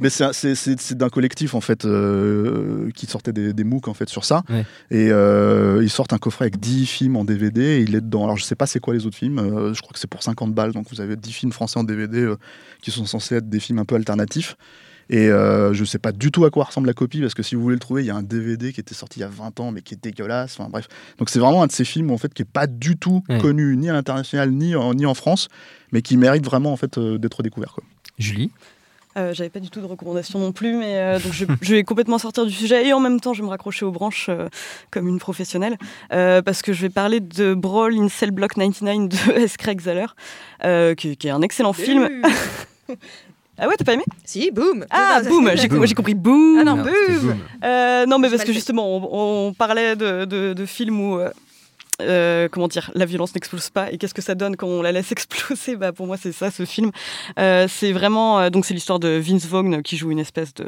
mais 0.00 0.10
c'est 0.10 0.24
un- 0.24 0.32
c'est- 0.32 0.54
c'est 0.54 0.78
c'est 0.80 0.96
d'un 0.96 1.08
collectif 1.08 1.54
en 1.54 1.60
fait 1.60 1.84
euh, 1.84 2.90
qui 2.94 3.06
sortait 3.06 3.32
des, 3.32 3.52
des 3.52 3.64
MOOC 3.64 3.88
en 3.88 3.94
fait 3.94 4.08
sur 4.08 4.24
ça. 4.24 4.42
Ouais. 4.48 4.64
Et 4.90 5.10
euh, 5.10 5.80
ils 5.82 5.90
sortent 5.90 6.12
un 6.12 6.18
coffret 6.18 6.44
avec 6.46 6.58
10 6.60 6.86
films 6.86 7.16
en 7.16 7.24
DVD 7.24 7.60
et 7.62 7.80
il 7.80 7.94
est 7.94 8.00
dedans. 8.00 8.24
Alors 8.24 8.36
je 8.36 8.44
sais 8.44 8.54
pas 8.56 8.66
c'est 8.66 8.80
quoi 8.80 8.94
les 8.94 9.06
autres 9.06 9.16
films. 9.16 9.38
euh, 9.38 9.74
je 9.74 9.80
crois 9.82 9.92
que 9.92 9.98
c'est 9.98 10.10
pour 10.10 10.22
50 10.22 10.54
balles. 10.54 10.72
Donc 10.72 10.86
vous 10.90 11.00
avez 11.00 11.16
10 11.16 11.32
films 11.32 11.52
français 11.52 11.78
en 11.78 11.84
DVD 11.84 12.18
euh, 12.20 12.36
qui 12.82 12.90
sont 12.90 13.06
censés 13.06 13.36
être 13.36 13.48
des 13.48 13.60
films 13.60 13.78
un 13.78 13.84
peu 13.84 13.94
alternatifs. 13.94 14.56
Et 15.10 15.28
euh, 15.28 15.72
je 15.72 15.84
sais 15.84 15.98
pas 15.98 16.12
du 16.12 16.30
tout 16.30 16.44
à 16.44 16.50
quoi 16.50 16.64
ressemble 16.64 16.86
la 16.86 16.92
copie 16.92 17.20
parce 17.20 17.32
que 17.34 17.42
si 17.42 17.54
vous 17.54 17.62
voulez 17.62 17.76
le 17.76 17.80
trouver, 17.80 18.02
il 18.02 18.06
y 18.06 18.10
a 18.10 18.14
un 18.16 18.22
DVD 18.22 18.72
qui 18.74 18.80
était 18.80 18.94
sorti 18.94 19.20
il 19.20 19.22
y 19.22 19.24
a 19.24 19.28
20 19.28 19.58
ans 19.60 19.70
mais 19.70 19.80
qui 19.80 19.94
est 19.94 20.02
dégueulasse. 20.02 20.56
Enfin 20.60 20.68
bref. 20.70 20.86
Donc 21.18 21.30
c'est 21.30 21.38
vraiment 21.38 21.62
un 21.62 21.66
de 21.66 21.72
ces 21.72 21.84
films 21.84 22.10
en 22.10 22.18
fait 22.18 22.32
qui 22.34 22.42
est 22.42 22.50
pas 22.50 22.66
du 22.66 22.96
tout 22.96 23.22
Ouais. 23.28 23.38
connu 23.38 23.74
ni 23.76 23.88
à 23.88 23.92
l'international 23.94 24.50
ni 24.50 24.74
en, 24.76 24.92
ni 24.94 25.06
en 25.06 25.14
France, 25.14 25.48
mais 25.92 26.02
qui 26.02 26.16
mérite 26.16 26.44
vraiment 26.44 26.72
en 26.72 26.76
fait 26.76 26.98
euh, 26.98 27.16
d'être 27.18 27.42
découvert. 27.42 27.72
Quoi. 27.72 27.84
Julie? 28.18 28.50
Euh, 29.16 29.32
J'avais 29.32 29.48
pas 29.50 29.58
du 29.60 29.70
tout 29.70 29.80
de 29.80 29.86
recommandation 29.86 30.38
non 30.38 30.52
plus, 30.52 30.74
mais 30.76 30.96
euh, 30.98 31.18
donc 31.18 31.32
je, 31.32 31.44
je 31.62 31.74
vais 31.74 31.82
complètement 31.82 32.18
sortir 32.18 32.44
du 32.44 32.52
sujet 32.52 32.86
et 32.86 32.92
en 32.92 33.00
même 33.00 33.18
temps 33.18 33.32
je 33.32 33.40
vais 33.40 33.46
me 33.46 33.50
raccrocher 33.50 33.84
aux 33.86 33.90
branches 33.90 34.26
euh, 34.28 34.48
comme 34.90 35.08
une 35.08 35.18
professionnelle 35.18 35.76
euh, 36.12 36.42
parce 36.42 36.60
que 36.62 36.72
je 36.74 36.82
vais 36.82 36.90
parler 36.90 37.18
de 37.20 37.54
Brawl 37.54 37.94
in 37.98 38.08
Cell 38.10 38.30
Block 38.30 38.52
99 38.54 39.08
de 39.08 39.32
S. 39.40 39.56
Craig 39.56 39.80
Zahler, 39.80 40.06
euh, 40.64 40.94
qui, 40.94 41.16
qui 41.16 41.26
est 41.28 41.30
un 41.30 41.40
excellent 41.42 41.72
film. 41.72 42.08
Ah 43.58 43.66
ouais, 43.68 43.74
t'as 43.76 43.84
pas 43.84 43.94
aimé 43.94 44.04
Si, 44.24 44.50
boum. 44.50 44.84
Ah, 44.90 45.20
boum 45.28 45.50
J'ai 45.56 45.94
compris 45.94 46.14
boum 46.14 46.58
Ah 46.60 46.64
non, 46.64 46.76
Non, 46.76 46.82
boum 46.84 47.18
boum. 47.20 47.38
Euh, 47.64 48.06
non, 48.06 48.18
mais 48.18 48.30
parce 48.30 48.44
que 48.44 48.52
justement, 48.52 48.86
on, 48.88 49.48
on 49.48 49.52
parlait 49.52 49.96
de, 49.96 50.24
de- 50.24 50.52
de 50.52 50.66
films 50.66 51.00
où, 51.00 51.18
euh, 51.18 51.30
euh, 52.00 52.48
comment 52.48 52.68
dire, 52.68 52.90
la 52.94 53.04
violence 53.04 53.34
n'explose 53.34 53.70
pas. 53.70 53.90
Et 53.90 53.98
qu'est-ce 53.98 54.14
que 54.14 54.22
ça 54.22 54.36
donne 54.36 54.54
quand 54.56 54.68
on 54.68 54.82
la 54.82 54.92
laisse 54.92 55.10
exploser? 55.12 55.74
Bah, 55.76 55.92
Pour 55.92 56.06
moi, 56.06 56.16
c'est 56.16 56.30
ça, 56.32 56.50
ce 56.52 56.64
film. 56.64 56.92
Euh, 57.40 57.66
c'est 57.68 57.92
vraiment, 57.92 58.38
euh, 58.38 58.50
donc 58.50 58.64
c'est 58.64 58.74
l'histoire 58.74 59.00
de 59.00 59.08
Vince 59.18 59.46
Vaughn 59.46 59.82
qui 59.82 59.96
joue 59.96 60.10
une 60.10 60.20
espèce 60.20 60.54
de 60.54 60.66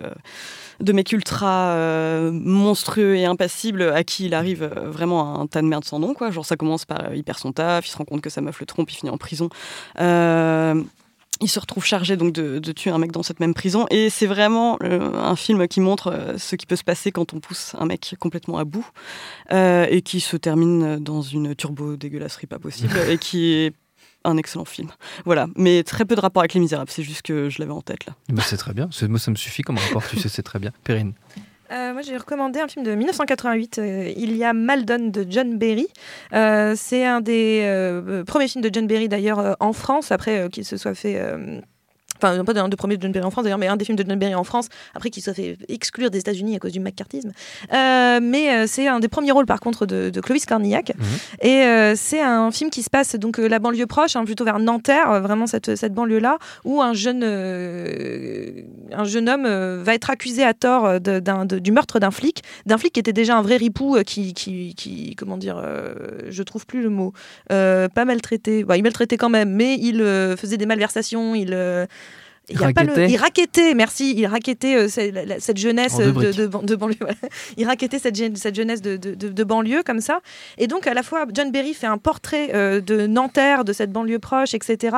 de 0.80 0.94
mec 0.94 1.12
ultra 1.12 1.72
euh, 1.74 2.30
monstrueux 2.32 3.14
et 3.14 3.26
impassible 3.26 3.82
à 3.94 4.02
qui 4.02 4.24
il 4.24 4.32
arrive 4.34 4.64
vraiment 4.86 5.38
un 5.38 5.46
tas 5.46 5.60
de 5.60 5.66
merde 5.66 5.84
sans 5.84 5.98
nom 5.98 6.14
quoi. 6.14 6.30
Genre 6.30 6.46
ça 6.46 6.56
commence 6.56 6.86
par 6.86 7.00
euh, 7.10 7.14
il 7.14 7.22
perd 7.22 7.36
son 7.38 7.52
taf 7.52 7.86
il 7.86 7.90
se 7.90 7.98
rend 7.98 8.06
compte 8.06 8.22
que 8.22 8.30
sa 8.30 8.40
meuf 8.40 8.58
le 8.60 8.64
trompe 8.64 8.90
il 8.90 8.94
finit 8.94 9.10
en 9.12 9.18
prison. 9.18 9.50
Euh, 10.00 10.82
il 11.40 11.48
se 11.48 11.58
retrouve 11.58 11.84
chargé 11.84 12.16
donc 12.16 12.32
de, 12.32 12.58
de 12.58 12.72
tuer 12.72 12.90
un 12.90 12.98
mec 12.98 13.12
dans 13.12 13.22
cette 13.22 13.40
même 13.40 13.54
prison 13.54 13.86
et 13.90 14.10
c'est 14.10 14.26
vraiment 14.26 14.78
euh, 14.82 15.14
un 15.14 15.36
film 15.36 15.66
qui 15.68 15.80
montre 15.80 16.08
euh, 16.08 16.38
ce 16.38 16.56
qui 16.56 16.66
peut 16.66 16.76
se 16.76 16.84
passer 16.84 17.12
quand 17.12 17.34
on 17.34 17.40
pousse 17.40 17.74
un 17.78 17.86
mec 17.86 18.14
complètement 18.18 18.58
à 18.58 18.64
bout 18.64 18.86
euh, 19.52 19.86
et 19.88 20.02
qui 20.02 20.20
se 20.20 20.36
termine 20.36 20.98
dans 20.98 21.22
une 21.22 21.54
turbo 21.54 21.96
dégueulasserie 21.96 22.46
pas 22.46 22.58
possible 22.58 22.96
et 23.08 23.18
qui 23.18 23.52
est 23.52 23.74
un 24.22 24.36
excellent 24.36 24.66
film. 24.66 24.90
Voilà, 25.24 25.48
mais 25.56 25.82
très 25.82 26.04
peu 26.04 26.14
de 26.14 26.20
rapport 26.20 26.42
avec 26.42 26.52
Les 26.52 26.60
Misérables, 26.60 26.90
c'est 26.90 27.02
juste 27.02 27.22
que 27.22 27.48
je 27.48 27.58
l'avais 27.58 27.72
en 27.72 27.80
tête 27.80 28.04
là. 28.04 28.14
Bah, 28.28 28.42
c'est 28.44 28.58
très 28.58 28.74
bien. 28.74 28.90
Moi, 29.08 29.18
ça 29.18 29.30
me 29.30 29.36
suffit 29.36 29.62
comme 29.62 29.78
rapport. 29.78 30.06
tu 30.06 30.18
sais, 30.18 30.28
c'est 30.28 30.42
très 30.42 30.58
bien. 30.58 30.72
Perrine. 30.84 31.14
Euh, 31.70 31.92
moi, 31.92 32.02
j'ai 32.02 32.16
recommandé 32.16 32.58
un 32.58 32.68
film 32.68 32.84
de 32.84 32.94
1988, 32.94 33.78
euh, 33.78 34.12
Il 34.16 34.36
y 34.36 34.44
a 34.44 34.52
Maldon 34.52 35.10
de 35.10 35.24
John 35.28 35.56
Berry. 35.56 35.86
Euh, 36.32 36.74
c'est 36.76 37.04
un 37.04 37.20
des 37.20 38.22
premiers 38.26 38.48
films 38.48 38.64
de 38.64 38.70
John 38.72 38.86
Berry, 38.86 39.08
d'ailleurs, 39.08 39.56
en 39.60 39.72
France, 39.72 40.10
après 40.10 40.48
qu'il 40.50 40.64
se 40.64 40.76
soit 40.76 40.94
fait. 40.94 41.20
Enfin, 42.22 42.44
pas 42.44 42.58
un 42.60 42.68
des 42.68 42.76
premiers 42.76 42.96
de 42.96 43.02
John 43.02 43.12
Berry 43.12 43.24
en 43.26 43.30
France 43.30 43.44
d'ailleurs, 43.44 43.58
mais 43.58 43.68
un 43.68 43.76
des 43.76 43.84
films 43.84 43.96
de 43.96 44.04
John 44.08 44.18
Berry 44.18 44.34
en 44.34 44.44
France, 44.44 44.68
après 44.94 45.10
qu'il 45.10 45.22
soit 45.22 45.34
fait 45.34 45.56
exclure 45.68 46.10
des 46.10 46.18
États-Unis 46.18 46.56
à 46.56 46.58
cause 46.58 46.72
du 46.72 46.80
McCarthyisme. 46.80 47.32
Euh, 47.72 48.20
mais 48.22 48.50
euh, 48.54 48.64
c'est 48.66 48.86
un 48.88 49.00
des 49.00 49.08
premiers 49.08 49.32
rôles, 49.32 49.46
par 49.46 49.60
contre, 49.60 49.86
de, 49.86 50.10
de 50.10 50.20
Clovis 50.20 50.44
Cornillac. 50.46 50.92
Mhm. 50.96 51.04
Et 51.42 51.62
euh, 51.64 51.94
c'est 51.96 52.20
un 52.20 52.50
film 52.50 52.70
qui 52.70 52.82
se 52.82 52.90
passe 52.90 53.14
donc 53.16 53.38
la 53.38 53.58
banlieue 53.58 53.86
proche, 53.86 54.16
hein, 54.16 54.24
plutôt 54.24 54.44
vers 54.44 54.58
Nanterre, 54.58 55.20
vraiment 55.22 55.46
cette, 55.46 55.76
cette 55.76 55.94
banlieue-là, 55.94 56.38
où 56.64 56.82
un 56.82 56.92
jeune, 56.92 57.22
un 58.92 59.04
jeune 59.04 59.28
homme 59.28 59.46
va 59.82 59.94
être 59.94 60.10
accusé 60.10 60.42
à 60.44 60.54
tort 60.54 61.00
de- 61.00 61.58
du 61.58 61.72
meurtre 61.72 61.98
d'un 61.98 62.10
flic, 62.10 62.42
d'un 62.66 62.78
flic 62.78 62.92
qui 62.92 63.00
était 63.00 63.12
déjà 63.12 63.36
un 63.36 63.42
vrai 63.42 63.56
ripou, 63.56 63.96
qui, 64.06 64.34
qui, 64.34 64.74
qui- 64.74 65.14
comment 65.16 65.36
dire, 65.36 65.62
je 66.28 66.42
trouve 66.42 66.66
plus 66.66 66.82
le 66.82 66.90
mot, 66.90 67.12
pas 67.48 68.04
maltraité, 68.04 68.64
Bah, 68.64 68.76
il 68.76 68.82
maltraitait 68.82 69.16
quand 69.16 69.28
même, 69.28 69.50
mais 69.54 69.74
il 69.76 69.98
faisait 70.36 70.56
des 70.56 70.66
malversations, 70.66 71.34
il 71.34 71.56
il, 72.50 72.60
y 72.60 72.64
a 72.64 72.72
pas 72.72 72.82
le- 72.84 72.90
Raquettait. 72.90 73.10
il 73.12 73.16
raquettait, 73.16 73.74
merci, 73.74 74.14
il 74.16 74.26
raquettait 74.26 74.76
euh, 74.76 74.88
cette, 74.88 75.14
la- 75.14 75.40
cette 75.40 75.56
jeunesse 75.56 75.96
euh, 76.00 76.12
de, 76.12 76.74
banlieue. 76.76 76.96
Il 77.56 77.66
raquettait 77.66 77.98
cette, 77.98 78.16
jeunesse 78.54 78.80
de, 78.82 78.96
de, 78.96 79.14
de- 79.14 79.28
de 79.28 79.44
banlieue 79.44 79.82
comme 79.82 80.00
ça. 80.00 80.20
Et 80.58 80.66
donc, 80.66 80.86
à 80.86 80.94
la 80.94 81.02
fois, 81.02 81.26
John 81.32 81.50
Berry 81.52 81.74
fait 81.74 81.86
un 81.86 81.98
portrait 81.98 82.50
euh, 82.54 82.80
de 82.80 83.06
Nanterre, 83.06 83.64
de 83.64 83.72
cette 83.72 83.92
banlieue 83.92 84.18
proche, 84.18 84.54
etc. 84.54 84.96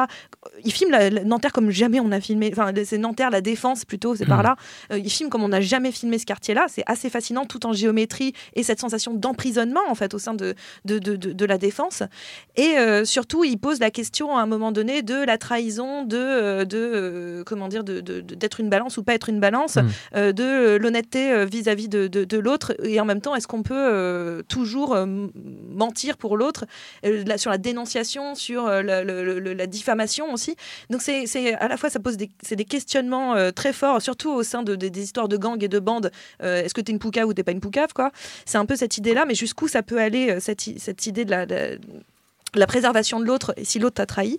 Il 0.64 0.72
filme 0.72 0.90
la, 0.90 1.10
la- 1.10 1.24
Nanterre 1.24 1.52
comme 1.52 1.70
jamais 1.70 2.00
on 2.00 2.12
a 2.12 2.20
filmé. 2.20 2.50
Enfin, 2.52 2.72
c'est 2.84 2.98
Nanterre, 2.98 3.30
la 3.30 3.40
défense 3.40 3.84
plutôt, 3.84 4.14
c'est 4.16 4.26
par 4.26 4.38
Mhm. 4.38 4.44
là. 4.44 4.56
Euh, 4.92 4.98
il 4.98 5.10
filme 5.10 5.28
comme 5.30 5.42
on 5.42 5.48
n'a 5.48 5.60
jamais 5.60 5.92
filmé 5.92 6.18
ce 6.18 6.26
quartier-là. 6.26 6.66
C'est 6.68 6.84
assez 6.86 7.10
fascinant, 7.10 7.44
tout 7.44 7.66
en 7.66 7.72
géométrie 7.72 8.32
et 8.54 8.62
cette 8.62 8.80
sensation 8.80 9.14
d'emprisonnement, 9.14 9.80
en 9.88 9.94
fait, 9.94 10.14
au 10.14 10.18
sein 10.18 10.34
de, 10.34 10.54
de, 10.84 10.98
de, 10.98 11.16
de- 11.16 11.32
de 11.32 11.44
la 11.44 11.58
défense. 11.58 12.02
Et 12.56 12.78
euh, 12.78 13.04
surtout, 13.04 13.44
il 13.44 13.58
pose 13.58 13.78
la 13.80 13.90
question 13.90 14.36
à 14.36 14.42
un 14.42 14.46
moment 14.46 14.72
donné 14.72 15.02
de 15.02 15.24
la 15.24 15.38
trahison, 15.38 16.04
de, 16.04 16.16
euh, 16.18 17.41
de 17.42 17.44
comment 17.44 17.68
dire, 17.68 17.84
de, 17.84 18.00
de- 18.00 18.20
de- 18.20 18.34
d'être 18.34 18.60
une 18.60 18.70
balance 18.70 18.96
ou 18.96 19.02
pas 19.02 19.14
être 19.14 19.28
une 19.28 19.40
balance, 19.40 19.76
Mm. 19.76 19.88
euh, 20.16 20.32
de 20.32 20.42
euh, 20.44 20.78
l'honnêteté 20.78 21.32
euh, 21.32 21.44
vis-à-vis 21.44 21.88
de, 21.88 22.06
de- 22.06 22.38
l'autre, 22.38 22.74
et 22.84 23.00
en 23.00 23.04
même 23.04 23.20
temps, 23.20 23.34
est-ce 23.34 23.46
qu'on 23.46 23.62
peut 23.62 23.74
euh, 23.76 24.42
toujours 24.48 24.96
mentir 25.70 26.16
pour 26.16 26.36
l'autre, 26.36 26.64
là, 27.02 27.38
sur 27.38 27.50
la 27.50 27.58
dénonciation, 27.58 28.34
sur 28.34 28.66
la, 28.68 29.04
le- 29.04 29.38
le- 29.40 29.52
la 29.54 29.66
diffamation 29.66 30.32
aussi? 30.32 30.56
Donc 30.90 31.02
c'est, 31.02 31.54
à 31.54 31.68
la 31.68 31.76
fois 31.76 31.90
ça 31.90 32.00
pose 32.00 32.16
des, 32.16 32.30
des 32.50 32.64
questionnements 32.64 33.34
très 33.52 33.72
forts, 33.72 34.00
surtout 34.02 34.30
au 34.30 34.42
sein 34.42 34.62
de, 34.62 34.74
des- 34.74 35.02
histoires 35.02 35.28
de 35.28 35.36
gangs 35.36 35.62
et 35.62 35.68
de 35.68 35.78
bandes. 35.78 36.10
Est-ce 36.40 36.74
que 36.74 36.80
t'es 36.80 36.92
une 36.92 36.98
poucave 36.98 37.26
ou 37.28 37.34
t'es 37.34 37.42
pas 37.44 37.52
une 37.52 37.60
poucave 37.60 37.92
quoi? 37.92 38.10
C'est 38.44 38.58
un 38.58 38.66
peu 38.66 38.76
cette 38.76 38.96
idée-là, 38.98 39.24
mais 39.26 39.34
jusqu'où 39.34 39.68
ça 39.68 39.82
peut 39.82 39.98
aller 39.98 40.38
cette, 40.40 40.62
cette 40.78 41.06
idée 41.06 41.24
de 41.24 41.30
la, 41.30 41.46
de 41.46 41.78
la 42.54 42.66
préservation 42.66 43.20
de 43.20 43.24
l'autre 43.24 43.54
et 43.56 43.64
si 43.64 43.78
l'autre 43.78 43.94
t'a 43.96 44.06
trahi? 44.06 44.38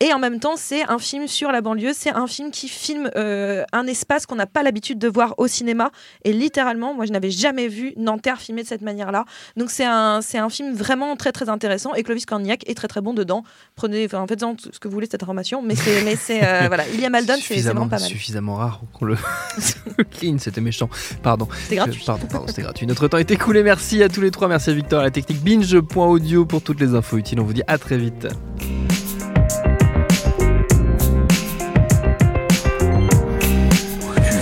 Et 0.00 0.12
en 0.12 0.20
même 0.20 0.38
temps, 0.38 0.54
c'est 0.56 0.88
un 0.88 0.98
film 0.98 1.26
sur 1.26 1.50
la 1.50 1.60
banlieue, 1.60 1.92
c'est 1.92 2.14
un 2.14 2.28
film 2.28 2.52
qui 2.52 2.68
filme 2.68 3.10
euh, 3.16 3.64
un 3.72 3.86
espace 3.88 4.26
qu'on 4.26 4.36
n'a 4.36 4.46
pas 4.46 4.62
l'habitude 4.62 4.98
de 4.98 5.08
voir 5.08 5.34
au 5.38 5.48
cinéma. 5.48 5.90
Et 6.24 6.32
littéralement, 6.32 6.94
moi, 6.94 7.04
je 7.04 7.10
n'avais 7.10 7.32
jamais 7.32 7.66
vu 7.66 7.94
Nanterre 7.96 8.40
filmé 8.40 8.62
de 8.62 8.68
cette 8.68 8.82
manière-là. 8.82 9.24
Donc 9.56 9.70
c'est 9.70 9.84
un, 9.84 10.20
c'est 10.22 10.38
un 10.38 10.48
film 10.50 10.72
vraiment 10.72 11.16
très 11.16 11.32
très 11.32 11.48
intéressant. 11.48 11.94
Et 11.94 12.04
Clovis 12.04 12.26
Cornillac 12.26 12.68
est 12.68 12.74
très 12.74 12.86
très 12.86 13.00
bon 13.00 13.12
dedans. 13.12 13.42
Prenez, 13.74 14.04
enfin, 14.04 14.24
faites-en 14.28 14.54
ce 14.58 14.78
que 14.78 14.86
vous 14.86 14.94
voulez 14.94 15.08
cette 15.10 15.22
information. 15.24 15.62
Mais 15.62 15.74
c'est, 15.74 16.02
mais 16.04 16.14
c'est 16.14 16.44
euh, 16.44 16.64
voilà, 16.68 16.84
il 16.88 17.00
y 17.00 17.04
a 17.04 17.10
Maldon, 17.10 17.34
c'est, 17.42 17.60
vraiment 17.60 17.88
pas 17.88 17.98
mal. 17.98 18.08
suffisamment 18.08 18.54
rare 18.54 18.80
qu'on 18.92 19.04
le 19.04 19.16
clean, 20.12 20.38
c'était 20.38 20.60
méchant. 20.60 20.88
Pardon. 21.24 21.48
C'est 21.68 21.74
gratuit. 21.74 22.04
Pardon, 22.06 22.26
pardon, 22.30 22.46
c'était 22.46 22.62
gratuit. 22.62 22.86
Notre 22.86 23.08
temps 23.08 23.18
est 23.18 23.30
écoulé. 23.32 23.64
Merci 23.64 24.04
à 24.04 24.08
tous 24.08 24.20
les 24.20 24.30
trois. 24.30 24.46
Merci 24.46 24.70
à 24.70 24.74
Victor 24.74 25.00
à 25.00 25.02
la 25.02 25.10
technique 25.10 25.42
binge.audio 25.42 26.46
pour 26.46 26.62
toutes 26.62 26.78
les 26.78 26.94
infos 26.94 27.16
utiles. 27.16 27.40
On 27.40 27.44
vous 27.44 27.52
dit 27.52 27.64
à 27.66 27.78
très 27.78 27.98
vite. 27.98 28.28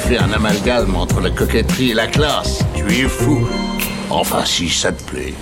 Tu 0.07 0.13
fais 0.13 0.19
un 0.19 0.33
amalgame 0.33 0.95
entre 0.95 1.21
la 1.21 1.31
coquetterie 1.31 1.91
et 1.91 1.95
la 1.95 2.07
classe. 2.07 2.65
Tu 2.77 2.85
es 3.01 3.09
fou. 3.09 3.45
Enfin, 4.09 4.45
si 4.45 4.69
ça 4.69 4.93
te 4.93 5.03
plaît. 5.03 5.35